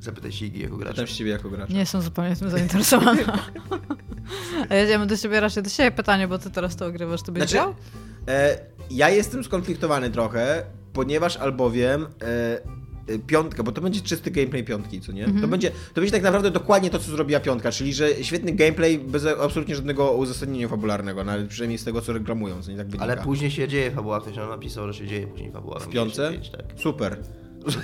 Zapytaj 0.00 0.32
się 0.32 0.46
Iggy 0.46 0.58
jako 0.58 0.76
gracza. 0.76 0.92
Pytam 0.92 1.06
się 1.06 1.14
ciebie 1.14 1.30
jako 1.30 1.50
gracza. 1.50 1.72
Nie 1.72 1.80
jestem 1.80 2.02
zupełnie 2.02 2.36
tym 2.36 2.50
zainteresowana. 2.50 3.22
A 4.70 4.74
jedziemy 4.74 5.06
do 5.06 5.16
ciebie 5.16 5.40
raczej 5.40 5.62
do 5.62 5.70
siebie 5.70 5.90
pytanie, 5.90 6.28
bo 6.28 6.38
ty 6.38 6.50
teraz 6.50 6.76
to 6.76 6.86
ogrywasz. 6.86 7.22
Ty 7.22 7.32
byś 7.32 7.40
Znaczy, 7.40 7.54
grał? 7.54 7.74
e, 8.28 8.58
ja 8.90 9.08
jestem 9.10 9.44
skonfliktowany 9.44 10.10
trochę, 10.10 10.64
ponieważ 10.92 11.36
albowiem 11.36 12.06
e, 12.22 12.58
piątka, 13.26 13.62
bo 13.62 13.72
to 13.72 13.80
będzie 13.80 14.00
czysty 14.00 14.30
gameplay 14.30 14.64
piątki, 14.64 15.00
co 15.00 15.12
nie? 15.12 15.26
To, 15.40 15.48
będzie, 15.48 15.70
to 15.70 16.00
będzie 16.00 16.12
tak 16.12 16.22
naprawdę 16.22 16.50
dokładnie 16.50 16.90
to, 16.90 16.98
co 16.98 17.10
zrobiła 17.10 17.40
piątka, 17.40 17.72
czyli 17.72 17.94
że 17.94 18.24
świetny 18.24 18.52
gameplay 18.52 18.98
bez 18.98 19.26
absolutnie 19.26 19.74
żadnego 19.76 20.12
uzasadnienia 20.12 20.68
fabularnego, 20.68 21.24
nawet 21.24 21.48
przynajmniej 21.48 21.78
z 21.78 21.84
tego, 21.84 22.00
co 22.00 22.12
reklamują, 22.12 22.62
co 22.62 22.70
nie 22.70 22.76
tak 22.76 22.86
wynika. 22.86 23.04
Ale 23.04 23.16
później 23.16 23.50
się 23.50 23.68
dzieje 23.68 23.90
fabuła, 23.90 24.20
ktoś 24.20 24.36
nam 24.36 24.48
napisał, 24.48 24.92
że 24.92 24.98
się 24.98 25.06
dzieje 25.06 25.26
później 25.26 25.52
fabuła. 25.52 25.78
W 25.78 25.88
piątce? 25.88 26.32
Tak. 26.52 26.80
Super. 26.80 27.16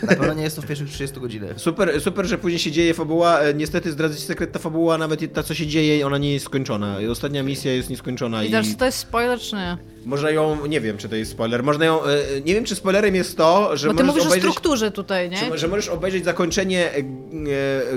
Na 0.03 0.09
pewno 0.16 0.35
nie 0.35 0.43
jest 0.43 0.57
to 0.57 0.62
w 0.62 0.66
pierwszych 0.66 0.89
30 0.91 1.20
godzinach. 1.20 1.61
Super, 1.61 2.01
super, 2.01 2.26
że 2.26 2.39
później 2.39 2.59
się 2.59 2.70
dzieje 2.70 2.95
fabuła. 2.95 3.41
E, 3.41 3.55
Niestety 3.55 3.93
zdradzę 3.93 4.16
ci 4.16 4.22
sekret, 4.22 4.53
ta 4.53 4.59
fabuła, 4.59 4.99
nawet 4.99 5.33
ta, 5.33 5.43
co 5.43 5.55
się 5.55 5.66
dzieje, 5.66 6.07
ona 6.07 6.18
nie 6.18 6.33
jest 6.33 6.45
skończona. 6.45 6.97
Ostatnia 7.11 7.43
misja 7.43 7.72
jest 7.72 7.91
nieskończona 7.91 8.45
I 8.45 8.49
i 8.49 8.62
czy 8.64 8.74
to 8.76 8.85
jest 8.85 8.99
spoiler, 8.99 9.39
czy 9.39 9.57
nie? 9.57 9.76
można 10.05 10.31
ją, 10.31 10.66
nie 10.66 10.81
wiem, 10.81 10.97
czy 10.97 11.09
to 11.09 11.16
jest 11.16 11.31
spoiler, 11.31 11.62
można 11.62 11.85
ją, 11.85 12.05
e, 12.05 12.18
nie 12.45 12.55
wiem, 12.55 12.64
czy 12.64 12.74
spoilerem 12.74 13.14
jest 13.14 13.37
to, 13.37 13.76
że 13.76 13.89
Bo 13.89 13.95
ty 13.95 14.05
możesz 14.05 14.07
mówisz 14.09 14.24
o 14.24 14.26
obejrzeć... 14.29 14.51
strukturze 14.51 14.91
tutaj, 14.91 15.31
nie? 15.31 15.37
Że, 15.37 15.59
że 15.59 15.68
możesz 15.68 15.89
obejrzeć 15.89 16.24
zakończenie 16.24 16.91
e, 16.93 16.97
e, 16.99 17.03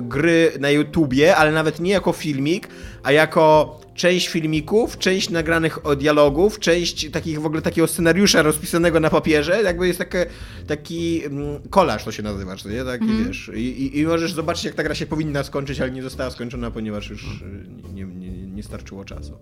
gry 0.02 0.52
na 0.60 0.70
YouTubie, 0.70 1.36
ale 1.36 1.52
nawet 1.52 1.80
nie 1.80 1.92
jako 1.92 2.14
filmik, 2.14 2.68
a 3.04 3.12
jako 3.12 3.80
część 3.96 4.28
filmików, 4.30 4.98
część 4.98 5.30
nagranych 5.30 5.80
dialogów, 5.98 6.60
część 6.60 7.12
takich 7.12 7.42
w 7.42 7.46
ogóle 7.46 7.62
takiego 7.62 7.88
scenariusza 7.88 8.42
rozpisanego 8.42 9.00
na 9.00 9.10
papierze, 9.10 9.64
jakby 9.64 9.88
jest 9.88 10.00
takie, 10.00 10.26
taki 10.68 11.26
mm, 11.26 11.62
kolaż 11.70 12.04
to 12.04 12.12
się 12.12 12.24
nazywa, 12.24 12.56
czy 12.56 12.70
nie? 12.70 12.84
Taki, 12.84 13.26
wiesz, 13.26 13.52
i, 13.56 14.00
i, 14.00 14.06
możesz 14.06 14.34
zobaczyć, 14.34 14.64
jak 14.64 14.76
ta 14.76 14.84
gra 14.84 14.96
się 14.96 15.06
powinna 15.06 15.44
skończyć, 15.44 15.82
ale 15.82 15.92
nie 15.92 16.04
została 16.04 16.32
skończona, 16.32 16.72
ponieważ 16.72 17.10
już 17.10 17.42
y, 17.42 17.94
nie, 17.94 18.04
nie, 18.04 18.32
nie 18.32 18.64
starczyło 18.64 19.06
czasu. 19.06 19.38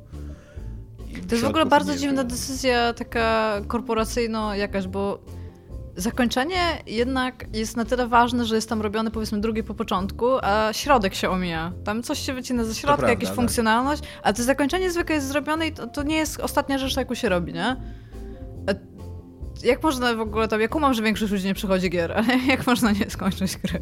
I 1.11 1.15
To 1.15 1.35
jest 1.35 1.45
w 1.45 1.49
ogóle 1.49 1.65
bardzo 1.65 1.95
dziwna 1.95 2.23
decyzja 2.23 2.93
taka 2.93 3.61
korporacyjno 3.67 4.55
jakaś, 4.55 4.87
bo 4.87 5.23
zakończenie 5.99 6.83
jednak 6.87 7.45
jest 7.53 7.77
na 7.77 7.85
tyle 7.85 8.07
ważne, 8.07 8.45
że 8.45 8.55
jest 8.55 8.69
tam 8.69 8.81
robione 8.81 9.11
powiedzmy 9.11 9.41
drugie 9.41 9.63
po 9.63 9.73
początku, 9.73 10.27
a 10.41 10.73
środek 10.73 11.15
się 11.15 11.29
omija. 11.29 11.71
Tam 11.83 12.03
coś 12.03 12.19
się 12.19 12.33
wycina 12.33 12.63
ze 12.63 12.75
środka, 12.75 12.97
prawda, 12.97 13.09
jakaś 13.09 13.27
tak. 13.27 13.35
funkcjonalność, 13.35 14.03
a 14.23 14.33
to 14.33 14.43
zakończenie 14.43 14.91
zwykle 14.91 15.15
jest 15.15 15.27
zrobione 15.27 15.67
i 15.67 15.71
to, 15.71 15.87
to 15.87 16.03
nie 16.03 16.15
jest 16.15 16.39
ostatnia 16.39 16.77
rzecz, 16.77 16.97
jaką 16.97 17.15
się 17.15 17.29
robi, 17.29 17.53
nie? 17.53 17.65
A 18.67 18.71
Jak 19.63 19.83
można 19.83 20.13
w 20.13 20.19
ogóle 20.19 20.47
tam, 20.47 20.61
ja 20.61 20.67
kumam, 20.67 20.93
że 20.93 21.03
większość 21.03 21.31
ludzi 21.31 21.45
nie 21.45 21.53
przechodzi 21.53 21.89
gier, 21.89 22.11
ale 22.11 22.37
jak 22.47 22.67
można 22.67 22.91
nie 22.91 23.09
skończyć 23.09 23.57
gry? 23.57 23.79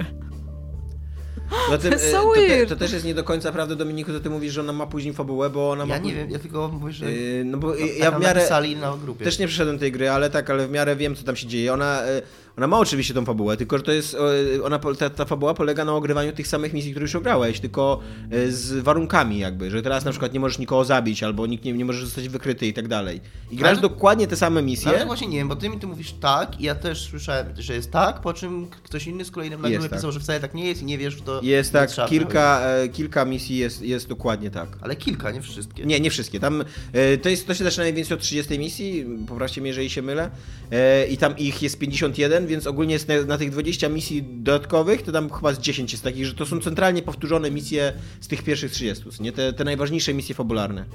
No 1.72 1.78
tym, 1.78 1.92
To 1.94 2.00
so 2.00 2.22
to, 2.22 2.34
te, 2.34 2.66
to 2.66 2.76
też 2.76 2.92
jest 2.94 3.06
nie 3.06 3.14
do 3.14 3.24
końca 3.24 3.52
prawda, 3.52 3.76
Dominiku, 3.76 4.12
to 4.12 4.20
ty 4.20 4.30
mówisz, 4.30 4.54
że 4.54 4.62
ona 4.62 4.74
ma 4.74 4.88
później 4.88 5.14
fabułę, 5.14 5.50
bo 5.50 5.72
ona 5.72 5.86
ma 5.86 5.94
Ja 5.96 6.02
nie 6.02 6.16
wiem, 6.16 6.32
ja 6.32 6.40
tylko 6.40 6.68
mówię, 6.68 6.94
że 6.94 7.12
Yy, 7.12 7.44
no 7.46 7.58
bo 7.58 7.72
tak 7.72 7.98
ja 7.98 8.12
w 8.12 8.22
miarę... 8.22 8.40
napisali 8.40 8.76
na 8.76 8.98
grupie. 9.04 9.26
Też 9.26 9.40
nie 9.40 9.48
przeszedłem 9.48 9.80
tej 9.80 9.92
gry, 9.92 10.10
ale 10.10 10.30
tak, 10.30 10.50
ale 10.50 10.68
w 10.68 10.72
miarę 10.72 10.96
wiem, 10.96 11.16
co 11.16 11.24
tam 11.24 11.36
się 11.36 11.48
dzieje. 11.48 11.74
Ona, 11.74 12.02
e, 12.04 12.22
ona 12.58 12.68
ma 12.68 12.80
oczywiście 12.80 13.14
tą 13.14 13.26
fabułę, 13.26 13.58
tylko 13.58 13.78
że 13.78 13.84
to 13.84 13.92
jest, 13.92 14.18
e, 14.58 14.64
ona, 14.64 14.80
ta, 14.80 15.10
ta 15.10 15.26
fabuła 15.26 15.54
polega 15.54 15.86
na 15.86 15.94
ogrywaniu 15.94 16.34
tych 16.34 16.48
samych 16.48 16.74
misji, 16.74 16.92
które 16.92 17.04
już 17.04 17.16
ograłeś, 17.16 17.60
tylko 17.60 18.00
e, 18.32 18.52
z 18.52 18.84
warunkami 18.84 19.40
jakby, 19.40 19.72
że 19.72 19.82
teraz 19.82 20.06
na 20.06 20.12
przykład 20.12 20.34
nie 20.34 20.40
możesz 20.40 20.60
nikogo 20.60 20.86
zabić, 20.86 21.24
albo 21.24 21.48
nikt 21.48 21.66
nie, 21.66 21.74
nie 21.74 21.86
może 21.86 22.06
zostać 22.06 22.30
wykryty 22.30 22.68
i 22.68 22.74
tak 22.74 22.88
dalej. 22.88 23.22
I 23.52 23.56
grasz 23.56 23.72
Ale- 23.72 23.82
dokładnie 23.82 24.28
te 24.28 24.36
same 24.36 24.62
misje. 24.62 24.90
Ale 24.90 25.06
właśnie 25.06 25.28
nie 25.28 25.38
wiem, 25.38 25.48
bo 25.48 25.56
ty 25.56 25.70
mi 25.70 25.80
tu 25.80 25.88
mówisz 25.88 26.12
tak 26.12 26.62
i 26.62 26.64
ja 26.64 26.76
też 26.76 27.02
słyszałem, 27.02 27.48
że 27.58 27.74
jest 27.74 27.92
tak, 27.92 28.22
po 28.22 28.34
czym 28.34 28.68
ktoś 28.84 29.08
inny 29.08 29.26
z 29.26 29.32
kolei 29.32 29.50
nam 29.50 29.62
na 29.62 29.70
grupie 29.70 29.90
tak. 29.90 30.00
pisał, 30.00 30.12
że 30.12 30.20
wcale 30.20 30.40
tak 30.40 30.54
nie 30.54 30.66
jest 30.66 30.82
i 30.82 30.86
nie 30.86 30.98
wiesz 30.98 31.16
w 31.16 31.22
to. 31.22 31.40
Jest 31.44 31.74
tak, 31.74 31.90
trzeba 31.90 32.08
kilka, 32.08 32.62
e, 32.62 32.90
kilka 32.90 33.26
misji 33.26 33.58
jest, 33.58 33.82
jest 33.82 34.08
dokładnie 34.08 34.52
tak. 34.52 34.70
Ale 34.82 34.96
kilka, 34.96 35.32
nie 35.32 35.42
wszystkie. 35.42 35.86
Nie, 35.86 36.00
nie 36.00 36.10
wszystkie. 36.10 36.40
Tam 36.40 36.64
e, 36.94 37.18
to, 37.18 37.30
jest, 37.30 37.48
to 37.48 37.54
się 37.54 37.64
zaczyna 37.64 37.84
mniej 37.84 37.94
więcej 37.94 38.16
od 38.18 38.24
30 38.24 38.60
misji, 38.60 39.06
poprawcie 39.28 39.62
mnie, 39.62 39.68
jeżeli 39.68 39.90
się 39.90 40.02
mylę. 40.02 40.30
E, 40.72 41.08
I 41.08 41.18
tam 41.18 41.38
ich 41.38 41.62
jest 41.62 41.80
51, 41.80 42.47
więc 42.48 42.68
ogólnie 42.68 42.94
jest 42.94 43.08
na, 43.08 43.24
na 43.24 43.38
tych 43.38 43.52
20 43.52 43.90
misji 43.90 44.24
dodatkowych, 44.24 45.02
to 45.02 45.12
tam 45.12 45.30
chyba 45.30 45.54
z 45.54 45.60
10 45.60 45.92
jest 45.92 46.04
takich, 46.04 46.26
że 46.26 46.34
to 46.34 46.46
są 46.46 46.60
centralnie 46.60 47.02
powtórzone 47.02 47.52
misje 47.52 47.94
z 48.22 48.28
tych 48.28 48.44
pierwszych 48.44 48.72
30, 48.72 49.04
nie? 49.20 49.32
Te, 49.32 49.54
te 49.54 49.64
najważniejsze 49.64 50.14
misje 50.14 50.36
fabularne, 50.36 50.86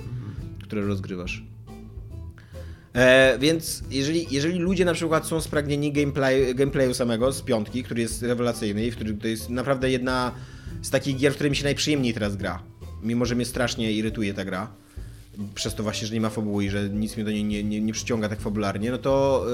które 0.63 0.83
rozgrywasz. 0.83 1.43
E, 2.95 3.39
więc 3.39 3.83
jeżeli, 3.91 4.27
jeżeli 4.31 4.59
ludzie 4.59 4.85
na 4.85 4.95
przykład 4.95 5.27
są 5.27 5.41
spragnieni 5.41 5.93
gameplay, 5.93 6.55
gameplayu 6.55 6.95
samego 6.95 7.33
z 7.33 7.43
piątki, 7.43 7.83
który 7.83 8.01
jest 8.01 8.23
rewelacyjny 8.23 8.87
i 8.87 8.91
w 8.91 8.97
którym 8.97 9.19
to 9.19 9.29
jest 9.29 9.51
naprawdę 9.51 9.91
jedna 9.91 10.33
z 10.83 10.91
takich 10.91 11.17
gier, 11.17 11.33
w 11.33 11.35
której 11.35 11.51
mi 11.51 11.57
się 11.57 11.65
najprzyjemniej 11.65 12.15
teraz 12.15 12.37
gra. 12.37 12.63
Mimo, 13.03 13.25
że 13.25 13.35
mnie 13.35 13.45
strasznie 13.45 13.93
irytuje 13.93 14.35
ta 14.35 14.45
gra. 14.45 14.73
Przez 15.55 15.75
to 15.75 15.83
właśnie, 15.83 16.07
że 16.07 16.15
nie 16.15 16.21
ma 16.21 16.31
fabuły 16.31 16.65
i 16.65 16.71
że 16.71 16.89
nic 16.89 17.17
mnie 17.17 17.25
do 17.25 17.31
niej 17.31 17.45
nie, 17.45 17.65
nie, 17.65 17.81
nie 17.81 17.93
przyciąga 17.93 18.29
tak 18.29 18.41
fabularnie, 18.41 18.91
no 18.91 18.99
to, 18.99 19.45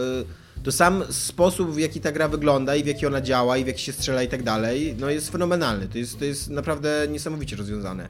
y, 0.58 0.62
to 0.62 0.72
sam 0.72 1.04
sposób, 1.10 1.70
w 1.70 1.78
jaki 1.78 2.00
ta 2.00 2.12
gra 2.12 2.28
wygląda 2.28 2.76
i 2.76 2.82
w 2.82 2.86
jaki 2.86 3.06
ona 3.06 3.20
działa 3.20 3.56
i 3.56 3.64
w 3.64 3.66
jaki 3.66 3.82
się 3.82 3.92
strzela 3.92 4.22
i 4.22 4.28
tak 4.28 4.42
dalej, 4.42 4.94
no 4.98 5.10
jest 5.10 5.30
fenomenalny. 5.30 5.88
To 5.88 5.98
jest, 5.98 6.18
to 6.18 6.24
jest 6.24 6.50
naprawdę 6.50 7.06
niesamowicie 7.10 7.56
rozwiązane. 7.56 8.08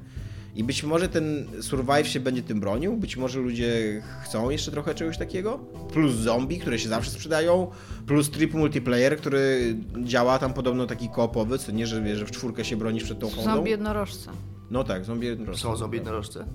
I 0.54 0.64
być 0.64 0.84
może 0.84 1.08
ten 1.08 1.46
Survive 1.60 2.08
się 2.08 2.20
będzie 2.20 2.42
tym 2.42 2.60
bronił, 2.60 2.96
być 2.96 3.16
może 3.16 3.38
ludzie 3.40 4.02
chcą 4.24 4.50
jeszcze 4.50 4.70
trochę 4.70 4.94
czegoś 4.94 5.18
takiego. 5.18 5.58
Plus 5.92 6.14
zombie, 6.14 6.58
które 6.58 6.78
się 6.78 6.88
zawsze 6.88 7.10
sprzedają, 7.10 7.70
plus 8.06 8.30
trip 8.30 8.54
multiplayer, 8.54 9.16
który 9.16 9.76
działa 10.04 10.38
tam 10.38 10.54
podobno 10.54 10.86
taki 10.86 11.08
koopowy, 11.08 11.58
co 11.58 11.72
nie, 11.72 11.86
że, 11.86 12.16
że 12.16 12.26
w 12.26 12.30
czwórkę 12.30 12.64
się 12.64 12.76
bronisz 12.76 13.04
przed 13.04 13.18
tą 13.18 13.30
hondą. 13.30 13.54
Zombie 13.54 13.70
jednorożce. 13.70 14.30
No 14.70 14.84
tak, 14.84 15.04
zombie 15.04 15.26
jednorożce. 15.26 15.62
Są 15.62 15.76
zombie 15.76 15.96
jednorożce. 15.96 16.46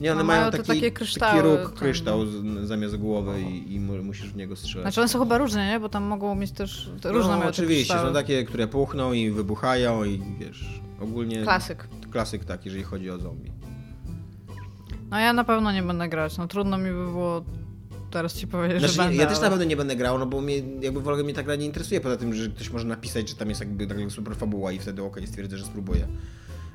Nie, 0.00 0.12
one 0.12 0.20
No, 0.20 0.26
mają 0.26 0.40
mają 0.40 0.52
taki, 0.52 0.64
takie 0.64 0.80
taki 0.80 0.92
kryształy, 0.92 1.42
róg, 1.42 1.60
tam, 1.62 1.72
kryształ 1.72 2.26
z, 2.26 2.34
zamiast 2.68 2.96
głowy 2.96 3.42
i, 3.42 3.74
i 3.74 3.80
mu- 3.80 4.02
musisz 4.02 4.30
w 4.32 4.36
niego 4.36 4.56
strzelać. 4.56 4.84
Znaczy 4.84 5.00
one 5.00 5.08
są 5.08 5.18
chyba 5.18 5.38
różne, 5.38 5.66
nie? 5.68 5.80
Bo 5.80 5.88
tam 5.88 6.04
mogą 6.04 6.34
mieć 6.34 6.50
też 6.52 6.90
te 7.02 7.12
różne 7.12 7.38
no, 7.38 7.44
oczywiście, 7.46 7.94
są 7.94 8.12
takie, 8.12 8.44
które 8.44 8.66
puchną 8.66 9.12
i 9.12 9.30
wybuchają 9.30 10.04
i 10.04 10.22
wiesz, 10.38 10.80
ogólnie 11.00 11.42
Klasyk. 11.42 11.88
klasyk 12.10 12.44
tak, 12.44 12.64
jeżeli 12.66 12.84
chodzi 12.84 13.10
o 13.10 13.18
zombie. 13.18 13.52
No 15.10 15.18
ja 15.18 15.32
na 15.32 15.44
pewno 15.44 15.72
nie 15.72 15.82
będę 15.82 16.08
grać, 16.08 16.38
no 16.38 16.48
trudno 16.48 16.78
mi 16.78 16.90
by 16.90 17.04
było 17.06 17.44
teraz 18.10 18.34
ci 18.34 18.46
powiedzieć, 18.46 18.78
Znaczy, 18.78 18.94
że 18.94 19.02
będę. 19.02 19.16
ja 19.16 19.26
też 19.26 19.40
na 19.40 19.50
pewno 19.50 19.64
nie 19.64 19.76
będę 19.76 19.96
grał, 19.96 20.18
no 20.18 20.26
bo 20.26 20.40
mnie, 20.40 20.56
jakby 20.80 21.00
w 21.00 21.08
ogóle 21.08 21.24
mnie 21.24 21.34
ta 21.34 21.42
gra 21.42 21.56
nie 21.56 21.66
interesuje, 21.66 22.00
poza 22.00 22.16
tym, 22.16 22.34
że 22.34 22.48
ktoś 22.48 22.70
może 22.70 22.84
napisać, 22.86 23.28
że 23.28 23.36
tam 23.36 23.48
jest 23.48 23.60
jakby 23.60 23.86
taka 23.86 24.10
super 24.10 24.36
fabuła 24.36 24.72
i 24.72 24.78
wtedy 24.78 25.02
okej, 25.02 25.26
stwierdzę, 25.26 25.58
że 25.58 25.64
spróbuję. 25.64 26.08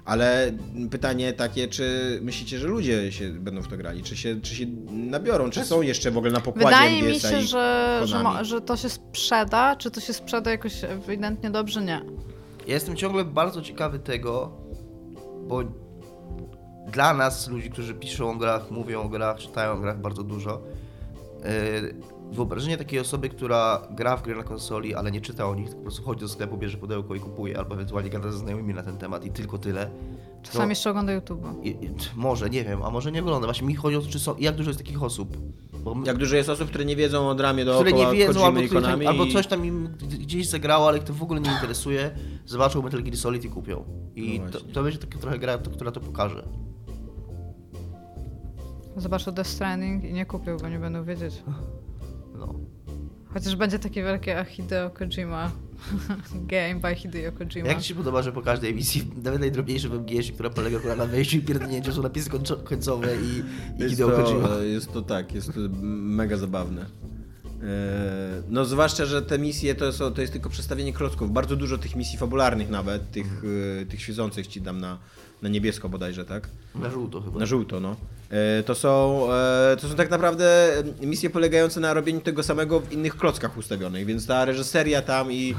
Ale 0.05 0.51
pytanie 0.91 1.33
takie, 1.33 1.67
czy 1.67 2.19
myślicie, 2.21 2.59
że 2.59 2.67
ludzie 2.67 3.11
się 3.11 3.29
będą 3.29 3.61
w 3.61 3.67
to 3.67 3.77
grali? 3.77 4.03
Czy 4.03 4.17
się, 4.17 4.41
czy 4.41 4.55
się 4.55 4.65
nabiorą? 4.91 5.49
Czy 5.49 5.65
są 5.65 5.81
jeszcze 5.81 6.11
w 6.11 6.17
ogóle 6.17 6.31
na 6.31 6.41
pokładzie 6.41 6.67
Wydaje 6.67 7.01
mi 7.01 7.19
się, 7.19 7.41
że, 7.41 8.01
że, 8.03 8.45
że 8.45 8.61
to 8.61 8.77
się 8.77 8.89
sprzeda. 8.89 9.75
Czy 9.75 9.91
to 9.91 10.01
się 10.01 10.13
sprzeda 10.13 10.51
jakoś 10.51 10.83
ewidentnie 10.83 11.49
dobrze? 11.49 11.81
Nie. 11.81 12.01
Ja 12.67 12.73
jestem 12.73 12.95
ciągle 12.95 13.25
bardzo 13.25 13.61
ciekawy 13.61 13.99
tego, 13.99 14.51
bo 15.47 15.63
dla 16.91 17.13
nas, 17.13 17.47
ludzi, 17.47 17.69
którzy 17.69 17.93
piszą 17.93 18.31
o 18.31 18.35
grach, 18.35 18.71
mówią 18.71 19.01
o 19.01 19.09
grach, 19.09 19.37
czytają 19.37 19.71
o 19.71 19.77
grach 19.77 20.01
bardzo 20.01 20.23
dużo, 20.23 20.61
yy, 21.43 21.95
wyobrażenie 22.31 22.77
takiej 22.77 22.99
osoby, 22.99 23.29
która 23.29 23.87
gra 23.91 24.17
w 24.17 24.23
gry 24.23 24.35
na 24.35 24.43
konsoli, 24.43 24.95
ale 24.95 25.11
nie 25.11 25.21
czyta 25.21 25.45
o 25.49 25.55
nich, 25.55 25.65
tylko 25.65 25.77
po 25.77 25.83
prostu 25.83 26.03
chodzi 26.03 26.21
do 26.21 26.27
sklepu, 26.27 26.57
bierze 26.57 26.77
pudełko 26.77 27.15
i 27.15 27.19
kupuje, 27.19 27.57
albo 27.57 27.75
ewentualnie 27.75 28.09
gada 28.09 28.31
ze 28.31 28.37
znajomymi 28.37 28.73
na 28.73 28.83
ten 28.83 28.97
temat 28.97 29.25
i 29.25 29.31
tylko 29.31 29.57
tyle. 29.57 29.89
Czasami 30.43 30.69
jeszcze 30.69 30.89
ogląda 30.89 31.13
YouTube. 31.13 31.41
i, 31.63 31.69
i, 31.69 31.89
może, 32.15 32.49
nie 32.49 32.63
wiem, 32.63 32.83
a 32.83 32.89
może 32.89 33.11
nie 33.11 33.21
ogląda. 33.21 33.47
Właśnie 33.47 33.67
mi 33.67 33.75
chodzi 33.75 33.95
o 33.97 34.01
to, 34.01 34.07
czy 34.07 34.19
są, 34.19 34.35
jak 34.39 34.55
dużo 34.55 34.69
jest 34.69 34.79
takich 34.79 35.03
osób. 35.03 35.37
Bo 35.83 35.95
my- 35.95 36.07
Jak 36.07 36.17
dużo 36.17 36.35
jest 36.35 36.49
osób, 36.49 36.69
które 36.69 36.85
nie 36.85 36.95
wiedzą 36.95 37.29
o 37.29 37.35
dramie 37.35 37.63
które 37.65 37.91
dookoła 37.91 38.11
nie 38.11 38.17
wiedzą, 38.17 38.45
albo, 38.45 38.59
i 38.59 38.65
które 38.65 38.81
tam, 38.81 38.91
Konami 38.91 39.07
albo 39.07 39.25
i- 39.25 39.33
coś 39.33 39.47
tam 39.47 39.65
im 39.65 39.87
gdzieś 40.19 40.47
zagrało, 40.47 40.87
ale 40.87 40.97
ich 40.97 41.03
to 41.03 41.13
w 41.13 41.23
ogóle 41.23 41.41
nie 41.41 41.51
interesuje, 41.51 42.11
zobaczą 42.45 42.81
Metal 42.81 43.03
Gear 43.03 43.17
Solid 43.17 43.45
i 43.45 43.49
kupią. 43.49 43.83
I 44.15 44.39
No 44.45 44.51
to, 44.51 44.59
to 44.59 44.83
będzie 44.83 44.97
taka 44.99 45.19
trochę 45.19 45.39
gra, 45.39 45.57
to, 45.57 45.71
która 45.71 45.91
to 45.91 45.99
pokaże. 45.99 46.47
Zobaczę 48.97 49.31
Death 49.31 49.49
Stranding 49.49 50.03
i 50.03 50.13
nie 50.13 50.25
kupił, 50.25 50.57
bo 50.57 50.69
nie 50.69 50.79
będą 50.79 51.03
wiedzieć. 51.03 51.33
Chociaż 53.35 53.55
będzie 53.55 53.79
takie 53.79 54.03
wielkie 54.03 54.39
a 54.39 54.43
Hideo 54.43 54.89
Kojima. 54.89 55.51
Game 56.51 56.75
by 56.75 56.95
Hideo 56.95 57.31
Kojima. 57.31 57.69
Jak 57.69 57.81
ci 57.81 57.87
się 57.87 57.95
podoba, 57.95 58.21
że 58.21 58.31
po 58.31 58.41
każdej 58.41 58.71
emisji, 58.71 59.11
nawet 59.23 59.39
najdrobniejszej 59.39 59.89
w 59.89 59.93
MGS, 59.93 60.31
która 60.31 60.49
polega 60.49 60.77
akurat 60.77 60.97
na 60.97 61.05
wejściu 61.05 61.37
i 61.37 61.41
pierdnięciu, 61.41 61.91
są 61.93 62.01
napisy 62.01 62.29
końco- 62.29 62.63
końcowe 62.63 63.07
i, 63.15 63.43
i 63.85 63.89
Hideo 63.89 64.09
Kojima. 64.09 64.49
jest 64.49 64.91
to 64.93 65.01
tak, 65.01 65.35
jest 65.35 65.47
to 65.47 65.59
mega 65.81 66.37
zabawne. 66.37 66.85
Eee, 67.65 68.43
No 68.49 68.65
zwłaszcza, 68.65 69.05
że 69.05 69.21
te 69.21 69.39
misje 69.39 69.75
to, 69.75 69.91
są, 69.93 70.13
to 70.13 70.21
jest 70.21 70.33
tylko 70.33 70.49
przedstawienie 70.49 70.93
klocków. 70.93 71.31
Bardzo 71.31 71.55
dużo 71.55 71.77
tych 71.77 71.95
misji 71.95 72.17
fabularnych 72.17 72.69
nawet, 72.69 73.11
tych, 73.11 73.25
e, 73.81 73.85
tych 73.85 74.01
świecących 74.01 74.47
ci 74.47 74.61
dam 74.61 74.81
na, 74.81 74.97
na 75.41 75.49
niebiesko 75.49 75.89
bodajże, 75.89 76.25
tak? 76.25 76.49
Na 76.75 76.89
żółto 76.89 77.21
chyba. 77.21 77.39
Na 77.39 77.45
żółto, 77.45 77.79
no. 77.79 77.95
E, 78.29 78.63
To 78.63 78.75
są, 78.75 79.27
to 79.81 79.87
są 79.87 79.95
tak 79.95 80.09
naprawdę 80.09 80.71
misje 81.01 81.29
polegające 81.29 81.79
na 81.79 81.93
robieniu 81.93 82.21
tego 82.21 82.43
samego 82.43 82.79
w 82.79 82.91
innych 82.93 83.17
klockach 83.17 83.57
ustawionych, 83.57 84.05
więc 84.05 84.27
ta 84.27 84.45
reżyseria 84.45 85.01
tam 85.01 85.31
i 85.31 85.55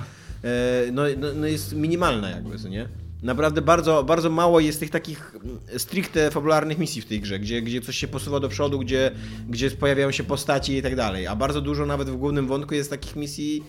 no, 0.92 1.02
no, 1.18 1.26
no 1.34 1.46
jest 1.46 1.72
minimalna 1.76 2.30
jakby, 2.30 2.58
co 2.58 2.68
nie? 2.68 2.88
Naprawdę 3.22 3.62
bardzo, 3.62 4.04
bardzo 4.04 4.30
mało 4.30 4.60
jest 4.60 4.80
tych 4.80 4.90
takich 4.90 5.36
stricte 5.76 6.30
fabularnych 6.30 6.78
misji 6.78 7.02
w 7.02 7.06
tej 7.06 7.20
grze, 7.20 7.38
gdzie, 7.38 7.62
gdzie 7.62 7.80
coś 7.80 7.96
się 7.96 8.08
posuwa 8.08 8.40
do 8.40 8.48
przodu, 8.48 8.78
gdzie, 8.78 9.10
gdzie 9.48 9.70
pojawiają 9.70 10.10
się 10.10 10.24
postaci 10.24 10.76
i 10.76 10.82
tak 10.82 10.96
dalej, 10.96 11.26
a 11.26 11.36
bardzo 11.36 11.60
dużo 11.60 11.86
nawet 11.86 12.10
w 12.10 12.16
głównym 12.16 12.46
wątku 12.46 12.74
jest 12.74 12.90
takich 12.90 13.16
misji 13.16 13.64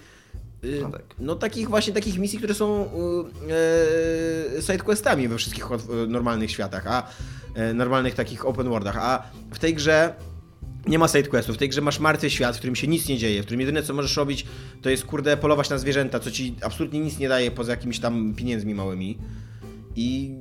y, 0.64 0.80
No 0.82 0.90
tak. 0.90 1.04
no 1.20 1.36
takich 1.36 1.70
właśnie 1.70 1.94
takich 1.94 2.18
misji, 2.20 2.38
które 2.38 2.54
są 2.54 2.90
e, 4.58 4.62
sidequestami 4.62 5.28
we 5.28 5.38
wszystkich 5.38 5.66
e, 5.66 6.08
normalnych 6.08 6.52
światach, 6.52 6.88
a 6.88 7.08
e, 7.56 7.74
normalnych 7.74 8.16
takich 8.16 8.46
open 8.46 8.70
worldach, 8.70 8.98
a 8.98 9.24
w 9.54 9.60
tej 9.60 9.74
grze 9.74 10.14
nie 10.88 11.00
ma 11.00 11.08
sidequestów. 11.08 11.56
W 11.56 11.60
tej 11.60 11.70
grze 11.70 11.82
masz 11.82 12.00
martwy 12.00 12.30
świat, 12.30 12.56
w 12.56 12.58
którym 12.58 12.76
się 12.76 12.88
nic 12.88 13.08
nie 13.08 13.18
dzieje, 13.18 13.42
w 13.42 13.46
którym 13.46 13.60
jedyne 13.60 13.84
co 13.84 13.94
możesz 13.94 14.18
robić 14.18 14.46
to 14.82 14.90
jest 14.90 15.06
kurde 15.06 15.38
polować 15.38 15.70
na 15.70 15.78
zwierzęta, 15.78 16.20
co 16.20 16.32
ci 16.32 16.56
absolutnie 16.62 17.00
nic 17.00 17.20
nie 17.20 17.30
daje 17.30 17.52
poza 17.52 17.72
jakimiś 17.72 18.00
tam 18.00 18.34
pieniędzmi 18.36 18.76
małymi. 18.76 19.18
I 19.96 20.36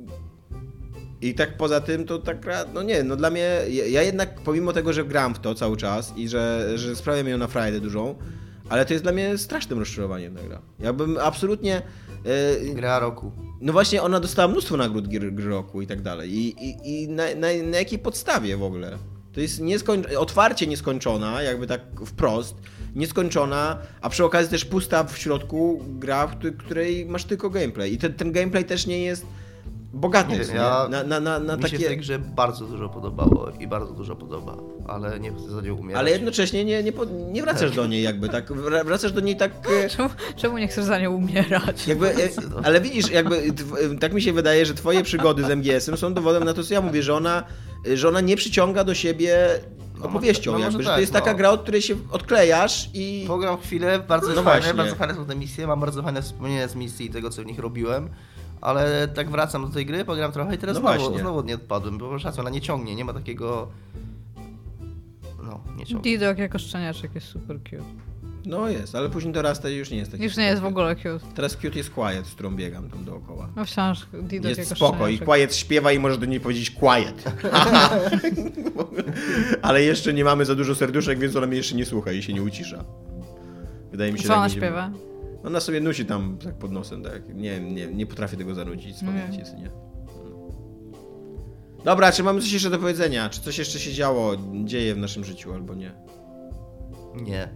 i 1.21 1.33
tak 1.33 1.57
poza 1.57 1.81
tym 1.81 2.05
to 2.05 2.19
tak, 2.19 2.45
no 2.73 2.83
nie, 2.83 3.03
no 3.03 3.15
dla 3.15 3.29
mnie, 3.29 3.61
ja, 3.89 4.03
jednak 4.03 4.41
pomimo 4.41 4.73
tego, 4.73 4.93
że 4.93 5.05
gram 5.05 5.35
w 5.35 5.39
to 5.39 5.55
cały 5.55 5.77
czas 5.77 6.13
i 6.17 6.27
że, 6.27 6.71
że 6.75 6.95
sprawia 6.95 7.23
mi 7.23 7.31
ją 7.31 7.37
na 7.37 7.47
frajdę 7.47 7.79
dużą, 7.79 8.15
ale 8.69 8.85
to 8.85 8.93
jest 8.93 9.05
dla 9.05 9.11
mnie 9.11 9.37
strasznym 9.37 9.79
rozczarowaniem 9.79 10.35
ta 10.35 10.43
gra. 10.43 10.61
Ja 10.79 10.93
bym 10.93 11.17
absolutnie, 11.17 11.81
e, 12.25 12.73
Gra 12.73 12.99
roku. 12.99 13.31
no 13.61 13.73
właśnie 13.73 14.01
ona 14.01 14.19
dostała 14.19 14.47
mnóstwo 14.47 14.77
nagród 14.77 15.07
gry, 15.07 15.31
gry 15.31 15.49
roku 15.49 15.81
i 15.81 15.87
tak 15.87 16.01
dalej. 16.01 16.33
I, 16.33 16.55
i, 16.65 17.03
i 17.03 17.09
na, 17.09 17.23
na, 17.23 17.47
na 17.71 17.77
jakiej 17.77 17.99
podstawie 17.99 18.57
w 18.57 18.63
ogóle? 18.63 18.97
To 19.33 19.39
jest 19.41 19.61
nieskończ- 19.61 20.15
otwarcie 20.17 20.67
nieskończona, 20.67 21.41
jakby 21.41 21.67
tak 21.67 21.81
wprost, 22.05 22.55
nieskończona, 22.95 23.77
a 24.01 24.09
przy 24.09 24.25
okazji 24.25 24.51
też 24.51 24.65
pusta 24.65 25.03
w 25.03 25.17
środku 25.17 25.81
gra, 25.87 26.27
w 26.27 26.37
któ- 26.37 26.51
której 26.53 27.05
masz 27.05 27.23
tylko 27.25 27.49
gameplay. 27.49 27.93
I 27.93 27.97
ten, 27.97 28.13
ten 28.13 28.31
gameplay 28.31 28.65
też 28.65 28.87
nie 28.87 28.99
jest 29.03 29.25
bogaty. 29.93 30.31
Nie 30.31 30.37
nie, 30.37 30.45
wiem, 30.45 30.55
ja- 30.55 30.87
Na, 30.89 31.03
na, 31.03 31.19
na, 31.19 31.39
na 31.39 31.55
Mi 31.55 31.61
się 31.63 31.67
w 31.67 31.71
takie... 31.71 31.85
tej 31.87 31.97
grze 31.97 32.19
bardzo 32.19 32.65
dużo 32.65 32.89
podobało 32.89 33.49
i 33.59 33.67
bardzo 33.67 33.93
dużo 33.93 34.15
podoba, 34.15 34.55
ale 34.87 35.19
nie 35.19 35.31
chcę 35.31 35.49
za 35.49 35.61
nią 35.61 35.75
umierać. 35.75 35.99
Ale 35.99 36.11
jednocześnie 36.11 36.65
nie, 36.65 36.83
nie, 36.83 36.93
nie 37.31 37.41
wracasz 37.41 37.71
do 37.75 37.87
niej 37.87 38.03
jakby, 38.03 38.29
tak, 38.29 38.49
wra- 38.51 38.85
wracasz 38.85 39.11
do 39.11 39.21
niej 39.21 39.37
tak... 39.37 39.51
e, 39.85 39.89
Czemu, 39.97 40.09
czemu 40.35 40.57
nie 40.57 40.67
chcesz 40.67 40.83
za 40.85 40.99
nią 40.99 41.11
umierać? 41.15 41.87
Jakby, 41.87 42.09
e, 42.09 42.29
ale 42.63 42.81
widzisz, 42.81 43.09
jakby 43.11 43.41
tw- 43.51 43.99
tak 43.99 44.13
mi 44.13 44.21
się 44.21 44.33
wydaje, 44.33 44.65
że 44.65 44.73
twoje 44.73 45.03
przygody 45.03 45.43
z 45.43 45.49
MGS-em 45.49 45.97
są 45.97 46.13
dowodem 46.13 46.43
na 46.43 46.53
to, 46.53 46.63
co 46.63 46.73
ja 46.73 46.81
mówię, 46.81 47.03
że 47.03 47.13
ona, 47.13 47.43
że 47.93 48.07
ona 48.07 48.21
nie 48.21 48.35
przyciąga 48.35 48.83
do 48.83 48.93
siebie 48.93 49.47
opowieścią, 50.01 50.51
no 50.51 50.57
może 50.57 50.67
jakby, 50.69 50.83
że 50.83 50.89
tak, 50.89 50.95
to 50.95 51.01
jest 51.01 51.13
taka 51.13 51.31
no. 51.31 51.37
gra, 51.37 51.49
od 51.49 51.61
której 51.61 51.81
się 51.81 51.95
odklejasz 52.11 52.89
i... 52.93 53.25
Pogram 53.27 53.57
chwilę, 53.57 53.99
bardzo 53.99 54.27
No 54.27 54.33
fajne, 54.33 54.43
właśnie. 54.43 54.73
bardzo 54.73 54.95
fajne 54.95 55.15
są 55.15 55.25
te 55.25 55.35
misje, 55.35 55.67
mam 55.67 55.79
bardzo 55.79 56.03
fajne 56.03 56.21
wspomnienia 56.21 56.67
z 56.67 56.75
misji 56.75 57.05
i 57.05 57.09
tego, 57.09 57.29
co 57.29 57.41
w 57.41 57.45
nich 57.45 57.59
robiłem, 57.59 58.09
ale 58.61 59.07
tak 59.07 59.29
wracam 59.29 59.65
do 59.65 59.73
tej 59.73 59.85
gry, 59.85 60.05
pogram 60.05 60.31
trochę 60.31 60.55
i 60.55 60.57
teraz 60.57 60.75
No 60.75 60.81
znowu, 60.81 60.99
właśnie. 60.99 61.19
znowu 61.19 61.39
od 61.39 61.45
niej 61.45 61.55
odpadłem, 61.55 61.97
bo 61.97 62.19
szacun, 62.19 62.41
ona 62.41 62.49
nie 62.49 62.61
ciągnie, 62.61 62.95
nie 62.95 63.05
ma 63.05 63.13
takiego... 63.13 63.67
No, 65.43 65.59
nie 65.77 65.85
ciągnie. 65.85 66.11
Didok 66.11 66.37
jako 66.37 66.59
szczeniaczek 66.59 67.15
jest 67.15 67.27
super 67.27 67.57
cute. 67.63 67.83
No 68.45 68.69
jest, 68.69 68.95
ale 68.95 69.09
później 69.09 69.33
dorasta 69.33 69.69
i 69.69 69.75
już 69.75 69.91
nie 69.91 69.97
jest 69.97 70.11
taki 70.11 70.23
Już 70.23 70.37
nie 70.37 70.45
jest 70.45 70.61
w 70.61 70.65
ogóle 70.65 70.95
cute. 70.95 71.19
Teraz 71.35 71.55
cute 71.55 71.77
jest 71.77 71.89
Quiet, 71.89 72.27
z 72.27 72.31
którą 72.33 72.55
biegam 72.55 72.89
tam 72.89 73.05
dookoła. 73.05 73.49
No 73.55 73.65
wciąż 73.65 74.07
Didok 74.23 74.49
Jest 74.49 74.59
jako 74.71 74.75
spoko 74.75 75.07
i 75.07 75.15
szczeniaczek. 75.15 75.25
Quiet 75.25 75.55
śpiewa 75.55 75.91
i 75.91 75.99
możesz 75.99 76.17
do 76.17 76.25
niej 76.25 76.39
powiedzieć 76.39 76.71
Quiet. 76.71 77.23
ale 79.61 79.83
jeszcze 79.83 80.13
nie 80.13 80.23
mamy 80.23 80.45
za 80.45 80.55
dużo 80.55 80.75
serduszek, 80.75 81.19
więc 81.19 81.35
ona 81.35 81.47
mnie 81.47 81.57
jeszcze 81.57 81.75
nie 81.75 81.85
słucha 81.85 82.11
i 82.11 82.23
się 82.23 82.33
nie 82.33 82.43
ucisza. 82.43 82.83
Wydaje 83.91 84.11
mi 84.13 84.19
się, 84.19 84.23
Co 84.23 84.27
że 84.27 84.33
jak 84.33 84.39
ona 84.39 84.49
śpiewa? 84.49 84.91
Ona 85.47 85.59
sobie 85.59 85.81
nusi 85.81 86.05
tam 86.05 86.37
tak 86.37 86.55
pod 86.55 86.71
nosem, 86.71 87.03
tak. 87.03 87.35
Nie, 87.35 87.59
nie, 87.59 87.87
nie 87.87 88.05
potrafię 88.05 88.37
tego 88.37 88.55
zanudzić 88.55 88.97
z 88.97 89.01
Nie. 89.01 89.07
pamięci, 89.07 89.43
co 89.43 89.57
nie. 89.57 89.71
Dobra, 91.83 92.11
czy 92.11 92.23
mamy 92.23 92.41
coś 92.41 92.51
jeszcze 92.51 92.69
do 92.69 92.79
powiedzenia? 92.79 93.29
Czy 93.29 93.41
coś 93.41 93.57
jeszcze 93.57 93.79
się 93.79 93.93
działo, 93.93 94.31
dzieje 94.63 94.95
w 94.95 94.97
naszym 94.97 95.23
życiu, 95.23 95.53
albo 95.53 95.73
nie? 95.75 95.91
Nie, 97.15 97.49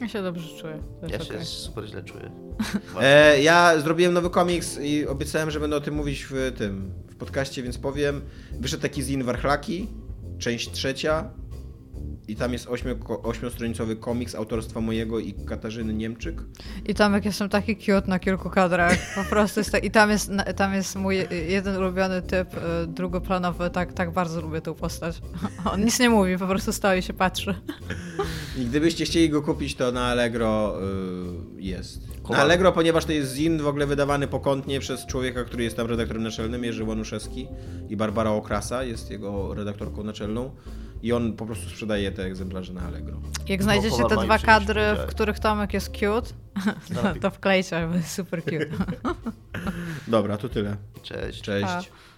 Ja 0.00 0.08
się 0.08 0.22
dobrze 0.22 0.58
czuję. 0.60 0.82
Ja 1.02 1.08
jest 1.08 1.28
się 1.32 1.44
super 1.44 1.86
źle 1.86 2.02
czuję. 2.02 2.30
E, 3.00 3.42
ja 3.42 3.80
zrobiłem 3.80 4.14
nowy 4.14 4.30
komiks 4.30 4.78
i 4.82 5.06
obiecałem, 5.06 5.50
że 5.50 5.60
będę 5.60 5.76
o 5.76 5.80
tym 5.80 5.94
mówić 5.94 6.26
w 6.30 6.52
tym, 6.58 6.92
w 7.10 7.16
podcaście, 7.16 7.62
więc 7.62 7.78
powiem. 7.78 8.20
Wyszedł 8.60 8.82
taki 8.82 9.02
zin 9.02 9.22
Warchlaki, 9.24 9.88
część 10.38 10.70
trzecia. 10.70 11.30
I 12.28 12.36
tam 12.36 12.52
jest 12.52 12.68
ośmiostronicowy 13.22 13.96
komiks 13.96 14.34
autorstwa 14.34 14.80
mojego 14.80 15.18
i 15.18 15.34
Katarzyny 15.46 15.94
Niemczyk. 15.94 16.42
I 16.86 16.94
Tomek 16.94 17.24
jestem 17.24 17.48
taki 17.48 17.76
cute 17.76 18.02
na 18.06 18.18
kilku 18.18 18.50
kadrach. 18.50 18.98
Po 19.14 19.24
prostu 19.24 19.60
jest 19.60 19.72
tak, 19.72 19.84
I 19.84 19.90
tam 19.90 20.10
jest, 20.10 20.30
tam 20.56 20.74
jest 20.74 20.96
mój 20.96 21.16
jeden 21.48 21.76
ulubiony 21.76 22.22
typ, 22.22 22.54
y, 22.54 22.86
drugoplanowy. 22.86 23.70
Tak, 23.70 23.92
tak 23.92 24.10
bardzo 24.10 24.40
lubię 24.40 24.60
tą 24.60 24.74
postać. 24.74 25.22
On 25.72 25.84
nic 25.84 26.00
nie 26.00 26.10
mówi, 26.10 26.38
po 26.38 26.46
prostu 26.46 26.72
stoi 26.72 27.02
się 27.02 27.12
patrzy. 27.12 27.54
I 28.58 28.64
gdybyście 28.64 29.04
chcieli 29.04 29.30
go 29.30 29.42
kupić, 29.42 29.74
to 29.74 29.92
na 29.92 30.06
Allegro 30.06 30.78
y, 31.58 31.62
jest. 31.62 32.14
Na. 32.30 32.36
Allegro, 32.36 32.72
ponieważ 32.72 33.04
to 33.04 33.12
jest 33.12 33.34
zin 33.34 33.58
w 33.58 33.66
ogóle 33.66 33.86
wydawany 33.86 34.28
pokątnie 34.28 34.80
przez 34.80 35.06
człowieka, 35.06 35.44
który 35.44 35.64
jest 35.64 35.76
tam 35.76 35.86
redaktorem 35.86 36.22
naczelnym, 36.22 36.64
Jerzy 36.64 36.84
Łanuszewski 36.84 37.48
i 37.88 37.96
Barbara 37.96 38.30
Okrasa 38.30 38.84
jest 38.84 39.10
jego 39.10 39.54
redaktorką 39.54 40.02
naczelną 40.02 40.50
i 41.04 41.12
on 41.12 41.32
po 41.32 41.46
prostu 41.46 41.70
sprzedaje 41.70 42.12
te 42.12 42.24
egzemplarze 42.24 42.72
na 42.72 42.80
Allegro. 42.80 43.20
Jak 43.48 43.62
znajdziecie 43.62 44.04
te 44.08 44.16
dwa 44.16 44.38
kadry, 44.38 44.82
w 44.94 45.06
których 45.06 45.38
Tomek 45.38 45.74
jest 45.74 45.88
cute, 45.88 46.30
to, 46.94 47.20
to 47.20 47.30
wklejcie, 47.30 47.88
bo 47.88 47.94
jest 47.94 48.10
super 48.10 48.42
cute. 48.42 48.66
Dobra, 50.08 50.36
to 50.36 50.48
tyle. 50.48 50.76
Cześć. 51.02 51.42
Cześć. 51.42 51.64
Pa. 51.64 52.13